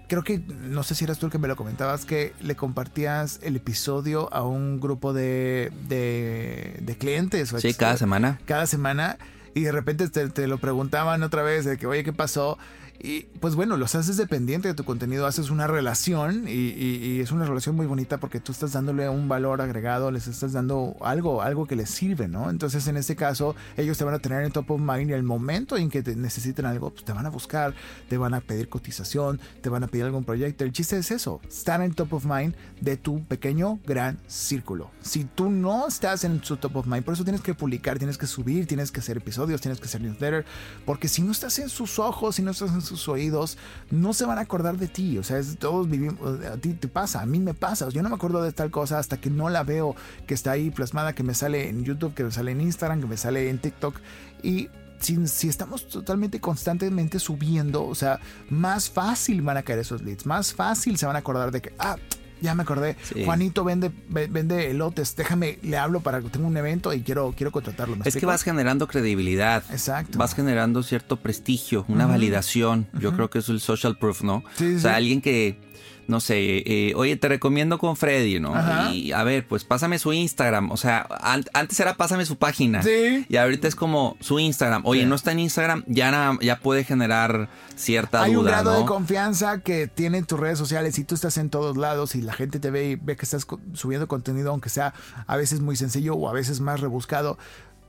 Creo 0.08 0.24
que, 0.24 0.40
no 0.40 0.84
sé 0.84 0.96
si 0.96 1.04
eras 1.04 1.20
tú 1.20 1.26
el 1.26 1.32
que 1.32 1.38
me 1.38 1.48
lo 1.48 1.56
comentabas, 1.56 2.06
que 2.06 2.34
le 2.42 2.56
compartías 2.56 3.40
el 3.44 3.56
episodio 3.58 4.34
a 4.34 4.44
un 4.44 4.80
grupo 4.80 5.14
de, 5.14 5.72
de, 5.88 6.78
de 6.82 6.98
clientes. 6.98 7.54
Sí, 7.58 7.74
cada 7.74 7.98
semana. 7.98 8.40
cada 8.46 8.68
semana 8.68 9.18
y 9.54 9.62
de 9.62 9.72
repente 9.72 10.08
te, 10.10 10.30
te 10.30 10.48
lo 10.48 10.60
preguntaban 10.60 11.24
otra 11.24 11.42
vez 11.42 11.66
de 11.66 11.78
que, 11.78 11.88
oye, 11.88 12.04
¿qué 12.04 12.14
pasó? 12.14 12.58
Y 13.00 13.24
pues 13.40 13.56
bueno, 13.56 13.78
los 13.78 13.94
haces 13.96 14.18
dependiente 14.18 14.68
de 14.68 14.74
tu 14.74 14.84
contenido, 14.84 15.28
haces 15.28 15.50
una 15.50 15.68
relación 15.68 16.46
y, 16.48 17.20
es 17.20 17.32
una 17.32 17.46
relación 17.46 17.76
muy 17.76 17.86
bonita 17.86 18.18
porque 18.18 18.40
tú 18.40 18.52
estás 18.52 18.74
dándole 18.74 19.08
un 19.10 19.28
valor 19.28 19.62
agregado, 19.62 20.12
les 20.12 20.28
estás 20.28 20.54
dando 20.54 20.96
algo, 21.02 21.42
algo 21.42 21.66
que 21.68 21.76
les 21.76 21.90
sirve, 21.90 22.28
¿no? 22.28 22.50
Entonces 22.50 22.88
en 22.88 22.98
este 22.98 23.16
caso 23.16 23.56
ellos 23.76 23.98
te 23.98 24.04
van 24.04 24.14
a 24.14 24.20
tener 24.20 24.44
en 24.44 24.52
top 24.52 24.72
of 24.72 24.82
mind 24.82 25.10
y 25.10 25.14
el 25.14 25.24
momento 25.24 25.78
en 25.78 25.90
que 25.90 26.02
te 26.02 26.16
necesiten 26.16 26.66
algo, 26.66 26.92
pues 26.92 27.06
te 27.06 27.14
van 27.14 27.26
a 27.26 27.30
buscar, 27.30 27.74
te 28.10 28.18
van 28.18 28.34
a 28.34 28.42
pedir 28.42 28.70
cotización, 28.70 29.40
te 29.62 29.70
van 29.70 29.84
a 29.84 29.88
pedir 29.88 30.06
algún 30.06 30.24
proyecto. 30.24 30.64
El 30.64 30.72
chiste 30.72 30.98
es 30.98 31.12
eso, 31.12 31.42
estar 31.48 31.82
en 31.82 31.94
top 31.94 32.14
of 32.14 32.26
mind 32.26 32.56
de 32.82 32.98
tu 32.98 33.24
pequeño, 33.26 33.80
gran 33.86 34.20
círculo. 34.28 34.92
Si 35.02 35.24
tú 35.24 35.50
no 35.50 35.88
estás 35.88 36.24
en 36.24 36.44
su 36.44 36.58
top 36.58 36.78
of 36.78 36.88
mind, 36.88 37.04
por 37.04 37.14
eso 37.14 37.24
tienes 37.24 37.42
que 37.42 37.54
publicar, 37.54 37.98
tienes 37.98 38.18
que 38.18 38.28
subir, 38.28 38.68
tienes 38.68 38.92
que 38.92 39.00
hacer 39.00 39.18
episodios, 39.18 39.62
tienes 39.62 39.80
que 39.80 39.86
hacer 39.86 40.02
newsletter, 40.02 40.46
porque 40.86 41.08
si 41.08 41.22
no 41.22 41.32
estás 41.32 41.60
en 41.60 41.70
sus 41.70 42.00
ojos, 42.00 42.36
si 42.36 42.42
no 42.42 42.52
estás 42.52 42.72
en 42.72 42.82
sus 42.88 43.08
oídos, 43.08 43.58
no 43.92 44.14
se 44.14 44.26
van 44.26 44.38
a 44.38 44.42
acordar 44.42 44.78
de 44.78 44.88
ti. 44.88 45.18
O 45.18 45.24
sea, 45.24 45.38
es- 45.38 45.58
todos 45.58 45.90
vivimos, 45.90 46.20
a 46.46 46.58
ti 46.58 46.74
te 46.74 46.88
pasa, 46.88 47.22
a 47.22 47.26
mí 47.26 47.40
me 47.40 47.54
pasa. 47.54 47.90
Yo 47.90 48.02
no 48.02 48.10
me 48.10 48.16
acuerdo 48.16 48.42
de 48.42 48.52
tal 48.52 48.72
cosa 48.72 48.98
hasta 49.00 49.18
que 49.18 49.30
no 49.30 49.50
la 49.50 49.64
veo 49.64 49.96
que 50.26 50.34
está 50.34 50.52
ahí 50.52 50.72
plasmada, 50.72 51.14
que 51.14 51.24
me 51.24 51.34
sale 51.34 51.70
en 51.70 51.84
YouTube, 51.84 52.14
que 52.14 52.24
me 52.24 52.32
sale 52.32 52.52
en 52.52 52.62
Instagram, 52.62 53.02
que 53.02 53.08
me 53.08 53.18
sale 53.18 53.50
en 53.50 53.60
TikTok. 53.60 53.96
Y 54.42 54.70
si, 55.00 55.48
estamos 55.48 55.88
totalmente 55.88 56.40
constantemente 56.40 57.20
subiendo, 57.20 57.86
o 57.86 57.96
sea, 57.96 58.20
más 58.50 58.90
fácil 58.90 59.42
van 59.42 59.58
a 59.58 59.64
caer 59.64 59.80
esos 59.80 60.02
leads, 60.02 60.26
más 60.26 60.54
fácil 60.54 60.98
se 60.98 61.06
van 61.06 61.16
a 61.16 61.20
acordar 61.20 61.52
de 61.52 61.62
que, 61.62 61.74
ah, 61.80 61.98
ya 62.42 62.56
me 62.56 62.64
acordé, 62.64 62.96
Sí. 63.04 63.24
Juanito 63.26 63.64
vende, 63.64 63.92
ve- 64.10 64.28
vende 64.28 64.70
elotes, 64.72 65.16
déjame, 65.16 65.60
le 65.64 65.78
hablo 65.78 66.00
para 66.02 66.22
que 66.22 66.30
tenga 66.30 66.48
un 66.48 66.58
evento 66.58 66.94
y 66.94 67.02
quiero, 67.02 67.34
quiero 67.36 67.52
contratarlo. 67.52 67.96
¿me 67.96 68.04
Es 68.06 68.16
que 68.16 68.26
vas 68.26 68.44
generando 68.44 68.88
credibilidad. 68.88 69.64
Exacto. 69.72 70.18
Vas 70.18 70.34
generando 70.36 70.84
cierto 70.84 71.18
prestigio, 71.18 71.86
una 71.88 72.06
validación. 72.06 72.88
Yo 73.00 73.14
creo 73.14 73.30
que 73.30 73.40
es 73.40 73.50
el 73.50 73.60
social 73.60 73.98
proof, 73.98 74.22
¿no? 74.24 74.44
Sí, 74.56 74.70
sí, 74.72 74.76
o 74.76 74.80
sea, 74.80 74.92
sí. 74.92 74.98
alguien 74.98 75.22
que 75.22 75.60
no 76.08 76.20
sé, 76.20 76.64
eh, 76.66 76.94
oye, 76.96 77.16
te 77.18 77.28
recomiendo 77.28 77.78
con 77.78 77.96
Freddy, 77.98 78.40
¿no? 78.40 78.56
Ajá. 78.56 78.92
Y 78.92 79.12
a 79.12 79.24
ver, 79.24 79.48
pues 79.48 79.64
pásame 79.64 80.00
su 80.00 80.14
Instagram. 80.14 80.72
O 80.72 80.78
sea, 80.78 81.08
an- 81.22 81.46
antes 81.54 81.80
era 81.80 81.96
pásame 81.96 82.26
su 82.26 82.38
página. 82.38 82.82
Sí. 82.84 83.26
Y 83.30 83.36
ahorita 83.38 83.68
es 83.68 83.76
como 83.76 84.18
su 84.20 84.40
Instagram. 84.40 84.84
Oye, 84.86 85.02
Sí. 85.02 85.08
no 85.08 85.16
está 85.16 85.32
en 85.32 85.40
Instagram, 85.40 85.84
ya, 85.88 86.38
ya 86.42 86.60
puede 86.60 86.84
generar 86.84 87.50
cierta 87.76 88.24
Hay 88.24 88.32
un 88.36 88.44
duda, 88.44 88.52
grado 88.52 88.74
¿no? 88.74 88.80
de 88.80 88.86
confianza 88.86 89.60
que 89.62 89.88
tienen 89.88 90.26
tus 90.26 90.40
redes 90.40 90.58
sociales 90.58 90.98
y 90.98 91.04
tú 91.04 91.16
estás 91.16 91.38
en 91.38 91.50
todos 91.50 91.78
lados 91.78 92.16
y 92.16 92.22
la 92.22 92.34
gente 92.34 92.60
te 92.60 92.72
ve 92.72 92.90
y 92.92 92.96
ve 92.96 93.16
que 93.16 93.24
estás 93.26 93.46
subiendo 93.74 94.08
contenido, 94.08 94.50
aunque 94.52 94.70
sea 94.70 94.94
a 95.28 95.36
veces 95.38 95.60
muy 95.60 95.76
sencillo 95.76 96.16
o 96.16 96.28
a 96.30 96.34
veces 96.34 96.60
más 96.60 96.80
rebuscado. 96.80 97.38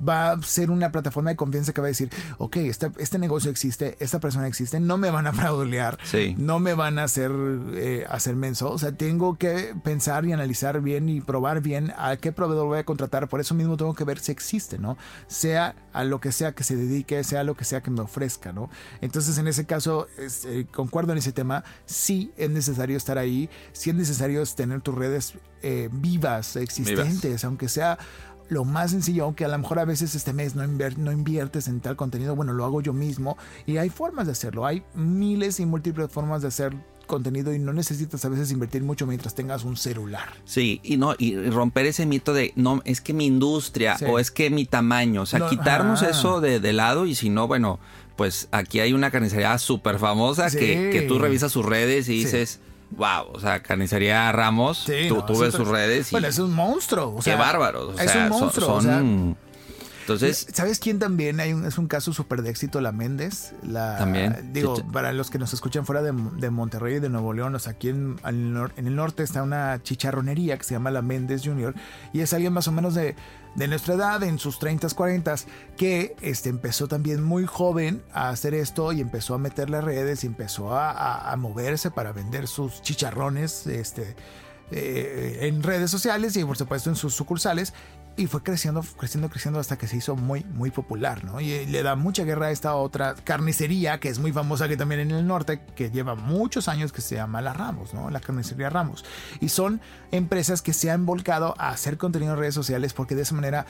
Va 0.06 0.32
a 0.32 0.42
ser 0.42 0.70
una 0.70 0.92
plataforma 0.92 1.30
de 1.30 1.37
confianza 1.37 1.72
que 1.72 1.80
va 1.80 1.87
a 1.87 1.88
decir, 1.88 2.11
ok, 2.38 2.56
este, 2.58 2.90
este 2.98 3.18
negocio 3.18 3.50
existe, 3.50 3.96
esta 4.00 4.20
persona 4.20 4.46
existe, 4.46 4.80
no 4.80 4.96
me 4.98 5.11
van 5.11 5.26
a 5.26 5.32
fraudulear, 5.32 5.98
Sí. 6.04 6.34
no 6.38 6.61
me 6.61 6.74
van 6.74 6.98
a 6.98 7.04
hacer, 7.04 7.32
eh, 7.74 8.04
hacer 8.08 8.37
menso. 8.37 8.70
O 8.70 8.78
sea, 8.78 8.92
tengo 8.92 9.37
que 9.38 9.74
pensar 9.82 10.24
y 10.26 10.32
analizar 10.32 10.80
bien 10.80 11.08
y 11.08 11.20
probar 11.20 11.61
bien 11.61 11.92
a 11.96 12.16
qué 12.16 12.32
proveedor 12.32 12.66
voy 12.66 12.78
a 12.78 12.84
contratar. 12.84 13.28
Por 13.28 13.40
eso 13.40 13.54
mismo 13.54 13.76
tengo 13.76 13.94
que 13.94 14.04
ver 14.04 14.18
si 14.18 14.33
existe, 14.33 14.79
¿no? 14.79 14.96
Sea 15.27 15.75
a 15.92 16.04
lo 16.04 16.20
que 16.20 16.33
sea 16.33 16.52
que 16.52 16.64
se 16.64 16.77
dedique, 16.77 17.23
sea 17.25 17.44
lo 17.44 17.54
que 17.56 17.64
sea 17.64 17.83
que 17.83 17.90
me 17.90 18.00
ofrezca, 18.00 18.52
¿no? 18.52 18.70
Entonces, 19.00 19.38
en 19.38 19.48
ese 19.48 19.66
caso, 19.66 20.06
es, 20.18 20.44
eh, 20.44 20.66
concuerdo 20.73 21.12
en 21.12 21.18
ese 21.18 21.33
tema. 21.33 21.64
Sí 21.87 22.33
es 22.37 22.50
necesario 22.50 22.96
estar 22.96 23.18
ahí, 23.18 23.50
sí 23.73 23.90
es 23.90 23.96
necesario 23.96 24.44
tener 24.46 24.81
tus 24.81 24.94
redes 24.94 25.35
eh, 25.62 25.88
vivas, 25.90 26.54
existentes, 26.56 27.44
aunque 27.44 27.68
sea 27.68 27.98
lo 28.49 28.65
más 28.65 28.90
sencillo, 28.92 29.25
aunque 29.25 29.44
a 29.44 29.49
lo 29.49 29.59
mejor 29.59 29.79
a 29.79 29.85
veces 29.85 30.15
este 30.15 30.33
mes 30.33 30.55
no, 30.55 30.67
no 30.67 31.13
inviertes 31.13 31.69
en 31.69 31.81
tal 31.81 31.96
contenido, 31.96 32.35
bueno, 32.35 32.53
lo 32.53 32.65
hago 32.65 32.81
yo 32.81 32.92
mismo 32.92 33.37
y 33.67 33.77
hay 33.77 33.90
formas 33.90 34.27
de 34.27 34.33
hacerlo, 34.33 34.65
hay 34.67 34.83
miles 34.94 35.61
y 35.61 35.67
múltiples 35.67 36.11
formas 36.11 36.42
de 36.42 36.49
hacer 36.49 36.75
contenido 37.07 37.55
y 37.55 37.59
no 37.59 37.73
necesitas 37.73 38.23
a 38.25 38.29
veces 38.29 38.51
invertir 38.53 38.83
mucho 38.83 39.07
mientras 39.07 39.35
tengas 39.35 39.65
un 39.65 39.77
celular. 39.79 40.29
Sí, 40.44 40.81
y 40.83 40.99
no, 40.99 41.15
y 41.19 41.37
romper 41.49 41.87
ese 41.87 42.05
mito 42.05 42.35
de 42.35 42.53
no, 42.55 42.83
es 42.85 43.01
que 43.01 43.15
mi 43.15 43.25
industria 43.27 43.96
Sí. 43.96 44.05
o 44.07 44.19
es 44.19 44.31
que 44.31 44.51
mi 44.51 44.67
tamaño. 44.67 45.23
O 45.23 45.27
sea, 45.27 45.38
No, 45.38 45.49
quitarnos 45.49 46.03
eso 46.03 46.40
de, 46.42 46.61
de 46.61 46.73
lado 46.75 47.07
y 47.07 47.15
si 47.15 47.31
no, 47.31 47.49
bueno, 47.49 47.81
pues 48.17 48.49
aquí 48.53 48.81
hay 48.81 48.92
una 48.92 49.11
carnicería 49.11 49.57
súper 49.59 49.99
famosa 49.99 50.51
Sí. 50.51 50.59
que, 50.59 50.90
que 50.92 51.03
tú 51.03 51.19
revisas 51.19 51.51
sus 51.51 51.65
redes 51.65 52.09
y 52.11 52.19
Sí. 52.19 52.25
dices, 52.25 52.61
wow, 52.90 53.30
o 53.32 53.40
sea, 53.40 53.62
carnicería 53.62 54.30
Ramos, 54.32 54.78
Sí, 54.86 55.06
tú, 55.08 55.16
no, 55.16 55.24
tú 55.24 55.32
es 55.34 55.38
ves 55.40 55.54
sus 55.54 55.68
redes 55.68 56.08
y 56.10 56.14
Bueno, 56.14 56.28
es 56.28 56.38
un 56.38 56.52
monstruo. 56.54 57.08
O 57.08 57.16
qué 57.16 57.22
sea, 57.22 57.36
bárbaros. 57.36 57.94
O 57.96 58.00
es 58.00 58.10
sea, 58.10 58.24
un 58.24 58.28
son- 58.30 58.40
monstruo. 58.40 58.66
son- 58.66 58.76
o 58.76 58.80
sea, 58.80 59.02
entonces, 60.15 60.46
¿Sabes 60.54 60.79
quién 60.79 60.98
también? 60.98 61.38
Hay 61.40 61.52
un, 61.52 61.65
es 61.67 61.77
un 61.79 61.87
caso 61.87 62.13
súper 62.13 62.42
de 62.42 62.50
éxito, 62.50 62.81
la 62.81 62.92
Méndez. 62.92 63.54
La, 63.63 63.98
También. 63.98 64.50
Digo, 64.52 64.77
Chicha- 64.77 64.90
para 64.92 65.13
los 65.13 65.31
que 65.31 65.38
nos 65.38 65.52
escuchan 65.52 65.85
fuera 65.85 66.02
de, 66.02 66.13
de 66.38 66.50
Monterrey 66.50 66.96
y 66.96 67.00
de 67.00 67.09
Nuevo 67.09 67.33
León, 67.33 67.54
o 67.54 67.59
sea, 67.59 67.73
aquí 67.73 67.90
en, 67.90 68.17
el 68.25 68.96
norte 68.96 69.23
está 69.23 69.42
una 69.42 69.83
chicharronería 69.83 70.56
que 70.59 70.65
se 70.65 70.75
llama 70.75 70.90
la 70.90 71.02
Méndez 71.02 71.42
Junior 71.44 71.75
y 72.13 72.21
es 72.21 72.33
alguien 72.33 72.52
más 72.52 72.67
o 72.69 72.73
menos 72.73 72.94
de, 72.94 73.17
de 73.54 73.69
nuestra 73.69 73.94
edad, 73.94 74.23
en 74.23 74.38
sus 74.38 74.59
30s, 74.61 74.94
40s, 74.94 75.44
que 75.77 76.17
este, 76.23 76.48
empezó 76.48 76.88
también 76.88 77.23
muy 77.23 77.44
joven 77.46 78.02
a 78.13 78.31
hacer 78.31 78.54
esto 78.54 78.92
y 78.92 79.00
empezó 79.00 79.35
a 79.35 79.38
meterle 79.38 79.81
redes 79.81 80.25
y 80.25 80.27
empezó 80.27 80.75
a, 80.75 80.90
a- 80.90 81.33
a 81.33 81.37
moverse 81.37 81.90
para 81.90 82.13
vender 82.13 82.46
sus 82.48 82.81
chicharrones 82.83 83.67
este, 83.67 84.17
eh, 84.71 85.38
en 85.42 85.63
redes 85.63 85.90
sociales 85.90 86.37
y 86.37 86.44
por 86.44 86.56
supuesto 86.56 86.90
en 86.90 86.96
sus 86.96 87.15
sucursales 87.15 87.73
y 88.19 88.27
fue 88.27 88.42
creciendo, 88.42 88.83
creciendo, 88.96 89.31
creciendo 89.31 89.60
hasta 89.60 89.79
que 89.79 89.87
se 89.87 89.96
hizo 89.96 90.16
muy, 90.16 90.44
muy 90.52 90.73
popular, 90.73 91.25
¿no? 91.25 91.40
Y 91.40 91.52
eh, 91.52 91.66
le 91.69 91.85
da 91.85 91.94
mucha 91.94 92.25
guerra 92.25 92.46
a 92.46 92.50
esta 92.50 92.75
otra 92.75 93.14
carnicería 93.14 94.00
que 94.00 94.08
es 94.08 94.19
muy 94.19 94.33
famosa 94.33 94.66
que 94.66 94.77
también 94.77 95.00
en 95.00 95.12
el 95.12 95.25
norte, 95.25 95.60
que 95.77 95.92
lleva 95.92 96.16
muchos 96.16 96.66
años 96.66 96.92
que 96.92 97.00
se 97.00 97.14
llama 97.14 97.40
La 97.40 97.52
Ramos, 97.52 97.94
¿no? 97.94 98.10
La 98.10 98.19
carnicería 98.19 98.71
Ramos. 98.71 99.04
Y 99.40 99.50
son 99.50 99.81
empresas 100.10 100.62
que 100.62 100.73
se 100.73 100.90
han 100.90 101.06
volcado 101.06 101.54
a 101.58 101.69
hacer 101.69 101.96
contenido 101.96 102.33
en 102.33 102.40
redes 102.40 102.54
sociales 102.54 102.92
porque 102.92 103.14
de 103.14 103.23
esa 103.23 103.37
manera 103.37 103.66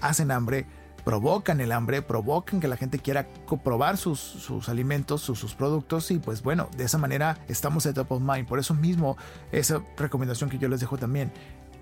hacen 0.00 0.30
hambre, 0.30 0.66
provocan 1.04 1.60
el 1.60 1.72
hambre, 1.72 2.00
provocan 2.00 2.60
que 2.60 2.68
la 2.68 2.76
gente 2.76 3.00
quiera 3.00 3.26
probar 3.64 3.96
sus, 3.96 4.20
sus 4.20 4.68
alimentos, 4.68 5.22
sus, 5.22 5.40
sus 5.40 5.54
productos 5.54 6.12
y 6.12 6.20
pues 6.20 6.42
bueno, 6.42 6.68
de 6.76 6.84
esa 6.84 6.98
manera 6.98 7.38
estamos 7.48 7.84
en 7.86 7.94
top 7.94 8.12
of 8.12 8.22
mind. 8.22 8.46
Por 8.46 8.60
eso 8.60 8.74
mismo, 8.74 9.16
esa 9.50 9.82
recomendación 9.96 10.50
que 10.50 10.58
yo 10.58 10.68
les 10.68 10.78
dejo 10.78 10.98
también, 10.98 11.32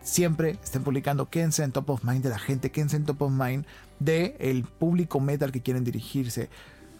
siempre 0.06 0.56
estén 0.62 0.84
publicando, 0.84 1.28
quédense 1.28 1.64
en 1.64 1.72
top 1.72 1.90
of 1.90 2.04
mind 2.04 2.22
de 2.22 2.30
la 2.30 2.38
gente, 2.38 2.70
quédense 2.70 2.96
en 2.96 3.04
top 3.04 3.22
of 3.22 3.32
mind 3.32 3.64
de 3.98 4.36
el 4.38 4.62
público 4.62 5.18
meta 5.20 5.44
al 5.44 5.52
que 5.52 5.60
quieren 5.62 5.82
dirigirse. 5.84 6.48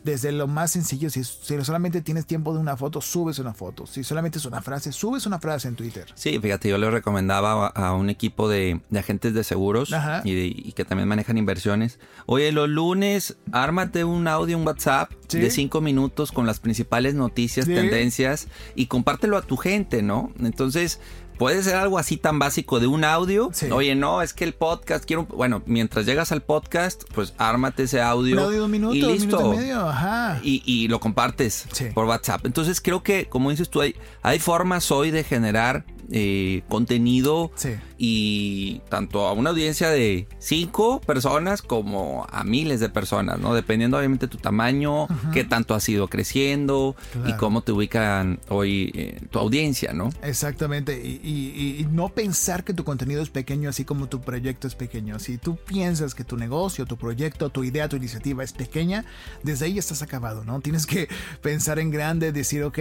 Desde 0.03 0.31
lo 0.31 0.47
más 0.47 0.71
sencillo, 0.71 1.11
si, 1.11 1.25
si 1.25 1.65
solamente 1.65 2.01
tienes 2.01 2.27
tiempo 2.27 2.55
de 2.55 2.61
una 2.61 2.77
foto, 2.77 3.01
subes 3.01 3.41
una 3.41 3.55
foto. 3.55 3.89
Si 3.89 4.05
solamente 4.05 4.39
es 4.39 4.45
una 4.45 4.63
frase, 4.63 4.93
subes 4.93 5.27
una 5.27 5.41
frase 5.41 5.67
en 5.67 5.75
Twitter. 5.75 6.07
Sí, 6.15 6.39
fíjate, 6.39 6.69
yo 6.69 6.79
le 6.79 6.89
recomendaba 6.93 7.67
a, 7.67 7.89
a 7.89 7.93
un 7.95 8.09
equipo 8.09 8.49
de, 8.49 8.81
de 8.89 8.99
agentes 9.01 9.35
de 9.35 9.43
seguros 9.43 9.93
y, 10.23 10.33
de- 10.35 10.47
y 10.47 10.73
que 10.77 10.85
también 10.85 11.09
manejan 11.09 11.39
inversiones. 11.39 11.99
Oye, 12.27 12.53
los 12.53 12.69
lunes, 12.69 13.37
ármate 13.51 14.05
un 14.05 14.29
audio, 14.29 14.57
un 14.59 14.65
WhatsApp 14.67 15.11
Sí. 15.27 15.41
de 15.41 15.51
cinco 15.51 15.81
minutos 15.81 16.31
con 16.31 16.47
las 16.47 16.61
principales 16.61 17.17
noticias, 17.17 17.67
Sí. 17.67 17.75
tendencias 17.75 18.47
y 18.77 18.87
compártelo 18.87 19.37
a 19.37 19.43
tu 19.43 19.57
gente, 19.57 20.03
¿no? 20.03 20.31
Entonces, 20.39 21.01
puede 21.39 21.63
ser 21.63 21.77
algo 21.77 21.99
así 21.99 22.17
tan 22.17 22.39
básico 22.39 22.81
de 22.81 22.87
un 22.87 23.05
audio. 23.05 23.51
Sí. 23.53 23.71
Oye, 23.71 23.95
no, 23.95 24.23
es 24.23 24.33
que 24.33 24.45
el 24.45 24.55
podcast 24.55 25.05
quiero. 25.05 25.23
un- 25.23 25.29
Bueno, 25.37 25.63
mientras 25.67 26.07
llegas 26.07 26.33
al 26.33 26.43
podcast, 26.43 27.05
pues 27.15 27.35
ármate 27.39 27.85
ese 27.85 28.01
audio. 28.01 28.37
Un 28.37 28.43
audio 28.45 28.59
de 28.59 28.65
un 28.65 28.71
minuto, 28.71 28.95
y 28.95 29.03
un 29.03 29.13
listo. 29.13 29.37
minuto 29.39 29.55
y 29.55 29.57
medio, 29.59 29.81
ajá. 29.89 30.41
Y, 30.43 30.63
y 30.65 30.89
lo 30.89 31.01
compartes 31.01 31.67
Sí. 31.73 31.87
por 31.95 32.05
WhatsApp. 32.07 32.45
Entonces 32.47 32.81
creo 32.81 33.03
que, 33.03 33.27
como 33.29 33.51
dices 33.51 33.69
tú, 33.71 33.81
hay, 33.81 33.95
hay 34.23 34.39
formas 34.39 34.91
hoy 34.91 35.11
de 35.11 35.25
generar 35.25 35.85
eh, 36.13 36.63
contenido 36.69 37.51
Sí. 37.57 37.71
y 37.99 38.81
tanto 38.89 39.27
a 39.27 39.33
una 39.33 39.51
audiencia 39.51 39.89
de 39.91 40.29
cinco 40.39 41.01
personas 41.01 41.63
como 41.63 42.27
a 42.31 42.45
miles 42.45 42.81
de 42.81 42.89
personas, 42.89 43.39
¿no? 43.41 43.55
Dependiendo 43.55 43.97
obviamente 43.99 44.29
tu 44.29 44.39
tamaño, 44.39 45.09
qué 45.33 45.45
tanto 45.45 45.75
has 45.75 45.89
ido 45.89 46.09
creciendo 46.09 46.95
y 47.15 47.19
Claro. 47.23 47.37
cómo 47.39 47.63
te 47.63 47.73
ubican 47.73 48.39
hoy 48.49 48.93
eh, 48.95 49.21
tu 49.31 49.39
audiencia, 49.39 49.93
¿no? 49.93 50.11
Exactamente, 50.23 51.01
y, 51.05 51.21
y- 51.25 51.81
y 51.81 51.87
no 51.91 52.09
pensar 52.11 52.63
que 52.65 52.73
tu 52.75 52.85
contenido 52.85 53.23
es 53.23 53.31
pequeño 53.31 53.69
así 53.71 53.85
como 53.85 54.09
tu 54.09 54.21
proyecto 54.21 54.67
es 54.69 54.75
pequeño. 54.75 55.19
Si 55.19 55.39
tú 55.39 55.57
piensas 55.57 56.15
que 56.15 56.25
tu 56.25 56.37
negocio, 56.37 56.87
tu 56.87 56.97
proyecto, 56.97 57.51
tu 57.51 57.65
idea, 57.65 57.89
tu 57.89 57.97
iniciativa 57.97 58.45
es 58.45 58.53
pequeña, 58.53 59.05
desde 59.43 59.67
ahí 59.67 59.79
estás 59.79 60.03
acabado, 60.03 60.45
¿no? 60.45 60.61
Tienes 60.61 60.87
que 60.87 61.09
pensar 61.43 61.79
en 61.79 61.91
grande, 61.91 62.33
decir, 62.33 62.63
ok, 62.63 62.79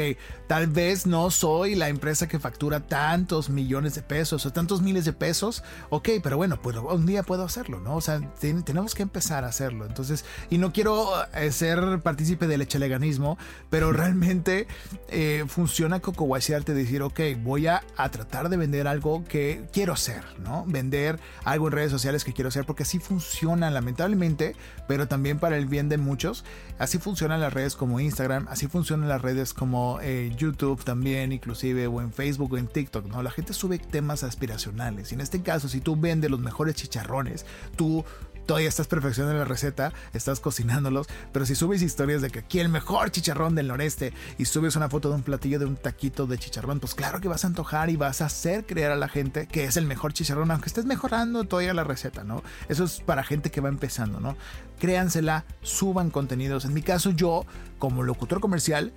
tal 0.47 0.67
vez 0.67 1.05
no 1.07 1.32
soy 1.32 1.76
la 1.76 1.89
empresa 1.89 2.28
que 2.28 2.39
factura 2.39 2.82
tantos 3.16 3.49
millones 3.49 3.95
de 3.95 4.01
pesos 4.01 4.45
o 4.45 4.51
tantos 4.51 4.82
miles 4.82 5.05
de 5.05 5.13
pesos, 5.13 5.63
ok, 5.89 6.09
pero 6.22 6.36
bueno, 6.36 6.61
pues 6.61 6.76
un 6.76 7.05
día 7.05 7.24
puedo 7.24 7.45
hacerlo, 7.45 7.80
¿no? 7.80 7.95
O 7.95 8.01
sea, 8.01 8.20
ten- 8.41 8.63
tenemos 8.63 8.93
que 8.93 9.03
empezar 9.03 9.45
a 9.45 9.47
hacerlo. 9.47 9.86
Entonces, 9.86 10.26
y 10.49 10.57
no 10.57 10.74
quiero 10.74 11.07
eh, 11.34 11.53
ser 11.53 12.01
partícipe 12.01 12.45
del 12.47 12.61
echeleganismo, 12.61 13.38
pero 13.70 13.93
realmente 13.93 14.68
eh, 15.07 15.45
funciona 15.47 16.01
como 16.01 16.28
guachearte 16.28 16.74
decir, 16.74 17.01
ok, 17.03 17.22
voy 17.41 17.68
a, 17.68 17.84
a 17.95 18.11
tratar 18.11 18.49
de 18.49 18.57
vender 18.57 18.86
algo 18.86 19.24
que 19.24 19.66
quiero 19.72 19.93
hacer, 19.93 20.22
¿no? 20.43 20.66
Vender 20.68 21.18
algo 21.45 21.68
en 21.68 21.72
redes 21.74 21.91
sociales 21.91 22.26
que 22.26 22.34
quiero 22.34 22.49
hacer, 22.49 22.66
porque 22.66 22.84
así 22.84 22.99
funciona 22.99 23.72
lamentablemente, 23.72 24.57
pero 24.89 25.07
también 25.07 25.39
para 25.39 25.55
el 25.55 25.68
bien 25.68 25.88
de 25.88 25.97
muchos. 25.97 26.43
Así 26.80 26.97
funcionan 26.97 27.39
las 27.39 27.53
redes 27.53 27.78
como 27.78 28.01
Instagram, 28.01 28.47
así 28.49 28.68
funcionan 28.68 29.07
las 29.07 29.22
redes 29.22 29.53
como 29.53 29.99
eh, 30.01 30.34
YouTube 30.38 30.84
también, 30.84 31.32
inclusive, 31.32 31.88
o 31.88 32.01
en 32.01 32.11
Facebook 32.11 32.51
o 32.53 32.57
en 32.57 32.68
TikTok, 32.68 33.04
¿no? 33.07 33.23
La 33.23 33.31
gente 33.31 33.53
sube 33.53 33.79
temas 33.79 34.23
aspiracionales. 34.23 35.11
Y 35.11 35.15
en 35.15 35.21
este 35.21 35.41
caso, 35.41 35.67
si 35.67 35.81
tú 35.81 35.95
vendes 35.95 36.31
los 36.31 36.39
mejores 36.39 36.75
chicharrones, 36.75 37.45
tú 37.75 38.03
todavía 38.45 38.69
estás 38.69 38.87
perfeccionando 38.87 39.39
la 39.39 39.45
receta, 39.45 39.91
estás 40.13 40.39
cocinándolos, 40.39 41.07
pero 41.31 41.45
si 41.45 41.55
subes 41.55 41.81
historias 41.81 42.21
de 42.21 42.29
que 42.29 42.39
aquí 42.39 42.59
el 42.59 42.69
mejor 42.69 43.11
chicharrón 43.11 43.55
del 43.55 43.67
noreste 43.67 44.13
y 44.37 44.45
subes 44.45 44.75
una 44.75 44.89
foto 44.89 45.09
de 45.09 45.15
un 45.15 45.23
platillo 45.23 45.59
de 45.59 45.65
un 45.65 45.75
taquito 45.75 46.27
de 46.27 46.37
chicharrón, 46.37 46.79
pues 46.79 46.95
claro 46.95 47.19
que 47.19 47.27
vas 47.27 47.43
a 47.43 47.47
antojar 47.47 47.89
y 47.89 47.95
vas 47.95 48.21
a 48.21 48.25
hacer 48.25 48.65
creer 48.65 48.91
a 48.91 48.95
la 48.95 49.07
gente 49.07 49.47
que 49.47 49.65
es 49.65 49.77
el 49.77 49.85
mejor 49.85 50.13
chicharrón, 50.13 50.51
aunque 50.51 50.67
estés 50.67 50.85
mejorando 50.85 51.43
todavía 51.43 51.73
la 51.73 51.83
receta, 51.83 52.23
¿no? 52.23 52.43
Eso 52.69 52.83
es 52.83 53.01
para 53.01 53.23
gente 53.23 53.51
que 53.51 53.61
va 53.61 53.69
empezando, 53.69 54.19
¿no? 54.19 54.37
Créansela, 54.79 55.45
suban 55.61 56.11
contenidos. 56.11 56.65
En 56.65 56.73
mi 56.73 56.81
caso, 56.81 57.11
yo, 57.11 57.45
como 57.79 58.03
locutor 58.03 58.39
comercial, 58.39 58.93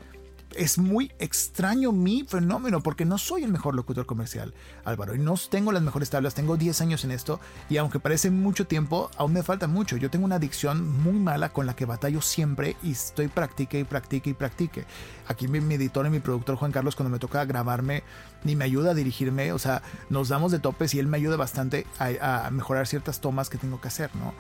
es 0.57 0.79
muy 0.79 1.13
extraño 1.19 1.93
mi 1.93 2.25
fenómeno 2.25 2.83
porque 2.83 3.05
no 3.05 3.19
soy 3.19 3.45
el 3.45 3.53
mejor 3.53 3.75
locutor 3.75 4.07
comercial, 4.07 4.55
Álvaro, 4.85 5.15
y 5.15 5.19
no 5.19 5.35
tengo 5.51 5.73
las 5.73 5.83
mejores 5.83 6.11
tablas, 6.11 6.35
tengo 6.35 6.57
10 6.57 6.81
años 6.81 7.05
en 7.05 7.11
esto 7.11 7.41
y 7.69 7.77
aunque 7.77 8.01
parece 8.01 8.31
mucho 8.31 8.67
tiempo, 8.67 9.11
aún 9.17 9.33
me 9.33 9.43
falta 9.43 9.67
mucho. 9.67 9.97
Yo 9.97 10.11
tengo 10.11 10.25
una 10.25 10.37
adicción 10.37 10.89
muy 11.03 11.19
mala 11.19 11.51
con 11.51 11.67
la 11.67 11.77
que 11.77 11.85
batallo 11.85 12.21
siempre 12.21 12.77
y 12.83 12.93
estoy 12.93 13.29
practique 13.29 13.81
y 13.81 13.85
practique 13.85 14.31
y 14.31 14.35
practique. 14.35 14.85
Aquí 15.27 15.49
mi, 15.49 15.75
editor 15.75 16.07
y 16.07 16.11
mi 16.11 16.21
productor 16.21 16.57
Juan 16.57 16.73
Carlos 16.73 16.97
cuando 16.97 17.11
me 17.11 17.19
toca 17.19 17.45
grabarme 17.45 18.03
ni 18.45 18.57
me 18.57 18.65
ayuda 18.65 18.93
a 18.93 18.95
dirigirme, 18.95 19.53
o 19.53 19.59
sea, 19.59 19.83
nos 20.11 20.29
damos 20.29 20.53
de 20.53 20.59
topes 20.59 20.95
y 20.95 20.99
él 20.99 21.07
me 21.07 21.17
ayuda 21.17 21.37
bastante 21.37 21.87
a 21.99 22.49
mejorar 22.51 22.87
ciertas 22.87 23.21
tomas 23.21 23.51
que 23.51 23.59
tengo 23.59 23.81
que 23.81 23.89
hacer, 23.89 24.15
¿no? 24.17 24.33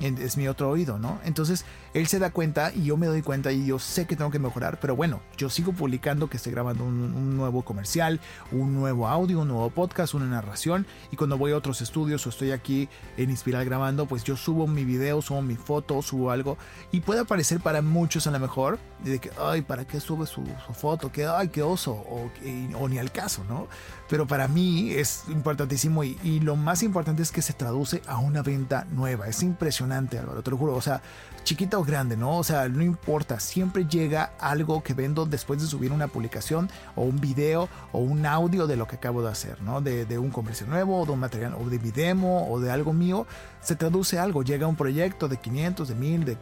Es 0.00 0.36
mi 0.36 0.48
otro 0.48 0.70
oído, 0.70 0.98
¿no? 0.98 1.18
Entonces 1.24 1.64
él 1.94 2.06
se 2.06 2.18
da 2.18 2.30
cuenta 2.30 2.72
y 2.74 2.84
yo 2.84 2.96
me 2.96 3.06
doy 3.06 3.22
cuenta 3.22 3.52
y 3.52 3.66
yo 3.66 3.78
sé 3.78 4.06
que 4.06 4.16
tengo 4.16 4.30
que 4.30 4.38
mejorar, 4.38 4.78
pero 4.80 4.94
bueno, 4.94 5.20
yo 5.36 5.48
sigo 5.48 5.72
publicando 5.72 6.28
que 6.28 6.36
estoy 6.36 6.52
grabando 6.52 6.84
un, 6.84 7.36
nuevo 7.36 7.62
comercial, 7.62 8.20
un 8.52 8.74
nuevo 8.74 9.08
audio, 9.08 9.40
un 9.40 9.48
nuevo 9.48 9.70
podcast, 9.70 10.14
una 10.14 10.26
narración 10.26 10.86
y 11.10 11.16
cuando 11.16 11.38
voy 11.38 11.52
a 11.52 11.56
otros 11.56 11.80
estudios 11.80 12.26
o 12.26 12.30
estoy 12.30 12.52
aquí 12.52 12.88
en 13.16 13.30
Inspiral 13.30 13.64
grabando, 13.64 14.06
pues 14.06 14.24
yo 14.24 14.36
subo 14.36 14.66
mi 14.66 14.84
video, 14.84 15.22
subo 15.22 15.42
mi 15.42 15.56
foto, 15.56 16.00
subo 16.02 16.30
algo 16.30 16.58
y 16.92 17.00
puede 17.00 17.24
parecer 17.24 17.60
para 17.60 17.82
muchos 17.82 18.26
a 18.26 18.30
lo 18.30 18.38
mejor 18.38 18.78
de 19.04 19.18
que, 19.18 19.30
ay, 19.40 19.62
¿para 19.62 19.86
qué 19.86 20.00
sube 20.00 20.26
su, 20.26 20.44
foto? 20.74 21.10
Que, 21.10 21.26
ay, 21.26 21.48
qué 21.48 21.62
oso 21.62 21.92
o, 21.92 22.30
o 22.78 22.88
ni 22.88 22.98
al 22.98 23.12
caso, 23.12 23.44
¿no? 23.48 23.68
Pero 24.08 24.26
para 24.26 24.46
mí 24.48 24.92
es 24.92 25.24
importantísimo 25.28 26.04
y, 26.04 26.40
lo 26.40 26.54
más 26.54 26.82
importante 26.82 27.22
es 27.22 27.32
que 27.32 27.42
se 27.42 27.54
traduce 27.54 28.02
a 28.06 28.18
una 28.18 28.42
venta 28.42 28.86
nueva. 28.92 29.26
Es 29.26 29.42
impresionante, 29.42 29.85
Álvaro, 29.92 30.42
te 30.42 30.50
lo 30.50 30.56
juro. 30.56 30.74
O 30.74 30.80
sea, 30.80 31.02
chiquita 31.44 31.78
o 31.78 31.84
grande, 31.84 32.16
¿no? 32.16 32.38
O 32.38 32.44
sea, 32.44 32.68
no 32.68 32.82
importa. 32.82 33.40
Siempre 33.40 33.86
llega 33.86 34.32
algo 34.38 34.82
que 34.82 34.94
vendo 34.94 35.26
después 35.26 35.60
de 35.60 35.66
subir 35.66 35.92
una 35.92 36.08
publicación 36.08 36.70
o 36.94 37.02
un 37.02 37.20
video 37.20 37.68
o 37.92 37.98
un 37.98 38.26
audio 38.26 38.66
de 38.66 38.76
lo 38.76 38.86
que 38.86 38.96
acabo 38.96 39.22
de 39.22 39.30
hacer, 39.30 39.62
¿no? 39.62 39.80
De, 39.80 40.18
un 40.18 40.30
comercio 40.30 40.66
nuevo, 40.66 41.04
de 41.04 41.12
un 41.12 41.20
material, 41.20 41.54
o 41.54 41.68
de 41.68 41.78
mi 41.78 41.90
demo, 41.90 42.50
o 42.50 42.60
de 42.60 42.70
algo 42.70 42.92
mío. 42.92 43.26
Se 43.60 43.76
traduce 43.76 44.18
algo. 44.18 44.42
Llega 44.42 44.66
un 44.66 44.76
proyecto 44.76 45.28
de 45.28 45.36
500, 45.38 45.88
de 45.88 45.94
1000, 45.94 46.24
de, 46.24 46.34
de 46.34 46.38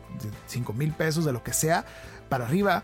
5 0.47 0.73
mil 0.73 0.93
pesos, 0.93 1.25
de 1.25 1.33
lo 1.33 1.43
que 1.43 1.53
sea, 1.53 1.85
para 2.29 2.47
arriba. 2.47 2.83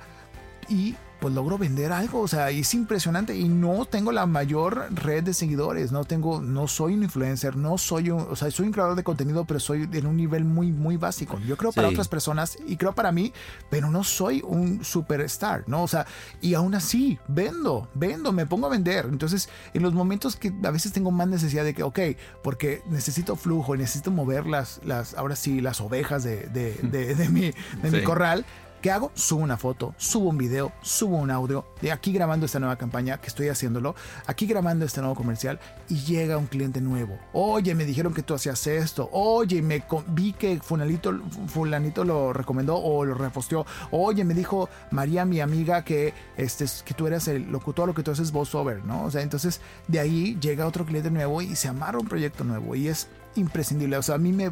Y 0.68 0.96
pues 1.20 1.34
logro 1.34 1.58
vender 1.58 1.92
algo, 1.92 2.20
o 2.20 2.28
sea, 2.28 2.50
es 2.50 2.72
impresionante 2.74 3.36
y 3.36 3.48
no 3.48 3.84
tengo 3.84 4.10
la 4.10 4.26
mayor 4.26 4.88
red 4.94 5.22
de 5.22 5.34
seguidores, 5.34 5.92
no 5.92 6.04
tengo, 6.04 6.40
no 6.40 6.66
soy 6.66 6.94
un 6.94 7.02
influencer, 7.02 7.56
no 7.56 7.76
soy 7.78 8.10
un, 8.10 8.26
o 8.30 8.36
sea, 8.36 8.50
soy 8.50 8.66
un 8.66 8.72
creador 8.72 8.96
de 8.96 9.04
contenido, 9.04 9.44
pero 9.44 9.60
soy 9.60 9.88
en 9.92 10.06
un 10.06 10.16
nivel 10.16 10.44
muy, 10.44 10.72
muy 10.72 10.96
básico. 10.96 11.38
Yo 11.46 11.56
creo 11.56 11.72
para 11.72 11.88
otras 11.88 12.08
personas 12.08 12.56
y 12.66 12.76
creo 12.76 12.94
para 12.94 13.12
mí, 13.12 13.32
pero 13.68 13.90
no 13.90 14.02
soy 14.02 14.42
un 14.46 14.82
superstar, 14.82 15.64
¿no? 15.66 15.82
O 15.82 15.88
sea, 15.88 16.06
y 16.40 16.54
aún 16.54 16.74
así, 16.74 17.18
vendo, 17.28 17.88
vendo, 17.94 18.32
me 18.32 18.46
pongo 18.46 18.66
a 18.66 18.70
vender. 18.70 19.06
Entonces, 19.06 19.48
en 19.74 19.82
los 19.82 19.92
momentos 19.92 20.36
que 20.36 20.52
a 20.64 20.70
veces 20.70 20.92
tengo 20.92 21.10
más 21.10 21.28
necesidad 21.28 21.64
de 21.64 21.74
que, 21.74 21.82
ok, 21.82 21.98
porque 22.42 22.82
necesito 22.88 23.36
flujo, 23.36 23.76
necesito 23.76 24.10
mover 24.10 24.46
las, 24.46 24.80
las 24.84 25.14
ahora 25.14 25.36
sí, 25.36 25.60
las 25.60 25.80
ovejas 25.80 26.24
de, 26.24 26.46
de, 26.46 27.14
de, 27.14 27.28
mi, 27.28 27.52
de 27.82 27.90
mi 27.90 28.02
corral, 28.02 28.46
¿Qué 28.80 28.90
hago? 28.90 29.12
Subo 29.14 29.42
una 29.42 29.58
foto, 29.58 29.94
subo 29.98 30.30
un 30.30 30.38
video, 30.38 30.72
subo 30.80 31.18
un 31.18 31.30
audio 31.30 31.66
de 31.82 31.92
aquí 31.92 32.12
grabando 32.12 32.46
esta 32.46 32.58
nueva 32.60 32.76
campaña 32.76 33.20
que 33.20 33.26
estoy 33.26 33.48
haciéndolo, 33.48 33.94
aquí 34.26 34.46
grabando 34.46 34.86
este 34.86 35.00
nuevo 35.00 35.14
comercial 35.14 35.60
y 35.90 35.96
llega 35.96 36.38
un 36.38 36.46
cliente 36.46 36.80
nuevo. 36.80 37.18
Oye, 37.34 37.74
me 37.74 37.84
dijeron 37.84 38.14
que 38.14 38.22
tú 38.22 38.32
hacías 38.32 38.66
esto. 38.66 39.10
Oye, 39.12 39.60
me 39.60 39.84
vi 40.08 40.32
que 40.32 40.58
fulanito, 40.60 42.04
lo 42.04 42.32
recomendó 42.32 42.78
o 42.78 43.04
lo 43.04 43.12
reposteó. 43.12 43.66
Oye, 43.90 44.24
me 44.24 44.32
dijo 44.32 44.70
María, 44.90 45.26
mi 45.26 45.40
amiga, 45.40 45.84
que, 45.84 46.14
este, 46.38 46.64
que 46.82 46.94
tú 46.94 47.06
eres 47.06 47.28
el 47.28 47.52
locutor, 47.52 47.86
lo 47.86 47.94
que 47.94 48.02
tú 48.02 48.12
haces 48.12 48.32
voiceover, 48.32 48.82
¿no? 48.86 49.04
O 49.04 49.10
sea, 49.10 49.20
entonces 49.20 49.60
de 49.88 50.00
ahí 50.00 50.38
llega 50.40 50.66
otro 50.66 50.86
cliente 50.86 51.10
nuevo 51.10 51.42
y 51.42 51.54
se 51.54 51.68
amarra 51.68 51.98
un 51.98 52.08
proyecto 52.08 52.44
nuevo 52.44 52.74
y 52.74 52.88
es 52.88 53.08
imprescindible. 53.36 53.96
O 53.96 54.02
sea, 54.02 54.16
a 54.16 54.18
mí 54.18 54.32
me, 54.32 54.48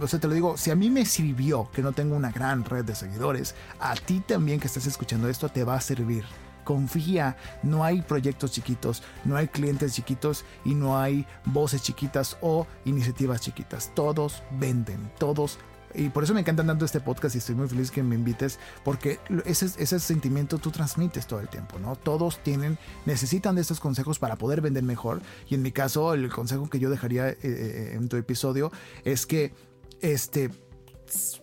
o 0.00 0.06
sea, 0.06 0.20
te 0.20 0.28
lo 0.28 0.34
digo, 0.34 0.56
si 0.56 0.70
a 0.70 0.76
mí 0.76 0.90
me 0.90 1.04
sirvió 1.04 1.70
que 1.72 1.82
no 1.82 1.92
tengo 1.92 2.16
una 2.16 2.30
gran 2.30 2.64
red 2.64 2.84
de 2.84 2.94
seguidores, 2.94 3.54
a 3.80 3.94
ti 3.94 4.20
también 4.20 4.60
que 4.60 4.66
estás 4.66 4.86
escuchando 4.86 5.28
esto 5.28 5.48
te 5.48 5.64
va 5.64 5.74
a 5.74 5.80
servir. 5.80 6.24
Confía, 6.64 7.36
no 7.64 7.82
hay 7.82 8.02
proyectos 8.02 8.52
chiquitos, 8.52 9.02
no 9.24 9.36
hay 9.36 9.48
clientes 9.48 9.94
chiquitos 9.94 10.44
y 10.64 10.76
no 10.76 10.96
hay 10.96 11.26
voces 11.44 11.82
chiquitas 11.82 12.36
o 12.40 12.68
iniciativas 12.84 13.40
chiquitas. 13.40 13.92
Todos 13.94 14.44
venden, 14.52 15.10
todos 15.18 15.58
y 15.94 16.08
por 16.08 16.24
eso 16.24 16.34
me 16.34 16.40
encanta 16.40 16.64
tanto 16.64 16.84
este 16.84 17.00
podcast 17.00 17.34
y 17.34 17.38
estoy 17.38 17.54
muy 17.54 17.68
feliz 17.68 17.90
que 17.90 18.02
me 18.02 18.14
invites, 18.14 18.58
porque 18.84 19.18
ese, 19.44 19.66
ese 19.66 20.00
sentimiento 20.00 20.58
tú 20.58 20.70
transmites 20.70 21.26
todo 21.26 21.40
el 21.40 21.48
tiempo, 21.48 21.78
¿no? 21.78 21.96
Todos 21.96 22.38
tienen, 22.42 22.78
necesitan 23.06 23.54
de 23.54 23.62
estos 23.62 23.80
consejos 23.80 24.18
para 24.18 24.36
poder 24.36 24.60
vender 24.60 24.82
mejor. 24.82 25.20
Y 25.48 25.54
en 25.54 25.62
mi 25.62 25.72
caso, 25.72 26.14
el 26.14 26.28
consejo 26.30 26.68
que 26.68 26.78
yo 26.78 26.90
dejaría 26.90 27.28
eh, 27.28 27.38
eh, 27.42 27.92
en 27.94 28.08
tu 28.08 28.16
episodio 28.16 28.72
es 29.04 29.26
que 29.26 29.52
este 30.00 30.50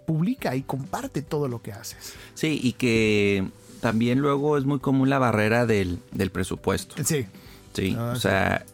publica 0.05 0.55
y 0.55 0.63
comparte 0.63 1.21
todo 1.21 1.47
lo 1.47 1.61
que 1.61 1.71
haces. 1.71 2.13
Sí, 2.33 2.59
y 2.61 2.73
que 2.73 3.47
también 3.81 4.19
luego 4.19 4.57
es 4.57 4.65
muy 4.65 4.79
común 4.79 5.09
la 5.09 5.19
barrera 5.19 5.65
del, 5.65 5.99
presupuesto. 6.31 6.95
Sí. 7.03 7.25
Sí, 7.73 7.95
o 7.95 8.15
sea, 8.15 8.65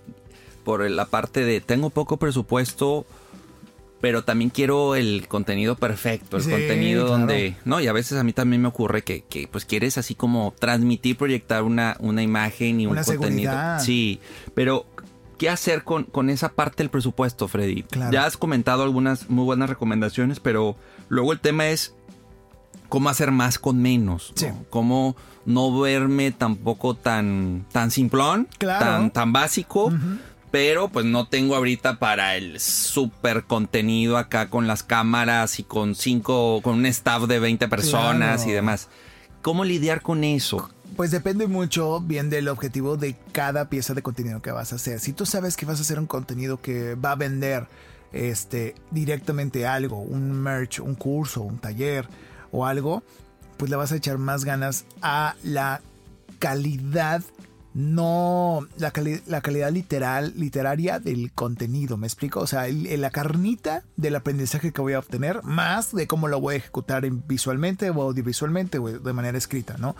por 0.63 0.89
la 0.89 1.05
parte 1.05 1.43
de 1.43 1.59
tengo 1.59 1.89
poco 1.89 2.17
presupuesto, 2.17 3.05
pero 4.05 4.23
también 4.23 4.51
quiero 4.51 4.93
el 4.93 5.27
contenido 5.27 5.75
perfecto, 5.77 6.37
el 6.37 6.43
contenido 6.43 7.07
donde, 7.07 7.57
no, 7.65 7.81
y 7.81 7.87
a 7.87 7.91
veces 7.91 8.19
a 8.19 8.23
mí 8.23 8.33
también 8.33 8.61
me 8.61 8.67
ocurre 8.67 9.01
que, 9.01 9.23
que 9.23 9.47
pues 9.47 9.65
quieres 9.65 9.97
así 9.97 10.13
como 10.13 10.53
transmitir, 10.59 11.17
proyectar 11.17 11.63
una, 11.63 11.97
una 11.99 12.21
imagen 12.21 12.79
y 12.79 12.85
un 12.85 12.97
contenido. 13.03 13.51
Sí, 13.79 14.19
pero 14.53 14.85
¿qué 15.39 15.49
hacer 15.49 15.83
con, 15.83 16.03
con 16.03 16.29
esa 16.29 16.49
parte 16.49 16.83
del 16.83 16.91
presupuesto, 16.91 17.47
Freddy? 17.47 17.83
Ya 18.11 18.27
has 18.27 18.37
comentado 18.37 18.83
algunas 18.83 19.27
muy 19.27 19.43
buenas 19.43 19.71
recomendaciones, 19.71 20.39
pero 20.39 20.75
luego 21.09 21.33
el 21.33 21.39
tema 21.39 21.69
es 21.69 21.95
cómo 22.89 23.09
hacer 23.09 23.31
más 23.31 23.57
con 23.57 23.81
menos, 23.81 24.33
cómo 24.69 25.15
no 25.47 25.81
verme 25.81 26.29
tampoco 26.29 26.93
tan, 26.93 27.65
tan 27.71 27.89
simplón, 27.89 28.47
tan, 28.59 29.09
tan 29.09 29.33
básico 29.33 29.91
pero 30.55 30.87
pues 30.87 31.05
no 31.05 31.27
tengo 31.27 31.57
ahorita 31.57 31.99
para 31.99 32.37
el 32.37 32.61
super 32.61 33.43
contenido 33.43 34.15
acá 34.15 34.49
con 34.49 34.67
las 34.67 34.83
cámaras 34.83 35.59
y 35.59 35.63
con 35.63 35.95
cinco, 35.95 36.61
con 36.61 36.75
un 36.75 36.85
staff 36.85 37.23
de 37.23 37.39
20 37.39 37.67
personas 37.67 38.47
y 38.47 38.53
demás. 38.53 38.87
¿Cómo 39.41 39.65
lidiar 39.65 40.01
con 40.01 40.23
eso? 40.23 40.69
Pues 40.95 41.11
depende 41.11 41.47
mucho 41.47 41.99
bien 41.99 42.29
del 42.29 42.47
objetivo 42.47 42.95
de 42.95 43.17
cada 43.33 43.67
pieza 43.67 43.93
de 43.93 44.01
contenido 44.01 44.41
que 44.41 44.51
vas 44.51 44.71
a 44.71 44.77
hacer. 44.77 45.01
Si 45.01 45.11
tú 45.11 45.25
sabes 45.25 45.57
que 45.57 45.65
vas 45.65 45.79
a 45.79 45.81
hacer 45.81 45.99
un 45.99 46.07
contenido 46.07 46.61
que 46.61 46.95
va 46.95 47.11
a 47.11 47.15
vender 47.15 47.67
este, 48.13 48.75
directamente 48.91 49.67
algo, 49.67 49.99
un 49.99 50.31
merch, 50.31 50.79
un 50.79 50.95
curso, 50.95 51.41
un 51.41 51.57
taller 51.57 52.07
o 52.53 52.65
algo, 52.65 53.03
pues 53.57 53.69
le 53.69 53.75
vas 53.75 53.91
a 53.91 53.97
echar 53.97 54.19
más 54.19 54.45
ganas 54.45 54.85
a 55.01 55.35
la 55.43 55.81
calidad 56.39 57.21
no 57.75 58.65
la, 58.77 58.93
la, 59.27 59.41
calidad 59.41 59.69
literal, 59.69 60.33
literaria 60.37 60.99
del 60.99 61.33
contenido, 61.33 61.97
¿me 61.97 62.07
explico? 62.07 62.39
O 62.39 62.47
sea, 62.47 62.67
la 62.69 63.09
carnita 63.09 63.83
del 63.97 64.15
aprendizaje 64.15 64.71
que 64.71 64.81
voy 64.81 64.93
a 64.93 64.99
obtener, 64.99 65.43
más 65.43 65.93
de 65.93 66.07
cómo 66.07 66.29
lo 66.29 66.39
voy 66.39 66.55
a 66.55 66.57
ejecutar 66.57 67.05
visualmente 67.27 67.89
o 67.89 68.01
audiovisualmente 68.01 68.79
o 68.79 68.87
de 68.99 69.13
manera 69.13 69.37
escrita, 69.37 69.75
¿no? 69.77 69.97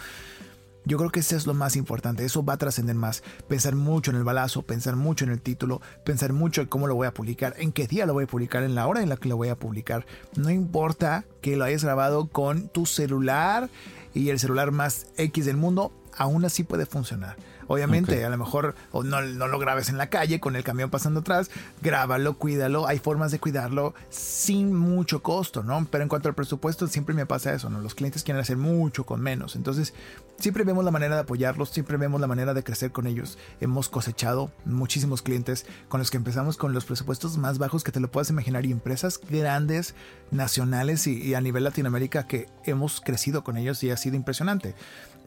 Yo 0.86 0.98
creo 0.98 1.10
que 1.10 1.20
eso 1.20 1.36
es 1.36 1.48
lo 1.48 1.54
más 1.54 1.76
importante, 1.76 2.24
eso 2.24 2.46
va 2.46 2.54
a 2.54 2.58
trascender 2.58 2.96
más. 2.96 3.24
Pensar 3.50 3.76
mucho 3.76 4.12
en 4.12 4.18
el 4.18 4.24
balazo, 4.24 4.62
pensar 4.62 4.96
mucho 4.96 5.26
en 5.26 5.32
el 5.32 5.42
título, 5.42 5.82
pensar 6.06 6.32
mucho 6.32 6.62
en 6.62 6.68
cómo 6.68 6.88
lo 6.88 6.96
voy 6.96 7.08
a 7.08 7.14
publicar, 7.14 7.56
en 7.58 7.74
qué 7.74 7.88
día 7.88 8.06
lo 8.06 8.14
voy 8.14 8.26
a 8.26 8.28
publicar, 8.28 8.64
en 8.64 8.76
la 8.76 8.88
hora 8.88 9.02
en 9.02 9.10
la 9.10 9.18
que 9.18 9.28
lo 9.28 9.36
voy 9.36 9.50
a 9.50 9.56
publicar. 9.56 10.06
No 10.38 10.52
importa 10.52 11.26
que 11.42 11.58
lo 11.58 11.66
hayas 11.66 11.84
grabado 11.84 12.28
con 12.28 12.70
tu 12.70 12.86
celular 12.86 13.70
y 14.14 14.30
el 14.30 14.40
celular 14.40 14.72
más 14.72 15.08
X 15.18 15.46
del 15.46 15.58
mundo, 15.58 15.92
aún 16.18 16.46
así 16.46 16.64
puede 16.64 16.86
funcionar. 16.86 17.36
Obviamente, 17.68 18.24
a 18.24 18.30
lo 18.30 18.38
mejor 18.38 18.76
no, 18.94 19.22
no, 19.22 19.48
lo 19.48 19.60
grabes 19.60 19.90
en 19.90 19.98
la 19.98 20.10
calle 20.10 20.40
con 20.40 20.56
el 20.56 20.64
camión 20.64 20.90
pasando 20.90 21.22
atrás, 21.22 21.50
grábalo, 21.82 22.38
cuídalo. 22.38 22.88
Hay 22.88 23.00
formas 23.00 23.32
de 23.32 23.40
cuidarlo 23.40 23.96
sin 24.10 24.74
mucho 24.76 25.24
costo, 25.24 25.64
¿no? 25.64 25.88
Pero 25.90 26.04
en 26.04 26.10
cuanto 26.10 26.30
al 26.30 26.36
presupuesto, 26.36 26.88
siempre 26.88 27.16
me 27.16 27.26
pasa 27.26 27.54
eso, 27.54 27.70
¿no? 27.70 27.82
Los 27.82 27.96
clientes 27.96 28.24
quieren 28.24 28.42
hacer 28.42 28.58
mucho 28.58 29.06
con 29.06 29.22
menos. 29.22 29.56
Entonces, 29.56 29.94
siempre 30.38 30.64
vemos 30.64 30.86
la 30.86 30.92
manera 30.92 31.16
de 31.16 31.22
apoyarlos, 31.22 31.70
siempre 31.72 31.98
vemos 31.98 32.22
la 32.22 32.28
manera 32.28 32.54
de 32.54 32.64
crecer 32.64 32.92
con 32.92 33.08
ellos. 33.08 33.38
Hemos 33.60 33.90
cosechado 33.90 34.52
muchísimos 34.66 35.24
clientes 35.24 35.66
con 35.90 36.00
los 36.00 36.12
que 36.12 36.18
empezamos 36.18 36.58
con 36.58 36.74
los 36.74 36.86
presupuestos 36.86 37.38
más 37.38 37.58
bajos 37.58 37.84
que 37.84 37.92
te 37.92 38.00
lo 38.00 38.12
puedas 38.12 38.30
imaginar 38.30 38.66
y 38.66 38.72
empresas 38.72 39.20
grandes, 39.28 39.96
nacionales 40.30 41.08
y 41.08 41.34
a 41.34 41.42
nivel 41.42 41.64
Latinoamérica 41.64 42.28
que 42.28 42.48
hemos 42.64 43.02
crecido 43.02 43.44
con 43.44 43.58
ellos 43.58 43.84
y 43.84 43.90
ha 43.90 43.98
sido 43.98 44.16
impresionante. 44.16 44.76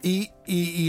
Y, 0.03 0.31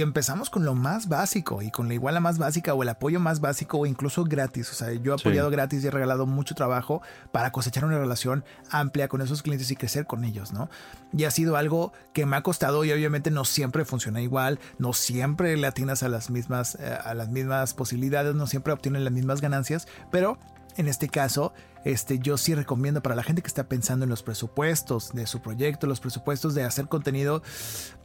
empezamos 0.01 0.49
con 0.49 0.63
lo 0.63 0.75
más 0.75 1.09
básico 1.09 1.61
y 1.61 1.71
con 1.71 1.87
la 1.87 1.93
iguala 1.93 2.19
más 2.19 2.37
básica 2.37 2.73
o 2.73 2.83
el 2.83 2.89
apoyo 2.89 3.19
más 3.19 3.41
básico 3.41 3.79
o 3.79 3.85
incluso 3.85 4.23
gratis. 4.23 4.71
O 4.71 4.73
sea, 4.73 4.93
yo 4.93 5.11
he 5.11 5.15
apoyado 5.15 5.49
gratis 5.49 5.83
y 5.83 5.87
he 5.87 5.91
regalado 5.91 6.25
mucho 6.25 6.55
trabajo 6.55 7.01
para 7.31 7.51
cosechar 7.51 7.85
una 7.85 7.97
relación 7.97 8.45
amplia 8.71 9.07
con 9.07 9.21
esos 9.21 9.41
clientes 9.41 9.69
y 9.71 9.75
crecer 9.75 10.05
con 10.05 10.23
ellos, 10.23 10.53
¿no? 10.53 10.69
Y 11.11 11.25
ha 11.25 11.31
sido 11.31 11.57
algo 11.57 11.91
que 12.13 12.25
me 12.25 12.37
ha 12.37 12.43
costado 12.43 12.85
y 12.85 12.91
obviamente 12.91 13.31
no 13.31 13.43
siempre 13.45 13.83
funciona 13.83 14.21
igual, 14.21 14.59
no 14.77 14.93
siempre 14.93 15.57
le 15.57 15.67
atinas 15.67 16.03
a 16.03 16.09
las 16.09 16.29
mismas, 16.29 16.75
eh, 16.75 16.97
a 17.03 17.13
las 17.13 17.29
mismas 17.29 17.73
posibilidades, 17.73 18.35
no 18.35 18.47
siempre 18.47 18.73
obtienes 18.73 19.01
las 19.01 19.13
mismas 19.13 19.41
ganancias, 19.41 19.87
pero 20.11 20.37
en 20.79 20.87
este 20.87 21.09
caso, 21.09 21.51
este, 21.83 22.19
yo 22.19 22.37
sí 22.37 22.55
recomiendo 22.55 23.01
para 23.01 23.13
la 23.13 23.21
gente 23.21 23.41
que 23.41 23.49
está 23.49 23.67
pensando 23.67 24.05
en 24.05 24.09
los 24.09 24.23
presupuestos 24.23 25.11
de 25.11 25.27
su 25.27 25.41
proyecto, 25.41 25.87
los 25.87 25.99
presupuestos 25.99 26.55
de 26.55 26.63
hacer 26.63 26.87
contenido, 26.87 27.43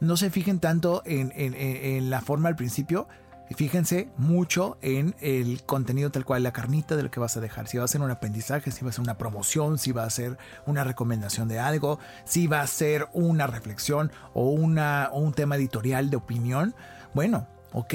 no 0.01 0.17
se 0.17 0.29
fijen 0.29 0.59
tanto 0.59 1.01
en, 1.05 2.09
la 2.09 2.19
forma 2.19 2.49
al 2.49 2.57
principio, 2.57 3.07
fíjense 3.55 4.09
mucho 4.17 4.77
en 4.81 5.15
el 5.21 5.63
contenido 5.63 6.11
tal 6.11 6.25
cual, 6.25 6.43
la 6.43 6.51
carnita 6.51 6.97
de 6.97 7.03
lo 7.03 7.11
que 7.11 7.21
vas 7.21 7.37
a 7.37 7.39
dejar. 7.39 7.69
Si 7.69 7.77
va 7.77 7.85
a 7.85 7.87
ser 7.87 8.01
un 8.01 8.11
aprendizaje, 8.11 8.71
si 8.71 8.83
va 8.83 8.89
a 8.89 8.93
ser 8.93 9.03
una 9.03 9.17
promoción, 9.17 9.77
si 9.77 9.93
va 9.93 10.03
a 10.03 10.09
ser 10.09 10.37
una 10.65 10.83
recomendación 10.83 11.47
de 11.47 11.59
algo, 11.59 11.99
si 12.25 12.47
va 12.47 12.59
a 12.59 12.67
ser 12.67 13.07
una 13.13 13.47
reflexión 13.47 14.11
o, 14.33 14.49
una, 14.49 15.11
un 15.13 15.31
tema 15.31 15.55
editorial 15.55 16.09
de 16.09 16.17
opinión. 16.17 16.75
Bueno, 17.13 17.47
ok, 17.71 17.93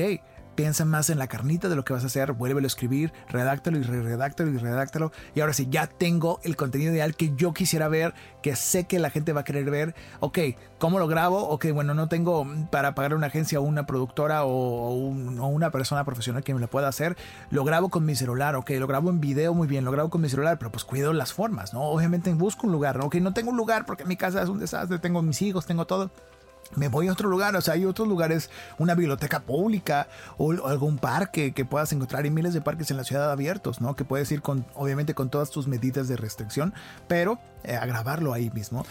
piensa 0.61 0.85
más 0.85 1.09
en 1.09 1.19
la 1.19 1.27
carnita 1.27 1.71
de 1.71 1.75
lo 1.75 1.87
que 1.87 1.95
vas 1.95 2.03
a 2.03 2.09
hacer, 2.09 2.35
vuélvelo 2.35 2.67
a 2.67 2.69
escribir, 2.69 3.15
redáctalo 3.31 3.79
y 3.79 3.83
redáctalo 3.83 4.51
y 4.51 4.59
redáctalo. 4.59 5.11
Y 5.35 5.41
ahora 5.41 5.55
sí, 5.55 5.69
ya 5.71 5.87
tengo 5.87 6.39
el 6.43 6.55
contenido 6.55 6.93
ideal 6.93 7.17
que 7.17 7.35
yo 7.35 7.55
quisiera 7.55 7.89
ver, 7.89 8.13
que 8.43 8.55
sé 8.57 8.85
que 8.85 8.99
la 8.99 9.09
gente 9.09 9.33
va 9.33 9.41
a 9.41 9.45
querer 9.45 9.71
ver. 9.71 9.95
Ok, 10.21 10.39
¿cómo 10.79 10.99
lo 10.99 11.09
grabo? 11.09 11.49
Ok, 11.49 11.69
bueno, 11.73 11.95
no 11.95 12.11
tengo 12.11 12.47
para 12.71 12.95
pagar 12.95 13.15
una 13.15 13.29
agencia 13.29 13.59
o 13.59 13.63
una 13.63 13.87
productora 13.87 14.45
o, 14.45 14.93
una 14.93 15.71
persona 15.71 16.05
profesional 16.05 16.45
que 16.45 16.53
me 16.53 16.61
lo 16.61 16.69
pueda 16.69 16.89
hacer. 16.89 17.17
Lo 17.51 17.65
grabo 17.65 17.89
con 17.89 18.05
mi 18.05 18.15
celular, 18.15 18.55
ok, 18.55 18.73
lo 18.73 18.87
grabo 18.87 19.09
en 19.09 19.19
video 19.19 19.55
muy 19.55 19.67
bien, 19.67 19.87
lo 19.87 19.93
grabo 19.93 20.11
con 20.11 20.21
mi 20.21 20.29
celular, 20.29 20.59
pero 20.59 20.71
pues 20.71 20.85
cuido 20.85 21.15
las 21.15 21.33
formas, 21.33 21.73
¿no? 21.73 21.85
Obviamente 21.85 22.31
busco 22.35 22.67
un 22.67 22.75
lugar. 22.75 23.01
Ok, 23.01 23.15
no 23.15 23.33
tengo 23.33 23.49
un 23.49 23.57
lugar 23.57 23.87
porque 23.87 24.05
mi 24.05 24.17
casa 24.19 24.43
es 24.43 24.51
un 24.51 24.59
desastre, 24.59 24.99
tengo 24.99 25.23
mis 25.23 25.41
hijos, 25.41 25.65
tengo 25.65 25.87
todo 25.87 26.11
me 26.77 26.89
voy 26.89 27.09
a 27.09 27.12
otro 27.12 27.29
lugar, 27.29 27.57
o 27.57 27.61
sea, 27.61 27.75
hay 27.75 27.85
otros 27.85 28.07
lugares, 28.07 28.51
una 28.79 28.95
biblioteca 28.95 29.41
pública 29.41 30.09
o, 30.39 30.53
algún 30.66 30.99
parque 30.99 31.53
que 31.53 31.64
puedas 31.64 31.93
encontrar, 31.93 32.25
hay 32.25 32.31
miles 32.31 32.55
de 32.55 32.61
parques 32.61 32.91
en 32.91 32.97
la 32.97 33.05
ciudad 33.05 33.31
abiertos, 33.31 33.81
¿no? 33.81 33.97
Que 33.97 34.05
puedes 34.05 34.31
ir 34.33 34.43
con, 34.43 34.64
obviamente, 34.75 35.14
con 35.14 35.31
todas 35.31 35.51
tus 35.51 35.66
medidas 35.66 36.09
de 36.09 36.16
restricción, 36.16 36.73
pero 37.09 37.39
eh, 37.64 37.77
a 37.77 37.87
grabarlo 37.87 38.33
ahí 38.33 38.51
mismo. 38.51 38.87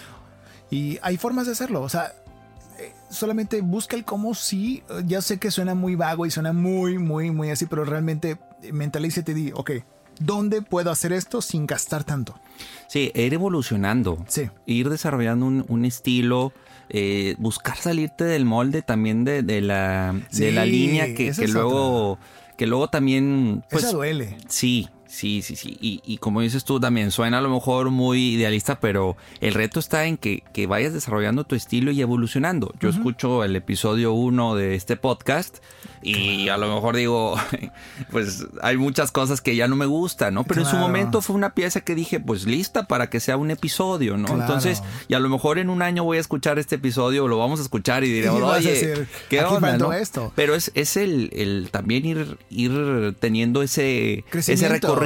Y 0.70 1.00
hay 1.02 1.18
formas 1.18 1.46
de 1.46 1.54
hacerlo, 1.54 1.82
o 1.82 1.90
sea, 1.90 2.14
eh, 2.80 2.94
solamente 3.10 3.62
busca 3.62 3.96
el 3.96 4.06
cómo 4.06 4.36
sí, 4.36 4.84
ya 5.06 5.22
sé 5.22 5.38
que 5.38 5.52
suena 5.52 5.76
muy 5.76 5.96
vago 5.96 6.26
y 6.26 6.32
suena 6.32 6.54
muy, 6.54 6.98
muy, 6.98 7.32
muy 7.32 7.50
así, 7.50 7.66
pero 7.66 7.86
realmente 7.86 8.38
mentalízate 8.72 9.32
y 9.32 9.36
di, 9.36 9.52
ok, 9.54 9.72
¿dónde 10.20 10.62
puedo 10.62 10.92
hacer 10.92 11.14
esto 11.14 11.42
sin 11.42 11.66
gastar 11.66 12.04
tanto? 12.04 12.40
Sí, 12.88 13.12
ir 13.16 13.34
evolucionando. 13.34 14.24
Sí. 14.28 14.50
Ir 14.66 14.90
desarrollando 14.90 15.46
un, 15.46 15.66
un 15.68 15.86
estilo 15.86 16.54
eh, 16.90 17.36
buscar 17.38 17.78
salirte 17.78 18.24
del 18.24 18.46
molde 18.46 18.82
también 18.82 19.24
de, 19.24 19.44
la, 19.62 20.20
de 20.32 20.52
la 20.52 20.66
línea 20.66 21.14
que, 21.14 21.32
luego, 21.48 22.18
que 22.58 22.66
luego 22.66 22.90
también... 22.90 23.64
Pues, 23.70 23.92
duele. 23.92 24.38
Sí, 24.48 24.90
Sí, 25.10 25.42
sí, 25.42 25.56
sí. 25.56 25.76
Y, 25.82 26.18
como 26.20 26.42
dices 26.42 26.64
tú 26.64 26.80
también, 26.80 27.10
suena 27.10 27.40
a 27.40 27.42
lo 27.42 27.50
mejor 27.50 27.90
muy 27.90 28.36
idealista, 28.36 28.80
pero 28.80 29.18
el 29.42 29.56
reto 29.56 29.80
está 29.80 30.06
en 30.06 30.18
que, 30.18 30.44
vayas 30.68 30.94
desarrollando 30.94 31.46
tu 31.46 31.56
estilo 31.56 31.90
y 31.90 32.00
evolucionando. 32.00 32.74
Yo 32.80 32.90
escucho 32.90 33.44
el 33.44 33.56
episodio 33.56 34.14
1 34.14 34.56
de 34.56 34.76
este 34.76 34.98
podcast 34.98 35.58
y 36.04 36.50
a 36.50 36.58
lo 36.58 36.74
mejor 36.74 36.96
digo, 36.96 37.36
pues 38.12 38.46
hay 38.62 38.78
muchas 38.78 39.12
cosas 39.12 39.42
que 39.42 39.56
ya 39.56 39.68
no 39.68 39.76
me 39.76 39.88
gustan, 39.88 40.36
¿no? 40.36 40.44
Pero 40.44 40.62
en 40.62 40.68
su 40.68 40.76
momento 40.76 41.22
fue 41.22 41.36
una 41.36 41.56
pieza 41.56 41.82
que 41.82 41.96
dije, 41.96 42.20
pues 42.20 42.46
lista 42.46 42.84
para 42.84 43.10
que 43.10 43.20
sea 43.20 43.36
un 43.36 43.50
episodio, 43.50 44.16
¿no? 44.16 44.28
Entonces, 44.28 44.84
y 45.08 45.16
a 45.16 45.20
lo 45.20 45.30
mejor 45.30 45.58
en 45.58 45.72
un 45.72 45.82
año 45.82 46.04
voy 46.04 46.18
a 46.18 46.22
escuchar 46.22 46.60
este 46.60 46.76
episodio, 46.76 47.28
lo 47.28 47.40
vamos 47.40 47.60
a 47.60 47.64
escuchar 47.64 48.04
y 48.04 48.12
diré, 48.12 48.30
oye, 48.30 49.08
¿qué 49.28 49.44
onda? 49.44 49.76
¿no? 49.78 49.92
Esto. 49.92 50.32
Pero 50.36 50.54
es, 50.54 50.72
es 50.76 50.98
el, 50.98 51.32
el 51.34 51.70
también 51.72 52.06
ir, 52.06 52.38
ir 52.52 53.16
teniendo 53.20 53.64
ese, 53.64 54.24
ese 54.34 54.70
recorrido 54.70 54.99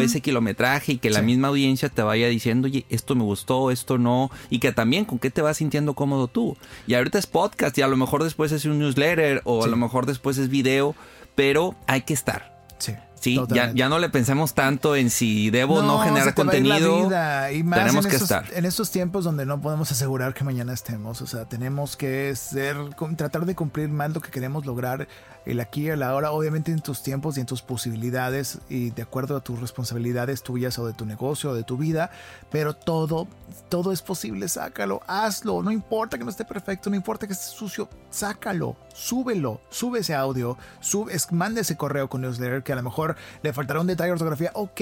ese 0.00 0.20
kilometraje 0.20 0.92
y 0.92 0.98
que 0.98 1.10
la 1.10 1.22
misma 1.22 1.48
audiencia 1.48 1.88
te 1.88 2.02
vaya 2.02 2.28
diciendo, 2.28 2.66
oye, 2.66 2.84
esto 2.88 3.14
me 3.14 3.22
gustó, 3.24 3.70
esto 3.70 3.98
no, 3.98 4.30
y 4.50 4.58
que 4.58 4.72
también 4.72 5.04
con 5.04 5.18
qué 5.18 5.30
te 5.30 5.42
vas 5.42 5.58
sintiendo 5.58 5.94
cómodo 5.94 6.28
tú. 6.28 6.56
Y 6.86 6.94
ahorita 6.94 7.18
es 7.18 7.26
podcast 7.26 7.76
y 7.78 7.82
a 7.82 7.88
lo 7.88 7.96
mejor 7.96 8.24
después 8.24 8.52
es 8.52 8.64
un 8.64 8.78
newsletter 8.78 9.42
o 9.44 9.64
a 9.64 9.68
lo 9.68 9.76
mejor 9.76 10.06
después 10.06 10.38
es 10.38 10.48
video, 10.48 10.94
pero 11.34 11.74
hay 11.86 12.02
que 12.02 12.14
estar. 12.14 12.54
Sí. 12.78 12.92
Sí, 13.24 13.40
ya, 13.48 13.72
ya, 13.72 13.88
no 13.88 13.98
le 13.98 14.10
pensemos 14.10 14.52
tanto 14.52 14.96
en 14.96 15.08
si 15.08 15.48
debo 15.48 15.82
no, 15.82 16.00
generar 16.00 16.34
contenido. 16.34 17.08
Y 17.50 17.62
más 17.62 17.78
tenemos 17.78 18.06
que 18.06 18.16
estar. 18.16 18.44
En 18.54 18.66
estos 18.66 18.90
tiempos 18.90 19.24
donde 19.24 19.46
no 19.46 19.62
podemos 19.62 19.90
asegurar 19.90 20.34
que 20.34 20.44
mañana 20.44 20.74
estemos. 20.74 21.22
O 21.22 21.26
sea, 21.26 21.46
tenemos 21.46 21.96
que 21.96 22.36
ser, 22.36 22.76
tratar 23.16 23.46
de 23.46 23.54
cumplir 23.54 23.88
más 23.88 24.12
lo 24.12 24.20
que 24.20 24.30
queremos 24.30 24.66
lograr 24.66 25.08
el 25.46 25.60
aquí 25.60 25.82
y 25.84 25.88
el 25.88 26.02
ahora, 26.02 26.32
obviamente 26.32 26.70
en 26.70 26.80
tus 26.80 27.02
tiempos 27.02 27.38
y 27.38 27.40
en 27.40 27.46
tus 27.46 27.62
posibilidades 27.62 28.58
y 28.68 28.90
de 28.90 29.02
acuerdo 29.02 29.36
a 29.36 29.40
tus 29.40 29.58
responsabilidades 29.58 30.42
tuyas 30.42 30.78
o 30.78 30.86
de 30.86 30.92
tu 30.92 31.06
negocio 31.06 31.50
o 31.50 31.54
de 31.54 31.64
tu 31.64 31.78
vida, 31.78 32.10
pero 32.50 32.74
todo, 32.74 33.26
todo 33.68 33.92
es 33.92 34.02
posible, 34.02 34.48
sácalo, 34.48 35.00
hazlo, 35.06 35.62
no 35.62 35.70
importa 35.70 36.18
que 36.18 36.24
no 36.24 36.30
esté 36.30 36.44
perfecto, 36.44 36.90
no 36.90 36.96
importa 36.96 37.26
que 37.26 37.32
esté 37.32 37.46
sucio, 37.46 37.88
sácalo, 38.10 38.76
súbelo, 38.92 39.60
sube 39.70 40.00
ese 40.00 40.14
audio, 40.14 40.56
sube, 40.80 41.14
mande 41.30 41.62
ese 41.62 41.76
correo 41.76 42.08
con 42.08 42.22
newsletter 42.22 42.62
que 42.62 42.72
a 42.72 42.76
lo 42.76 42.82
mejor 42.82 43.16
le 43.42 43.52
faltará 43.52 43.80
un 43.80 43.86
detalle 43.86 44.08
de 44.08 44.12
ortografía, 44.12 44.50
ok, 44.54 44.80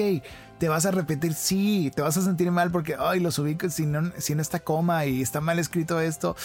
te 0.59 0.69
vas 0.69 0.85
a 0.85 0.91
repetir, 0.91 1.33
sí, 1.33 1.91
te 1.95 2.01
vas 2.01 2.17
a 2.17 2.21
sentir 2.21 2.51
mal 2.51 2.71
porque, 2.71 2.95
ay, 2.99 3.19
lo 3.19 3.31
subí 3.31 3.57
si 3.69 3.85
no, 3.85 4.11
si 4.17 4.35
no 4.35 4.41
está 4.41 4.59
coma 4.59 5.05
y 5.05 5.21
está 5.21 5.41
mal 5.41 5.59
escrito 5.59 5.99
esto 5.99 6.35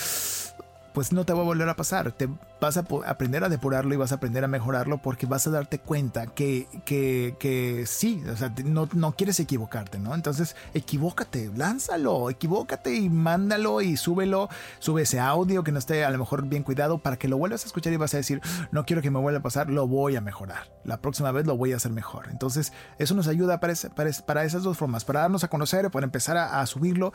pues 0.99 1.13
no 1.13 1.25
te 1.25 1.33
va 1.33 1.43
a 1.43 1.45
volver 1.45 1.69
a 1.69 1.77
pasar. 1.77 2.11
Te 2.11 2.29
vas 2.61 2.77
a 2.77 2.85
aprender 3.07 3.45
a 3.45 3.49
depurarlo 3.49 3.95
y 3.95 3.97
vas 3.97 4.11
a 4.11 4.17
aprender 4.17 4.43
a 4.43 4.49
mejorarlo 4.49 4.99
porque 4.99 5.27
vas 5.27 5.47
a 5.47 5.51
darte 5.51 5.79
cuenta 5.79 6.27
que, 6.27 6.67
que, 6.85 7.85
sí, 7.87 8.21
o 8.29 8.37
sea, 8.37 8.53
no, 8.65 8.89
no, 8.95 9.13
quieres 9.13 9.39
equivocarte, 9.39 10.01
¿no? 10.01 10.13
Entonces, 10.13 10.57
equivócate, 10.75 11.53
lánzalo, 11.55 12.31
equivócate 12.31 12.97
y 12.97 13.11
mándalo 13.11 13.81
y 13.81 13.97
súbelo, 13.97 14.49
sube 14.81 15.03
ese 15.03 15.21
audio 15.21 15.63
que 15.63 15.71
no 15.71 15.79
esté 15.79 16.05
a 16.05 16.11
lo 16.11 16.19
mejor 16.19 16.45
bien 16.49 16.65
cuidado 16.65 16.99
para 16.99 17.17
que 17.17 17.29
lo 17.29 17.39
vuelvas 17.39 17.63
a 17.63 17.69
escuchar 17.69 17.93
y 17.93 17.97
vas 17.97 18.15
a 18.15 18.17
decir, 18.17 18.41
no 18.73 18.85
quiero 18.85 19.01
que 19.01 19.13
me 19.13 19.21
vuelva 19.21 19.39
a 19.39 19.43
pasar, 19.45 19.71
lo 19.71 19.87
voy 19.87 20.17
a 20.17 20.21
mejorar. 20.21 20.73
La 20.83 21.01
próxima 21.01 21.31
vez 21.31 21.47
lo 21.47 21.57
voy 21.57 21.75
a 21.75 21.77
hacer 21.77 21.93
mejor. 21.93 22.27
Entonces, 22.29 22.73
eso 22.99 23.15
nos 23.15 23.29
ayuda 23.29 23.61
para, 23.61 23.73
para, 23.95 24.11
para 24.27 24.43
esas 24.43 24.65
dos 24.65 24.77
formas, 24.77 25.05
para 25.05 25.21
darnos 25.21 25.45
a 25.45 25.49
conocer, 25.49 25.93
para 25.93 26.07
empezar 26.07 26.37
a 26.37 26.67
subirlo, 26.67 27.13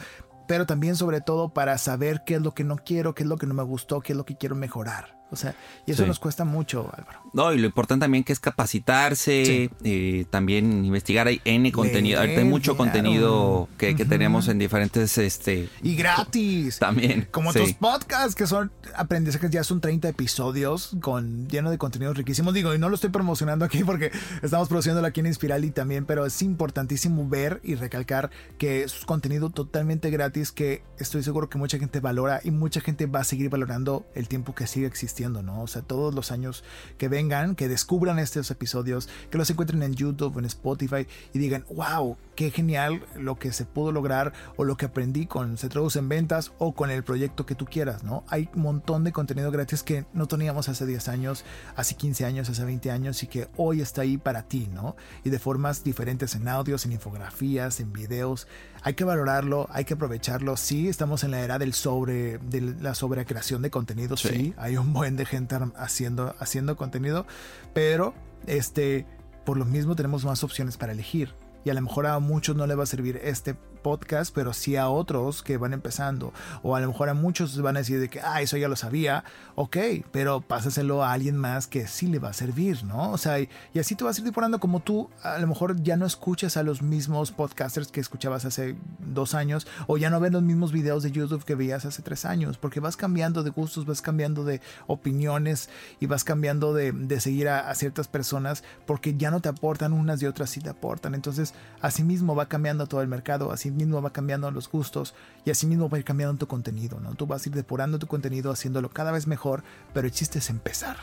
pero 0.48 0.66
también 0.66 0.96
sobre 0.96 1.22
todo 1.22 1.50
para 1.50 1.78
saber 1.78 2.24
qué 2.26 2.36
es 2.36 2.41
lo 2.41 2.54
que 2.54 2.64
no 2.64 2.78
quiero, 2.78 3.14
qué 3.14 3.24
es 3.24 3.30
lo 3.30 3.38
que 3.38 3.48
no 3.48 3.54
me 3.54 3.64
gustó, 3.64 4.02
qué 4.02 4.14
es 4.14 4.18
lo 4.18 4.26
que 4.26 4.36
quiero 4.36 4.56
mejorar. 4.56 5.23
O 5.34 5.36
sea, 5.36 5.56
y 5.88 5.92
eso 5.92 6.06
nos 6.06 6.20
cuesta 6.20 6.46
mucho, 6.46 6.90
Álvaro. 6.96 7.20
No, 7.34 7.52
y 7.52 7.58
lo 7.58 7.66
importante 7.66 8.04
también 8.04 8.24
que 8.24 8.32
es 8.32 8.40
capacitarse, 8.40 9.72
eh, 9.84 10.26
también 10.30 10.86
investigar. 10.86 11.26
Hay 11.26 11.42
N 11.44 11.72
contenido. 11.72 12.20
Ahorita 12.20 12.42
hay 12.42 12.46
mucho 12.46 12.78
contenido 12.78 13.68
que, 13.80 13.96
tenemos 13.96 14.48
en 14.48 14.60
diferentes. 14.60 15.18
este 15.18 15.70
Y 15.82 15.96
gratis. 15.96 16.78
También. 16.78 17.28
Como 17.32 17.52
tus 17.52 17.74
podcasts, 17.74 18.36
que 18.36 18.46
son 18.46 18.72
aprendizajes, 18.96 19.50
ya 19.50 19.64
son 19.64 19.82
30 19.82 20.10
episodios 20.10 20.96
con 21.02 21.48
lleno 21.48 21.72
de 21.72 21.80
contenidos 21.80 22.16
riquísimos. 22.16 22.54
Digo, 22.54 22.76
y 22.76 22.78
no 22.78 22.90
lo 22.90 22.96
estoy 22.96 23.10
promocionando 23.10 23.66
aquí 23.66 23.84
porque 23.84 24.12
estamos 24.44 24.70
produciéndolo 24.70 25.08
aquí 25.08 25.22
en 25.22 25.26
Inspirali 25.26 25.72
también, 25.72 26.06
pero 26.06 26.28
es 26.28 26.40
importantísimo 26.44 27.28
ver 27.28 27.60
y 27.64 27.74
recalcar 27.74 28.30
que 28.60 28.84
es 28.84 28.94
contenido 29.06 29.50
totalmente 29.50 30.12
gratis 30.12 30.52
que 30.52 30.84
estoy 31.00 31.24
seguro 31.24 31.50
que 31.50 31.58
mucha 31.58 31.80
gente 31.80 32.00
valora 32.00 32.40
y 32.44 32.52
mucha 32.52 32.82
gente 32.82 33.08
va 33.08 33.22
a 33.22 33.24
seguir 33.24 33.50
valorando 33.50 34.06
el 34.14 34.28
tiempo 34.28 34.54
que 34.54 34.68
sigue 34.68 34.86
existiendo 34.86 35.23
¿no? 35.30 35.62
O 35.62 35.68
sea, 35.68 35.82
todos 35.82 36.14
los 36.14 36.32
años 36.32 36.64
que 36.98 37.08
vengan, 37.08 37.56
que 37.56 37.68
descubran 37.68 38.20
estos 38.20 38.52
episodios, 38.52 39.10
que 39.30 39.38
los 39.38 39.50
encuentren 39.50 39.84
en 39.84 39.94
YouTube, 39.94 40.38
en 40.38 40.46
Spotify 40.46 41.08
y 41.34 41.40
digan, 41.40 41.66
wow, 41.74 42.18
qué 42.36 42.52
genial 42.52 43.06
lo 43.16 43.38
que 43.38 43.52
se 43.52 43.66
pudo 43.66 43.92
lograr 43.92 44.34
o 44.58 44.64
lo 44.64 44.78
que 44.78 44.86
aprendí 44.86 45.26
con 45.26 45.58
Se 45.58 45.70
Traduce 45.70 46.00
en 46.00 46.10
Ventas 46.10 46.52
o 46.58 46.74
con 46.74 46.92
el 46.92 47.04
proyecto 47.04 47.46
que 47.46 47.56
tú 47.56 47.66
quieras, 47.66 48.04
¿no? 48.04 48.24
Hay 48.28 48.50
un 48.56 48.62
montón 48.62 49.04
de 49.04 49.12
contenido 49.12 49.52
gratis 49.52 49.84
que 49.84 50.06
no 50.14 50.28
teníamos 50.28 50.70
hace 50.70 50.86
10 50.86 51.08
años, 51.10 51.46
hace 51.76 51.96
15 51.96 52.26
años, 52.26 52.50
hace 52.50 52.66
20 52.66 52.92
años 52.92 53.24
y 53.24 53.28
que 53.28 53.48
hoy 53.58 53.82
está 53.82 54.02
ahí 54.02 54.18
para 54.18 54.44
ti, 54.44 54.70
¿no? 54.74 54.96
Y 55.24 55.30
de 55.30 55.40
formas 55.40 55.84
diferentes 55.84 56.36
en 56.36 56.48
audios, 56.48 56.86
en 56.86 56.94
infografías, 56.94 57.80
en 57.80 57.94
videos. 57.94 58.48
Hay 58.84 58.96
que 58.96 59.04
valorarlo, 59.06 59.68
hay 59.72 59.86
que 59.86 59.94
aprovecharlo. 59.94 60.58
Sí, 60.58 60.90
estamos 60.90 61.24
en 61.24 61.32
la 61.32 61.40
era 61.40 61.58
del 61.58 61.74
sobre, 61.74 62.38
de 62.40 62.62
la 62.82 62.96
sobrecreación 62.96 63.62
de 63.62 63.70
contenido, 63.70 64.18
sí. 64.18 64.28
sí. 64.28 64.54
Hay 64.58 64.78
un 64.78 64.94
buen 64.94 65.16
de 65.16 65.26
gente 65.26 65.58
haciendo, 65.76 66.36
haciendo 66.40 66.76
contenido, 66.76 67.26
pero 67.74 68.14
este, 68.46 69.06
por 69.46 69.58
lo 69.58 69.66
mismo 69.66 69.96
tenemos 69.96 70.26
más 70.26 70.44
opciones 70.44 70.78
para 70.78 70.92
elegir 70.92 71.34
y 71.66 71.70
a 71.70 71.74
lo 71.74 71.82
mejor 71.82 72.08
a 72.08 72.20
muchos 72.20 72.56
no 72.56 72.68
le 72.68 72.76
va 72.76 72.84
a 72.84 72.88
servir 72.88 73.20
este 73.24 73.56
podcast, 73.84 74.34
pero 74.34 74.54
sí 74.54 74.76
a 74.76 74.90
otros 74.90 75.44
que 75.44 75.58
van 75.58 75.74
empezando. 75.74 76.34
O 76.64 76.76
a 76.76 76.80
lo 76.80 76.88
mejor 76.88 77.10
a 77.10 77.14
muchos 77.14 77.62
van 77.62 77.76
a 77.76 77.80
decir 77.80 78.00
de 78.00 78.10
que, 78.10 78.20
ah, 78.22 78.42
eso 78.42 78.58
ya 78.58 78.68
lo 78.68 78.76
sabía. 78.76 79.24
Ok, 79.56 79.78
pero 80.12 80.42
pásaselo 80.42 81.04
a 81.04 81.12
alguien 81.12 81.38
más 81.38 81.68
que 81.68 81.88
sí 81.88 82.08
le 82.08 82.18
va 82.20 82.30
a 82.30 82.34
servir, 82.34 82.84
¿no? 82.84 83.12
O 83.12 83.18
sea, 83.18 83.40
y, 83.40 83.50
así 83.80 83.96
te 83.96 84.04
vas 84.04 84.18
a 84.18 84.22
ir 84.22 84.26
depurando 84.26 84.60
como 84.60 84.80
tú 84.80 85.10
a 85.22 85.38
lo 85.38 85.48
mejor 85.48 85.82
ya 85.84 85.98
no 85.98 86.06
escuchas 86.06 86.58
a 86.58 86.64
los 86.64 86.82
mismos 86.82 87.32
podcasters 87.32 87.92
que 87.92 88.00
escuchabas 88.00 88.46
hace 88.46 88.76
dos 89.00 89.36
años 89.36 89.68
o 89.88 89.98
ya 89.98 90.10
no 90.10 90.20
ves 90.20 90.32
los 90.32 90.42
mismos 90.42 90.72
videos 90.72 91.04
de 91.04 91.12
YouTube 91.12 91.44
que 91.44 91.56
veías 91.56 91.86
hace 91.86 92.02
tres 92.02 92.26
años, 92.26 92.58
porque 92.58 92.80
vas 92.80 92.98
cambiando 92.98 93.44
de 93.44 93.50
gustos, 93.50 93.86
vas 93.86 94.02
cambiando 94.02 94.44
de 94.44 94.62
opiniones 94.88 95.70
y 96.00 96.08
vas 96.08 96.24
cambiando 96.24 96.74
de, 96.74 97.20
seguir 97.20 97.50
a, 97.50 97.70
a 97.70 97.76
ciertas 97.76 98.08
personas 98.08 98.64
porque 98.86 99.16
ya 99.16 99.30
no 99.30 99.40
te 99.40 99.50
aportan 99.50 99.94
unas 99.94 100.22
y 100.22 100.26
otras 100.26 100.50
sí 100.50 100.62
te 100.62 100.70
aportan. 100.70 101.14
Entonces, 101.14 101.54
así 101.82 102.04
mismo 102.04 102.36
va 102.36 102.48
cambiando 102.48 102.88
todo 102.88 103.02
el 103.02 103.08
mercado, 103.08 103.52
así 103.52 103.72
mismo 103.74 104.02
va 104.02 104.12
cambiando 104.12 104.50
los 104.52 104.70
gustos 104.70 105.14
y 105.46 105.52
así 105.52 105.68
mismo 105.68 105.90
va 105.90 105.98
a 105.98 106.00
ir 106.00 106.06
cambiando 106.06 106.38
tu 106.38 106.48
contenido, 106.48 107.00
¿no? 107.00 107.16
Tú 107.16 107.28
vas 107.28 107.46
a 107.46 107.50
ir 107.50 107.56
depurando 107.56 108.00
tu 108.00 108.08
contenido, 108.08 108.52
haciéndolo 108.52 108.90
cada 108.90 109.12
vez 109.12 109.28
mejor, 109.28 109.64
pero 109.94 110.08
el 110.08 110.14
chiste 110.14 110.40
es 110.40 110.50
empezar. 110.50 110.98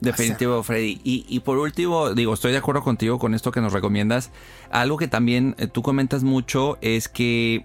Definitivo, 0.00 0.62
Freddy. 0.62 1.00
Y, 1.04 1.24
y, 1.28 1.40
por 1.40 1.58
último, 1.58 2.14
digo, 2.14 2.34
estoy 2.34 2.52
de 2.52 2.58
acuerdo 2.58 2.82
contigo 2.82 3.18
con 3.18 3.34
esto 3.34 3.52
que 3.52 3.60
nos 3.60 3.72
recomiendas. 3.72 4.30
Algo 4.70 4.96
que 4.96 5.08
también 5.08 5.54
eh, 5.58 5.66
tú 5.66 5.82
comentas 5.82 6.24
mucho 6.24 6.78
es 6.80 7.08
que 7.08 7.64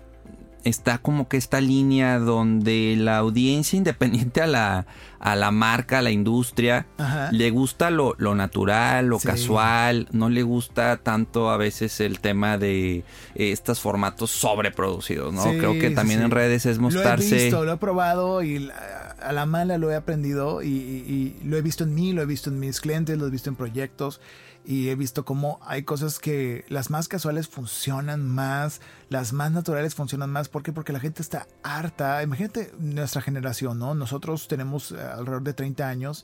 está 0.64 0.98
como 0.98 1.28
que 1.28 1.38
esta 1.38 1.62
línea 1.62 2.20
donde 2.20 2.96
la 2.98 3.18
audiencia 3.18 3.78
independiente 3.78 4.42
a 4.42 4.48
la, 4.48 4.86
a 5.20 5.36
la 5.36 5.52
marca, 5.52 6.00
a 6.00 6.02
la 6.02 6.12
industria, 6.12 6.88
le 7.32 7.50
gusta 7.52 7.90
lo, 7.90 8.16
natural, 8.36 9.08
lo 9.08 9.20
casual, 9.20 10.08
no 10.12 10.30
le 10.30 10.44
gusta 10.44 10.98
tanto 10.98 11.50
a 11.50 11.58
veces 11.58 12.00
el 12.00 12.20
tema 12.20 12.58
de 12.58 12.98
eh, 12.98 13.04
estos 13.36 13.80
formatos 13.80 14.32
sobreproducidos, 14.32 15.34
¿no? 15.34 15.44
Creo 15.44 15.74
que 15.80 15.92
también 15.92 16.22
en 16.22 16.32
redes 16.32 16.66
es 16.66 16.80
mostrarse... 16.80 17.30
Lo 17.30 17.36
he 17.36 17.44
visto, 17.44 17.66
lo 17.66 17.74
he 17.74 17.78
probado 17.78 18.44
y 18.44 18.70
a 19.22 19.34
la 19.34 19.46
mala 19.46 19.78
lo 19.78 19.92
he 19.92 19.96
aprendido 19.96 20.62
y 20.64 21.36
lo 21.44 21.58
he 21.58 21.62
visto 21.62 21.84
en 21.84 21.94
mí, 21.94 22.14
lo 22.14 22.22
he 22.22 22.26
visto 22.26 22.50
en 22.50 22.60
mis 22.60 22.80
clientes, 22.80 23.18
lo 23.18 23.28
he 23.28 23.30
visto 23.30 23.50
en 23.50 23.56
proyectos 23.56 24.22
y 24.70 24.90
he 24.90 24.96
visto 24.96 25.26
cómo 25.26 25.60
hay 25.64 25.82
cosas 25.82 26.20
que 26.20 26.64
las 26.68 26.92
más 26.92 27.08
casuales 27.08 27.48
funcionan 27.48 28.30
más, 28.30 28.82
las 29.10 29.34
más 29.34 29.52
naturales 29.52 29.96
funcionan 29.96 30.30
más. 30.30 30.48
¿Por 30.48 30.62
qué? 30.62 30.72
Porque 30.72 30.94
la 30.94 31.00
gente 31.00 31.24
está 31.24 31.48
harta. 31.64 32.22
Imagínate 32.22 32.72
nuestra 32.78 33.20
generación, 33.24 33.80
¿no? 33.80 33.96
Nosotros 33.96 34.48
tenemos 34.48 34.92
eh, 34.92 35.02
alrededor 35.02 35.42
de 35.42 35.54
30 35.56 35.90
años 35.90 36.24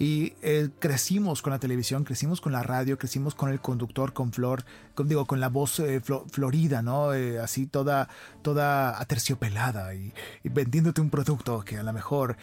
y 0.00 0.32
eh, 0.40 0.70
crecimos 0.78 1.42
con 1.42 1.52
la 1.52 1.58
televisión, 1.58 2.04
crecimos 2.04 2.40
con 2.40 2.52
la 2.52 2.62
radio, 2.62 2.96
crecimos 2.96 3.34
con 3.34 3.50
el 3.50 3.60
conductor, 3.60 4.14
con 4.14 4.32
Flor, 4.32 4.64
con, 4.94 5.06
digo, 5.06 5.26
con 5.26 5.40
la 5.40 5.50
voz 5.50 5.78
eh, 5.78 6.00
florida, 6.00 6.80
¿no? 6.80 7.12
Eh, 7.12 7.38
así 7.38 7.66
toda, 7.66 8.08
toda 8.40 8.98
aterciopelada 8.98 9.94
y, 9.94 10.14
vendiéndote 10.42 11.02
un 11.02 11.10
producto 11.10 11.60
que 11.60 11.76
a 11.76 11.82
lo 11.82 11.92
mejor 11.92 12.38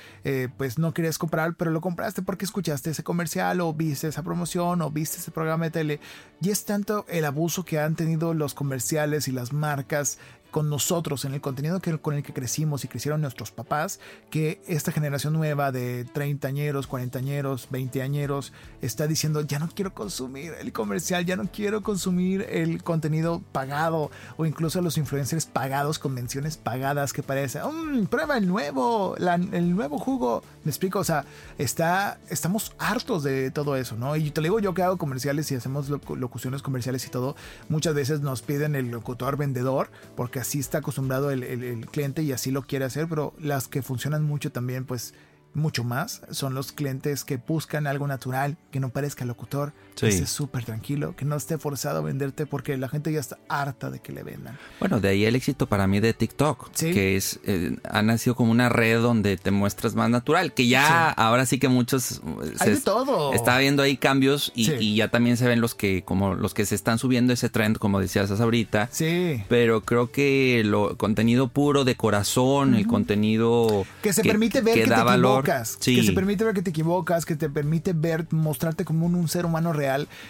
pues 0.58 0.78
no 0.78 0.93
querías 0.93 1.18
comprar, 1.18 1.55
pero 1.55 1.72
lo 1.72 1.82
compraste 1.82 2.22
porque 2.22 2.45
escuchaste 2.45 2.91
ese 2.91 3.03
comercial 3.03 3.60
o 3.62 3.74
viste 3.74 4.08
esa 4.08 4.22
promoción 4.22 4.84
o 4.84 4.91
viste 4.91 5.18
ese 5.18 5.32
programa 5.32 5.66
de 5.66 5.72
tele. 5.72 5.99
Y 6.39 6.51
es 6.51 6.64
tanto 6.66 7.05
el 7.10 7.26
abuso 7.26 7.66
que 7.66 7.80
han 7.80 7.95
tenido 7.95 8.36
los 8.36 8.53
comerciales 8.53 9.28
y 9.28 9.32
las 9.32 9.51
marcas 9.51 10.20
con 10.52 10.70
nosotros, 10.70 11.26
en 11.26 11.34
el 11.34 11.41
contenido 11.41 11.80
que, 11.80 11.98
con 11.98 12.16
el 12.16 12.24
que 12.24 12.34
crecimos 12.34 12.84
y 12.84 12.88
crecieron 12.88 13.22
nuestros 13.22 13.52
papás, 13.52 14.00
que 14.30 14.62
esta 14.68 14.91
generación 14.91 15.34
nueva 15.34 15.72
de 15.72 16.06
30 16.06 16.48
añeros, 16.48 16.88
40 16.88 17.20
añeros, 17.20 17.68
20 17.70 18.02
añeros, 18.02 18.54
está 18.82 19.08
diciendo, 19.08 19.41
ya 19.41 19.60
no 19.60 19.70
quiero 19.74 19.93
consumir 19.93 20.54
el 20.60 20.72
comercial, 20.74 21.26
ya 21.26 21.36
no 21.36 21.50
quiero 21.52 21.84
consumir 21.84 22.45
el 22.50 22.84
contenido 22.84 23.41
pagado 23.52 24.12
o 24.38 24.45
incluso 24.45 24.82
los 24.82 24.98
influencers 24.98 25.45
pagados 25.45 26.00
con 26.00 26.14
menciones 26.14 26.58
pagadas 26.58 27.14
que 27.14 27.24
parece, 27.24 27.60
mmm, 27.64 28.06
prueba 28.06 28.38
el 28.38 28.48
nuevo, 28.48 29.16
el 29.18 29.76
nuevo 29.76 30.00
jugo. 30.00 30.43
Me 30.64 30.72
explico, 30.72 31.00
o 31.00 31.04
sea, 31.04 31.26
está, 31.58 32.20
estamos 32.30 32.74
hartos 32.78 33.24
de 33.24 33.52
todo 33.52 33.76
eso, 33.76 33.95
¿no? 33.95 34.16
Y 34.16 34.32
te 34.32 34.41
digo 34.41 34.60
yo 34.60 34.74
que 34.74 34.84
hago 34.84 34.98
comerciales 34.98 35.52
y 35.52 35.56
hacemos 35.56 35.89
locuciones 35.89 36.62
comerciales 36.62 37.06
y 37.06 37.10
todo, 37.10 37.36
muchas 37.70 37.93
veces 37.93 38.22
nos 38.22 38.41
piden 38.41 38.76
el 38.76 38.91
locutor 38.91 39.38
vendedor 39.38 39.89
porque 40.16 40.36
así 40.39 40.59
está 40.59 40.79
acostumbrado 40.79 41.31
el, 41.31 41.43
el, 41.43 41.85
cliente 41.88 42.23
y 42.23 42.31
así 42.31 42.51
lo 42.51 42.63
quiere 42.63 42.85
hacer, 42.85 43.07
pero 43.07 43.33
las 43.39 43.67
que 43.67 43.81
funcionan 43.81 44.23
mucho 44.23 44.51
también, 44.51 44.85
pues 44.85 45.13
mucho 45.53 45.83
más, 45.83 46.21
son 46.31 46.53
los 46.53 46.71
clientes 46.71 47.23
que 47.23 47.38
buscan 47.38 47.88
algo 47.88 48.07
natural, 48.07 48.57
que 48.71 48.79
no 48.79 48.89
parezca 48.89 49.25
locutor, 49.25 49.73
que 50.06 50.08
esté 50.10 50.28
súper 50.28 50.64
tranquilo, 50.64 51.16
que 51.16 51.26
no 51.26 51.36
esté 51.36 51.58
forzado 51.58 52.00
a 52.00 52.02
venderte 52.02 52.45
porque 52.45 52.78
la 52.78 52.88
gente 52.89 53.12
ya 53.12 53.20
está 53.20 53.39
harta 53.50 53.89
de 53.89 54.00
que 54.00 54.12
le 54.12 54.24
vendan. 54.24 54.58
Bueno, 54.80 55.00
de 55.00 55.10
ahí 55.10 55.26
el 55.26 55.36
éxito 55.36 55.68
para 55.68 55.88
mí 55.88 56.00
de 56.00 56.14
TikTok, 56.14 56.72
que 56.72 57.16
es 57.16 57.39
eh, 57.45 57.78
ha 57.89 58.02
nacido 58.02 58.36
como 58.36 58.52
una 58.52 58.70
red 58.70 59.02
donde 59.02 59.38
te 59.38 59.52
muestras 59.52 59.95
más 59.95 60.10
natural, 60.10 60.54
que 60.54 60.68
ya 60.68 61.10
ahora 61.10 61.45
sí 61.45 61.60
que 61.60 61.68
muchos 61.68 62.22
eh, 62.43 62.54
Hay 62.60 62.72
de 62.72 62.82
todo. 62.82 63.34
está 63.34 63.58
viendo 63.58 63.84
ahí 63.84 63.98
cambios 63.98 64.52
y, 64.56 64.95
ya 64.98 65.10
también 65.10 65.38
se 65.38 65.48
ven 65.48 65.62
los 65.62 65.76
que 65.76 66.04
como 66.04 66.34
los 66.34 66.54
que 66.54 66.66
se 66.66 66.76
están 66.76 66.98
subiendo 66.98 67.34
ese 67.34 67.50
trend, 67.50 67.78
como 67.78 68.00
decías 68.00 68.32
ahorita. 68.32 68.89
Sí. 68.91 69.43
Pero 69.48 69.82
creo 69.82 70.12
que 70.12 70.64
lo 70.66 70.98
contenido 70.98 71.48
puro 71.48 71.84
de 71.84 71.95
corazón, 71.95 72.76
el 72.76 72.88
contenido 72.88 73.86
que 74.02 74.14
se 74.14 74.24
permite 74.24 74.62
ver 74.62 74.76
que, 74.76 74.88
te 74.88 74.93
equivocas, 74.93 75.78
que 75.78 76.04
se 76.04 76.14
permite 76.14 76.43
ver 76.43 76.54
que 76.54 76.62
te 76.62 76.70
equivocas, 76.70 77.26
que 77.26 77.36
te 77.36 77.50
permite 77.50 77.93
ver 77.93 78.28
mostrarte 78.32 78.86
como 78.86 79.06
un 79.06 79.28
ser 79.28 79.45
humano 79.45 79.74
real 79.74 79.86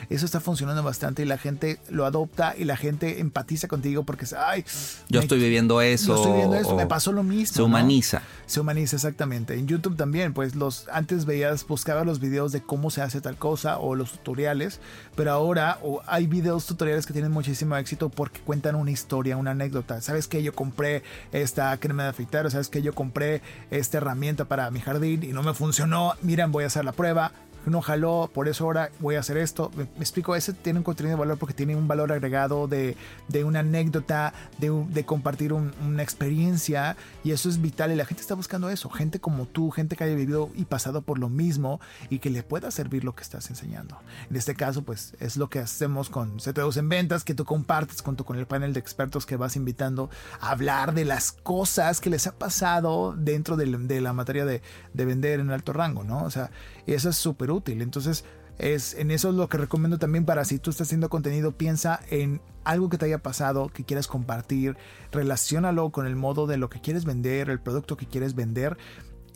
eso 0.09 0.25
está 0.25 0.39
funcionando 0.39 0.83
bastante 0.83 1.23
y 1.23 1.25
la 1.25 1.37
gente 1.37 1.79
lo 1.89 2.05
adopta 2.05 2.55
y 2.57 2.63
la 2.63 2.77
gente 2.77 3.19
empatiza 3.19 3.67
contigo 3.67 4.03
porque 4.03 4.25
es, 4.25 4.33
ay, 4.33 4.63
yo 5.09 5.19
estoy 5.19 5.39
viviendo 5.39 5.81
eso. 5.81 6.07
Yo 6.07 6.15
estoy 6.15 6.31
viviendo 6.31 6.55
eso, 6.55 6.75
me 6.75 6.87
pasó 6.87 7.11
lo 7.11 7.23
mismo. 7.23 7.55
Se 7.55 7.61
humaniza. 7.61 8.21
Se 8.45 8.59
humaniza 8.59 8.95
exactamente. 8.95 9.55
En 9.55 9.67
YouTube 9.67 9.95
también, 9.95 10.33
pues 10.33 10.55
los 10.55 10.87
antes 10.91 11.25
veías, 11.25 11.65
buscabas 11.67 12.05
los 12.05 12.19
videos 12.19 12.51
de 12.51 12.61
cómo 12.61 12.89
se 12.91 13.01
hace 13.01 13.21
tal 13.21 13.37
cosa 13.37 13.79
o 13.79 13.95
los 13.95 14.11
tutoriales, 14.11 14.79
pero 15.15 15.31
ahora 15.31 15.79
hay 16.05 16.27
videos 16.27 16.65
tutoriales 16.65 17.05
que 17.05 17.13
tienen 17.13 17.31
muchísimo 17.31 17.75
éxito 17.75 18.09
porque 18.09 18.39
cuentan 18.41 18.75
una 18.75 18.91
historia, 18.91 19.37
una 19.37 19.51
anécdota. 19.51 20.01
¿Sabes 20.01 20.27
que 20.27 20.43
yo 20.43 20.53
compré 20.53 21.03
esta 21.31 21.77
crema 21.77 22.03
de 22.03 22.09
afeitar? 22.09 22.45
¿O 22.45 22.49
sabes 22.49 22.69
que 22.69 22.81
yo 22.81 22.93
compré 22.93 23.41
esta 23.71 23.97
herramienta 23.97 24.45
para 24.45 24.69
mi 24.71 24.79
jardín 24.79 25.23
y 25.23 25.27
no 25.27 25.43
me 25.43 25.53
funcionó? 25.53 26.13
Miren, 26.21 26.51
voy 26.51 26.63
a 26.63 26.67
hacer 26.67 26.85
la 26.85 26.91
prueba 26.91 27.31
no 27.69 27.81
jaló, 27.81 28.29
por 28.33 28.47
eso 28.47 28.65
ahora 28.65 28.91
voy 28.99 29.15
a 29.15 29.19
hacer 29.19 29.37
esto. 29.37 29.71
Me, 29.75 29.83
explico, 29.99 30.35
ese 30.35 30.53
tiene 30.53 30.79
un 30.79 30.83
contenido 30.83 31.15
de 31.15 31.19
valor 31.19 31.37
porque 31.37 31.53
tiene 31.53 31.75
un 31.75 31.87
valor 31.87 32.11
agregado 32.11 32.67
de, 32.67 32.95
de 33.27 33.43
una 33.43 33.59
anécdota, 33.59 34.33
de, 34.57 34.69
de 34.89 35.05
compartir 35.05 35.53
una 35.53 36.03
experiencia 36.03 36.97
y 37.23 37.31
eso 37.31 37.49
es 37.49 37.61
vital 37.61 37.91
y 37.91 37.95
la 37.95 38.05
gente 38.05 38.21
está 38.21 38.35
buscando 38.35 38.69
eso, 38.69 38.89
gente 38.89 39.19
como 39.19 39.45
tú, 39.45 39.71
gente 39.71 39.95
que 39.95 40.03
haya 40.03 40.15
vivido 40.15 40.49
y 40.55 40.65
pasado 40.65 41.01
por 41.01 41.19
lo 41.19 41.29
mismo 41.29 41.79
y 42.09 42.19
que 42.19 42.29
le 42.29 42.43
pueda 42.43 42.71
servir 42.71 43.03
lo 43.03 43.15
que 43.15 43.23
estás 43.23 43.49
enseñando. 43.49 43.97
En 44.29 44.35
este 44.35 44.55
caso, 44.55 44.83
pues 44.83 45.15
es 45.19 45.37
lo 45.37 45.49
que 45.49 45.59
hacemos 45.59 46.09
con 46.09 46.37
CTOs 46.37 46.77
en 46.77 46.89
ventas, 46.89 47.23
que 47.23 47.33
tú 47.33 47.45
compartes 47.45 48.01
junto 48.01 48.25
con 48.25 48.37
el 48.37 48.45
panel 48.45 48.73
de 48.73 48.79
expertos 48.79 49.25
que 49.25 49.35
vas 49.35 49.55
invitando 49.55 50.09
a 50.39 50.51
hablar 50.51 50.93
de 50.93 51.05
las 51.05 51.31
cosas 51.31 52.01
que 52.01 52.09
les 52.09 52.27
ha 52.27 52.33
pasado 52.33 53.13
dentro 53.17 53.57
de, 53.57 53.65
de 53.65 54.01
la 54.01 54.13
materia 54.13 54.45
de, 54.45 54.61
de 54.93 55.05
vender 55.05 55.39
en 55.39 55.51
alto 55.51 55.73
rango, 55.73 56.03
¿no? 56.03 56.23
O 56.23 56.31
sea, 56.31 56.51
eso 56.85 57.09
es 57.09 57.17
súper 57.17 57.51
útil. 57.51 57.56
Entonces, 57.65 58.25
es, 58.57 58.95
en 58.95 59.11
eso 59.11 59.29
es 59.29 59.35
lo 59.35 59.49
que 59.49 59.57
recomiendo 59.57 59.99
también 59.99 60.25
para 60.25 60.45
si 60.45 60.57
tú 60.57 60.71
estás 60.71 60.87
haciendo 60.87 61.09
contenido, 61.09 61.51
piensa 61.51 61.99
en 62.09 62.41
algo 62.63 62.89
que 62.89 62.97
te 62.97 63.05
haya 63.05 63.19
pasado, 63.19 63.69
que 63.69 63.83
quieras 63.83 64.07
compartir, 64.07 64.75
relacionalo 65.11 65.89
con 65.91 66.05
el 66.07 66.15
modo 66.15 66.47
de 66.47 66.57
lo 66.57 66.69
que 66.69 66.81
quieres 66.81 67.05
vender, 67.05 67.49
el 67.49 67.59
producto 67.59 67.97
que 67.97 68.07
quieres 68.07 68.35
vender 68.35 68.77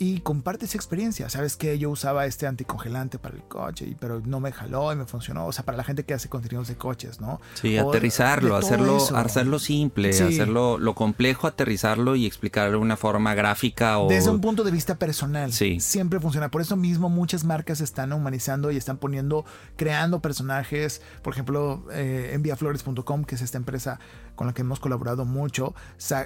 y 0.01 0.21
comparte 0.21 0.65
esa 0.65 0.79
experiencia. 0.79 1.29
Sabes 1.29 1.55
que 1.55 1.77
yo 1.77 1.91
usaba 1.91 2.25
este 2.25 2.47
anticongelante 2.47 3.19
para 3.19 3.35
el 3.35 3.43
coche, 3.43 3.95
pero 3.99 4.19
no 4.25 4.39
me 4.39 4.51
jaló 4.51 4.91
y 4.91 4.95
me 4.95 5.05
funcionó. 5.05 5.45
O 5.45 5.51
sea, 5.51 5.63
para 5.63 5.77
la 5.77 5.83
gente 5.83 6.05
que 6.05 6.15
hace 6.15 6.27
contenidos 6.27 6.69
de 6.69 6.75
coches, 6.75 7.21
¿no? 7.21 7.39
Sí, 7.53 7.77
aterrizarlo, 7.77 8.55
hacerlo, 8.55 8.97
hacerlo 9.15 9.59
simple, 9.59 10.09
hacerlo 10.09 10.79
lo 10.79 10.95
complejo, 10.95 11.45
aterrizarlo 11.45 12.15
y 12.15 12.25
explicarlo 12.25 12.79
de 12.79 12.83
una 12.83 12.97
forma 12.97 13.35
gráfica 13.35 13.99
o. 13.99 14.07
Desde 14.07 14.31
un 14.31 14.41
punto 14.41 14.63
de 14.63 14.71
vista 14.71 14.95
personal. 14.95 15.53
Sí. 15.53 15.79
Siempre 15.79 16.19
funciona. 16.19 16.49
Por 16.49 16.63
eso 16.63 16.75
mismo 16.75 17.07
muchas 17.07 17.43
marcas 17.43 17.79
están 17.79 18.11
humanizando 18.11 18.71
y 18.71 18.77
están 18.77 18.97
poniendo, 18.97 19.45
creando 19.75 20.19
personajes. 20.19 21.03
Por 21.21 21.33
ejemplo, 21.33 21.85
eh, 21.93 22.31
enviaflores.com, 22.33 23.23
que 23.23 23.35
es 23.35 23.41
esta 23.43 23.59
empresa 23.59 23.99
con 24.41 24.47
la 24.47 24.53
que 24.55 24.63
hemos 24.63 24.79
colaborado 24.79 25.23
mucho. 25.23 25.75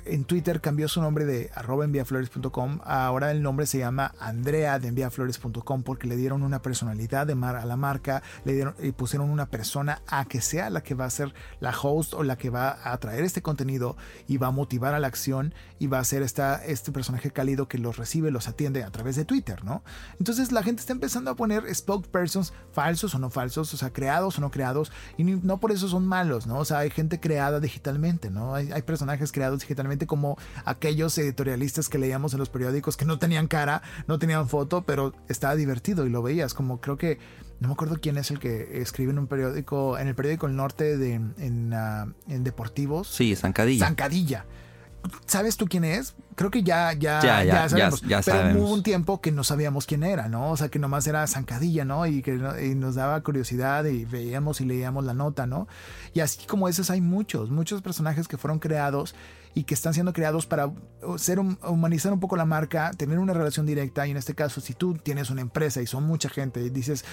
En 0.06 0.24
Twitter 0.24 0.62
cambió 0.62 0.88
su 0.88 1.02
nombre 1.02 1.26
de 1.26 1.52
arroba 1.54 1.84
enviaflores.com. 1.84 2.80
Ahora 2.86 3.30
el 3.30 3.42
nombre 3.42 3.66
se 3.66 3.80
llama 3.80 4.14
Andrea 4.22 4.80
de 4.80 4.88
enviaflores.com 4.88 5.84
porque 5.84 6.08
le 6.08 6.16
dieron 6.16 6.42
una 6.42 6.62
personalidad 6.62 7.28
de 7.28 7.36
mar 7.36 7.58
a 7.58 7.66
la 7.66 7.76
marca, 7.76 8.24
le 8.46 8.54
dieron 8.54 8.74
y 8.80 8.94
pusieron 8.94 9.30
una 9.30 9.48
persona 9.48 10.02
a 10.08 10.24
que 10.24 10.40
sea 10.40 10.70
la 10.70 10.82
que 10.82 10.96
va 10.96 11.04
a 11.04 11.10
ser 11.10 11.34
la 11.60 11.78
host 11.78 12.14
o 12.14 12.24
la 12.24 12.38
que 12.38 12.50
va 12.50 12.78
a 12.90 12.98
traer 13.00 13.26
este 13.26 13.42
contenido 13.42 13.98
y 14.30 14.38
va 14.38 14.48
a 14.48 14.52
motivar 14.52 14.94
a 14.94 15.00
la 15.00 15.08
acción 15.08 15.54
y 15.78 15.88
va 15.88 16.00
a 16.00 16.06
ser 16.06 16.24
este 16.24 16.94
personaje 16.94 17.32
cálido 17.32 17.68
que 17.68 17.80
los 17.80 17.98
recibe, 17.98 18.32
los 18.32 18.48
atiende 18.48 18.86
a 18.86 18.92
través 18.92 19.18
de 19.18 19.26
Twitter, 19.26 19.66
¿no? 19.66 19.84
Entonces 20.20 20.54
la 20.54 20.64
gente 20.64 20.80
está 20.80 20.94
empezando 20.94 21.32
a 21.32 21.36
poner 21.36 21.64
spokespersons 21.76 22.54
falsos 22.72 23.14
o 23.14 23.20
no 23.20 23.30
falsos, 23.30 23.74
o 23.74 23.78
sea, 23.78 23.92
creados 23.92 24.38
o 24.38 24.42
no 24.42 24.52
creados 24.52 24.94
y 25.18 25.26
no 25.26 25.60
por 25.60 25.74
eso 25.74 25.90
son 25.90 26.08
malos, 26.08 26.48
¿no? 26.48 26.60
O 26.60 26.64
sea, 26.64 26.78
hay 26.78 26.92
gente 26.92 27.20
creada 27.20 27.60
digitalmente, 27.60 28.05
¿no? 28.30 28.56
Hay, 28.56 28.72
hay 28.72 28.82
personajes 28.84 29.32
creados 29.32 29.60
digitalmente 29.62 30.08
como 30.08 30.38
aquellos 30.64 31.18
editorialistas 31.18 31.90
que 31.90 31.98
leíamos 31.98 32.34
en 32.34 32.40
los 32.40 32.50
periódicos 32.50 32.98
que 32.98 33.06
no 33.06 33.20
tenían 33.20 33.48
cara, 33.48 33.82
no 34.08 34.20
tenían 34.20 34.48
foto, 34.48 34.84
pero 34.84 35.14
estaba 35.28 35.56
divertido 35.56 36.06
y 36.06 36.10
lo 36.10 36.22
veías. 36.22 36.54
Como 36.54 36.80
creo 36.80 36.98
que, 36.98 37.20
no 37.60 37.68
me 37.68 37.74
acuerdo 37.74 37.98
quién 38.02 38.18
es 38.18 38.32
el 38.32 38.40
que 38.40 38.82
escribe 38.82 39.12
en 39.12 39.20
un 39.20 39.28
periódico, 39.28 39.98
en 39.98 40.08
el 40.08 40.16
periódico 40.16 40.48
El 40.48 40.56
Norte 40.56 40.98
de, 40.98 41.14
en, 41.14 41.74
ah, 41.74 42.08
en 42.28 42.44
Deportivos. 42.44 43.08
Sí, 43.08 43.36
Zancadilla. 43.36 43.86
Zancadilla 43.86 44.46
¿sabes 45.26 45.58
tú 45.58 45.66
quién 45.68 45.84
es? 45.84 46.16
Creo 46.36 46.52
que 46.52 46.64
ya, 46.64 46.92
ya, 46.94 47.22
Ya, 47.22 47.44
ya, 47.44 47.46
ya 47.46 47.70
sabemos. 47.70 48.02
ya- 48.02 48.08
ya 48.08 48.22
Pero 48.22 48.38
sabemos. 48.38 48.62
hubo 48.62 48.74
un 48.74 48.84
tiempo 48.84 49.22
que 49.22 49.32
no 49.32 49.44
sabíamos 49.44 49.86
quién 49.86 50.04
era, 50.04 50.28
¿no? 50.28 50.52
O 50.52 50.58
sea, 50.58 50.70
que 50.70 50.80
nomás 50.80 51.08
era 51.08 51.26
zancadilla, 51.28 51.86
¿no? 51.86 52.06
Y 52.06 52.22
que 52.22 52.34
y 52.64 52.76
nos 52.76 52.96
daba 52.96 53.22
curiosidad 53.22 53.86
y 53.86 54.06
veíamos 54.06 54.60
y 54.62 54.66
leíamos 54.66 55.06
la 55.06 55.14
nota, 55.14 55.48
¿no? 55.48 55.68
Y 56.14 56.20
así 56.20 56.46
como 56.46 56.68
esos 56.68 56.90
hay 56.90 57.00
muchos, 57.02 57.50
muchos 57.50 57.82
personajes 57.82 58.28
que 58.28 58.38
fueron 58.38 58.60
creados 58.60 59.16
y 59.54 59.64
que 59.64 59.74
están 59.74 59.94
siendo 59.94 60.12
creados 60.12 60.46
para 60.46 60.70
ser 61.18 61.40
hum- 61.40 61.58
humanizar 61.66 62.12
un 62.12 62.20
poco 62.20 62.36
la 62.36 62.44
marca, 62.46 62.92
tener 62.98 63.18
una 63.20 63.34
relación 63.34 63.66
directa. 63.66 64.06
Y 64.06 64.12
en 64.12 64.18
este 64.18 64.36
caso, 64.36 64.60
si 64.60 64.74
tú 64.74 64.96
tienes 64.96 65.30
una 65.30 65.40
empresa 65.42 65.82
y 65.82 65.88
son 65.88 66.04
mucha 66.04 66.28
gente 66.28 66.62
y 66.62 66.70
dices, 66.70 67.06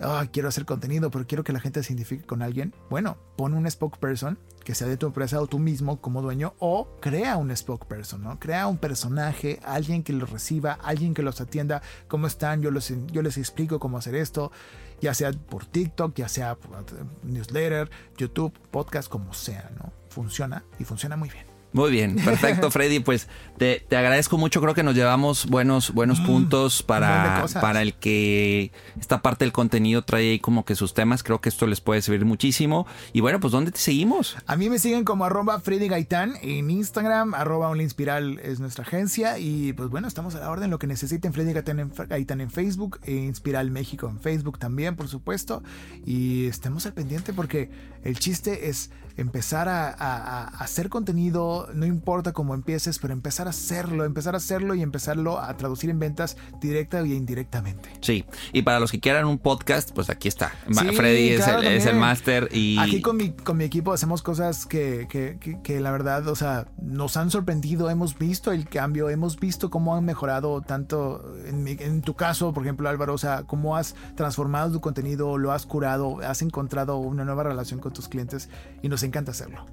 "Ah, 0.00 0.26
quiero 0.32 0.48
hacer 0.48 0.64
contenido, 0.64 1.10
pero 1.10 1.26
quiero 1.26 1.44
que 1.44 1.52
la 1.52 1.60
gente 1.60 1.82
se 1.82 1.92
identifique 1.92 2.26
con 2.26 2.42
alguien, 2.42 2.74
bueno, 2.88 3.18
pon 3.36 3.54
un 3.54 3.70
spokesperson 3.70 4.38
que 4.64 4.74
sea 4.74 4.88
de 4.88 4.96
tu 4.96 5.06
empresa 5.06 5.40
o 5.40 5.46
tú 5.46 5.58
mismo 5.58 6.00
como 6.00 6.22
dueño 6.22 6.54
o 6.58 6.96
crea 7.00 7.36
un 7.36 7.54
spokesperson, 7.54 8.22
¿no? 8.22 8.38
Crea 8.38 8.66
un 8.66 8.78
personaje, 8.78 9.58
alguien 9.64 10.02
que 10.02 10.12
los 10.12 10.30
reciba, 10.30 10.72
alguien 10.72 11.14
que 11.14 11.22
los 11.22 11.40
atienda, 11.40 11.82
cómo 12.08 12.26
están, 12.26 12.62
yo, 12.62 12.70
los, 12.70 12.92
yo 13.10 13.22
les 13.22 13.38
explico 13.38 13.78
cómo 13.78 13.98
hacer 13.98 14.14
esto, 14.14 14.52
ya 15.00 15.14
sea 15.14 15.32
por 15.32 15.66
TikTok, 15.66 16.14
ya 16.14 16.28
sea 16.28 16.54
por 16.56 16.84
newsletter, 17.22 17.90
YouTube, 18.16 18.52
podcast, 18.70 19.08
como 19.08 19.32
sea, 19.32 19.70
¿no? 19.78 19.92
Funciona 20.10 20.64
y 20.78 20.84
funciona 20.84 21.16
muy 21.16 21.30
bien. 21.30 21.49
Muy 21.72 21.90
bien, 21.90 22.16
perfecto, 22.16 22.70
Freddy. 22.70 23.00
Pues 23.00 23.28
te, 23.58 23.84
te 23.88 23.96
agradezco 23.96 24.38
mucho. 24.38 24.60
Creo 24.60 24.74
que 24.74 24.82
nos 24.82 24.94
llevamos 24.94 25.46
buenos, 25.46 25.92
buenos 25.92 26.20
puntos 26.20 26.84
buen 26.86 27.00
de 27.00 27.08
para, 27.08 27.46
para 27.60 27.82
el 27.82 27.94
que 27.94 28.72
esta 28.98 29.22
parte 29.22 29.44
del 29.44 29.52
contenido 29.52 30.02
trae 30.02 30.30
ahí 30.32 30.38
como 30.40 30.64
que 30.64 30.74
sus 30.74 30.94
temas. 30.94 31.22
Creo 31.22 31.40
que 31.40 31.48
esto 31.48 31.66
les 31.66 31.80
puede 31.80 32.02
servir 32.02 32.24
muchísimo. 32.24 32.86
Y 33.12 33.20
bueno, 33.20 33.40
pues 33.40 33.52
¿dónde 33.52 33.70
te 33.70 33.78
seguimos? 33.78 34.36
A 34.46 34.56
mí 34.56 34.68
me 34.68 34.78
siguen 34.78 35.04
como 35.04 35.24
arroba 35.24 35.60
Freddy 35.60 35.88
Gaitán 35.88 36.34
en 36.42 36.70
Instagram, 36.70 37.34
arroba 37.34 37.68
Onlinspiral 37.68 38.40
es 38.42 38.60
nuestra 38.60 38.84
agencia 38.84 39.38
y 39.38 39.72
pues 39.72 39.88
bueno, 39.88 40.08
estamos 40.08 40.34
a 40.34 40.40
la 40.40 40.50
orden, 40.50 40.70
lo 40.70 40.78
que 40.78 40.86
necesiten 40.86 41.32
Freddy 41.32 41.52
Gaitán 41.52 41.80
en, 41.80 41.92
Gaitán 42.08 42.40
en 42.40 42.50
Facebook, 42.50 42.98
e 43.04 43.12
Inspiral 43.12 43.70
México 43.70 44.08
en 44.08 44.20
Facebook 44.20 44.58
también, 44.58 44.96
por 44.96 45.08
supuesto, 45.08 45.62
y 46.04 46.46
estemos 46.46 46.86
al 46.86 46.94
pendiente 46.94 47.32
porque 47.32 47.70
el 48.04 48.18
chiste 48.18 48.68
es 48.68 48.90
empezar 49.16 49.68
a, 49.68 49.88
a- 49.88 50.44
a 50.44 50.44
hacer 50.64 50.88
contenido, 50.88 51.68
no 51.74 51.86
importa 51.86 52.32
cómo 52.32 52.54
empieces, 52.54 52.98
pero 52.98 53.12
empezar 53.12 53.46
a 53.46 53.50
hacerlo, 53.50 54.04
empezar 54.04 54.34
a 54.34 54.38
hacerlo 54.38 54.74
y 54.74 54.82
empezarlo 54.82 55.40
a 55.40 55.56
traducir 55.56 55.90
en 55.90 55.98
ventas 55.98 56.36
directa 56.60 57.02
y 57.06 57.12
indirectamente. 57.14 57.90
Sí, 58.00 58.24
y 58.52 58.62
para 58.62 58.80
los 58.80 58.90
que 58.90 59.00
quieran 59.00 59.26
un 59.26 59.38
podcast, 59.38 59.90
pues 59.94 60.10
aquí 60.10 60.28
está. 60.28 60.52
Sí, 60.70 60.86
Freddy 60.96 61.30
es, 61.30 61.44
claro, 61.44 61.60
el, 61.62 61.68
es 61.68 61.86
el 61.86 61.96
máster 61.96 62.48
y... 62.52 62.78
Aquí 62.78 63.00
con 63.00 63.16
mi, 63.16 63.30
con 63.30 63.56
mi 63.56 63.64
equipo 63.64 63.92
hacemos 63.92 64.22
cosas 64.22 64.66
que, 64.66 65.06
que- 65.10 65.38
que- 65.40 65.60
que 65.62 65.80
la 65.80 65.90
verdad, 65.90 66.26
o 66.28 66.36
sea, 66.36 66.66
nos 66.80 67.16
han 67.16 67.30
sorprendido, 67.30 67.90
hemos 67.90 68.18
visto 68.18 68.52
el 68.52 68.68
cambio, 68.68 69.08
hemos 69.10 69.38
visto 69.38 69.70
cómo 69.70 69.96
han 69.96 70.04
mejorado 70.04 70.60
tanto, 70.62 71.34
en, 71.46 71.62
mi- 71.62 71.76
en 71.78 72.02
tu 72.02 72.14
caso, 72.14 72.52
por 72.52 72.62
ejemplo, 72.62 72.88
Álvaro, 72.88 73.14
o 73.14 73.18
sea, 73.18 73.44
cómo 73.44 73.76
has 73.76 73.94
transformado 74.16 74.72
tu 74.72 74.80
contenido, 74.80 75.38
lo 75.38 75.52
has 75.52 75.66
curado, 75.66 76.18
has 76.22 76.42
encontrado 76.42 76.96
una 76.98 77.24
nueva 77.24 77.42
relación 77.44 77.80
con 77.80 77.92
tus 77.92 78.08
clientes 78.08 78.48
y 78.82 78.88
nos 78.88 78.99
encanta 79.02 79.30
hacerlo. 79.32 79.64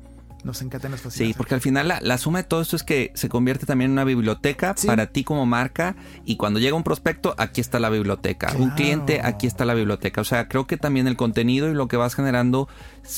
Nos 0.47 0.61
encanta, 0.61 0.89
nos 0.89 1.01
fascina. 1.01 1.27
Sí, 1.27 1.33
porque 1.37 1.53
al 1.53 1.61
final 1.61 1.87
la, 1.87 1.99
la 2.01 2.17
suma 2.17 2.39
de 2.39 2.45
todo 2.45 2.61
esto 2.61 2.75
es 2.75 2.83
que 2.83 3.11
se 3.13 3.29
convierte 3.29 3.65
también 3.65 3.89
en 3.91 3.93
una 3.93 4.03
biblioteca 4.03 4.73
Sí. 4.75 4.87
para 4.87 5.07
ti 5.07 5.23
como 5.23 5.45
marca 5.45 5.95
y 6.25 6.37
cuando 6.37 6.59
llega 6.59 6.75
un 6.75 6.83
prospecto, 6.83 7.35
aquí 7.37 7.61
está 7.61 7.79
la 7.79 7.89
biblioteca. 7.89 8.53
Un 8.57 8.71
cliente, 8.71 9.21
aquí 9.23 9.45
está 9.45 9.65
la 9.65 9.73
biblioteca. 9.73 10.21
O 10.21 10.23
sea, 10.25 10.47
creo 10.47 10.65
que 10.65 10.77
también 10.77 11.07
el 11.07 11.17
contenido 11.17 11.69
y 11.69 11.73
lo 11.73 11.87
que 11.87 11.97
vas 11.97 12.15
generando 12.15 12.67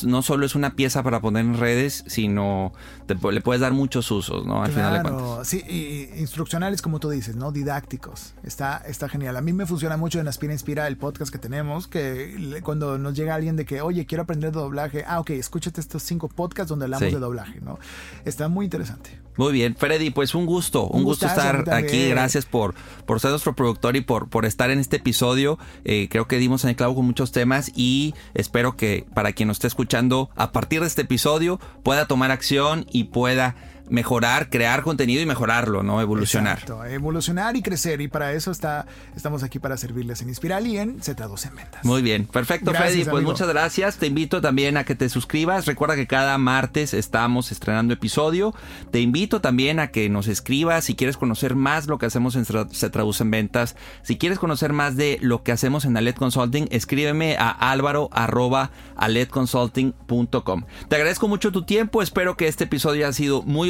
no 0.04 0.22
solo 0.22 0.46
es 0.46 0.56
una 0.56 0.76
pieza 0.76 1.02
para 1.04 1.20
poner 1.22 1.46
en 1.46 1.58
redes, 1.58 2.04
sino 2.08 2.74
te 3.08 3.16
le 3.16 3.42
puedes 3.42 3.62
dar 3.62 3.74
muchos 3.74 4.10
usos, 4.12 4.46
¿no? 4.46 4.64
Al 4.64 4.72
final 4.72 4.94
de 5.04 5.10
cuentas. 5.10 5.48
Sí, 5.48 5.64
y, 5.68 6.20
instruccionales 6.20 6.82
como 6.82 7.00
tú 7.00 7.10
dices, 7.10 7.36
¿no? 7.36 7.52
Didácticos. 7.52 8.34
Está, 8.44 8.78
está 8.88 9.08
genial. 9.10 9.38
A 9.38 9.42
mí 9.42 9.54
me 9.54 9.66
funciona 9.66 9.98
mucho 9.98 10.20
en 10.20 10.28
Aspira 10.28 10.54
Inspira, 10.54 10.88
el 10.88 10.98
podcast 10.98 11.32
que 11.32 11.38
tenemos, 11.40 11.88
que 11.88 12.60
cuando 12.64 12.98
nos 12.98 13.14
llega 13.16 13.36
alguien 13.36 13.56
de 13.56 13.66
que, 13.66 13.82
oye, 13.82 14.06
quiero 14.06 14.24
aprender 14.24 14.52
de 14.52 14.60
doblaje, 14.60 15.04
ah, 15.08 15.20
ok, 15.20 15.32
escúchate 15.32 15.80
estos 15.82 16.04
cinco 16.04 16.28
podcasts 16.28 16.70
donde 16.70 16.86
hablamos 16.86 17.08
Sí. 17.10 17.14
de 17.14 17.19
doblaje, 17.20 17.62
¿no? 17.62 17.80
Está 18.26 18.48
muy 18.48 18.66
interesante. 18.66 19.20
Muy 19.40 19.54
bien, 19.54 19.74
Freddy, 19.78 20.10
pues 20.10 20.36
un 20.36 20.46
gusto, 20.46 20.86
un, 20.88 21.00
Un 21.00 21.04
gusto 21.06 21.26
estar 21.26 21.74
aquí. 21.74 22.10
Gracias 22.10 22.46
por, 22.46 22.76
por 23.06 23.22
ser 23.22 23.32
nuestro 23.32 23.56
productor 23.56 23.96
y 23.96 24.02
por, 24.02 24.28
por 24.30 24.46
estar 24.46 24.70
en 24.70 24.80
este 24.80 24.98
episodio. 24.98 25.58
Eh, 25.86 26.10
creo 26.12 26.28
que 26.28 26.38
dimos 26.40 26.66
en 26.66 26.72
el 26.72 26.76
clavo 26.76 26.96
con 26.96 27.06
muchos 27.06 27.32
temas 27.32 27.72
y 27.74 28.14
espero 28.34 28.76
que 28.76 29.06
para 29.14 29.32
quien 29.32 29.48
nos 29.48 29.56
esté 29.56 29.68
escuchando 29.68 30.30
a 30.36 30.52
partir 30.52 30.82
de 30.82 30.88
este 30.88 31.04
episodio 31.04 31.58
pueda 31.84 32.06
tomar 32.06 32.32
acción 32.32 32.86
y 32.92 33.06
pueda 33.06 33.56
mejorar, 33.90 34.50
crear 34.50 34.84
contenido 34.84 35.22
y 35.22 35.26
mejorarlo, 35.26 35.84
¿no? 35.84 36.02
Evolucionar. 36.02 36.60
Exacto, 36.60 36.86
evolucionar 36.86 37.56
y 37.56 37.62
crecer. 37.62 38.02
Y 38.02 38.08
para 38.08 38.34
eso 38.34 38.52
está, 38.52 38.86
estamos 39.16 39.44
aquí 39.44 39.60
para 39.60 39.78
servirles 39.78 40.22
en 40.22 40.30
Inspiral 40.30 40.68
y 40.68 40.78
en 40.78 41.02
Se 41.04 41.16
Traduce 41.16 41.48
en 41.48 41.56
Ventas. 41.56 41.84
Muy 41.84 42.02
bien, 42.02 42.26
perfecto 42.26 42.72
Gracias, 42.72 42.94
Freddy, 42.94 43.10
pues 43.10 43.24
muchas 43.24 43.48
gracias. 43.48 43.98
Te 43.98 44.08
invito 44.08 44.42
también 44.42 44.78
a 44.78 44.84
que 44.84 44.96
te 44.96 45.10
suscribas. 45.10 45.66
Recuerda 45.66 45.96
que 45.96 46.08
cada 46.08 46.38
martes 46.38 46.94
estamos 46.94 47.52
estrenando 47.52 47.94
episodio. 47.94 48.54
Te 48.92 49.00
invito 49.00 49.42
también 49.42 49.80
a 49.80 49.88
que 49.88 50.10
nos 50.10 50.28
escribas 50.28 50.86
si 50.86 50.96
quieres 50.96 51.18
conocer 51.18 51.56
más 51.56 51.88
lo 51.88 51.98
que 51.98 52.06
hacemos 52.06 52.36
en 52.36 52.46
Se 52.46 52.90
Traduce 52.90 53.24
en 53.24 53.32
Ventas. 53.32 53.76
Si 54.04 54.18
quieres 54.18 54.40
conocer 54.40 54.74
más 54.74 54.96
de 54.96 55.18
lo 55.22 55.44
que 55.44 55.52
hacemos 55.52 55.86
en 55.86 55.98
Alet 55.98 56.18
Consulting, 56.18 56.68
escríbeme 56.72 57.38
a 57.38 57.50
álvaro 57.50 58.10
arroba 58.12 58.72
aletconsulting.com. 58.96 60.64
Te 60.88 60.96
agradezco 60.96 61.28
mucho 61.28 61.52
tu 61.52 61.64
tiempo, 61.64 62.02
espero 62.02 62.38
que 62.38 62.48
este 62.48 62.66
episodio 62.66 63.06
haya 63.06 63.14
sido 63.14 63.42
muy 63.44 63.70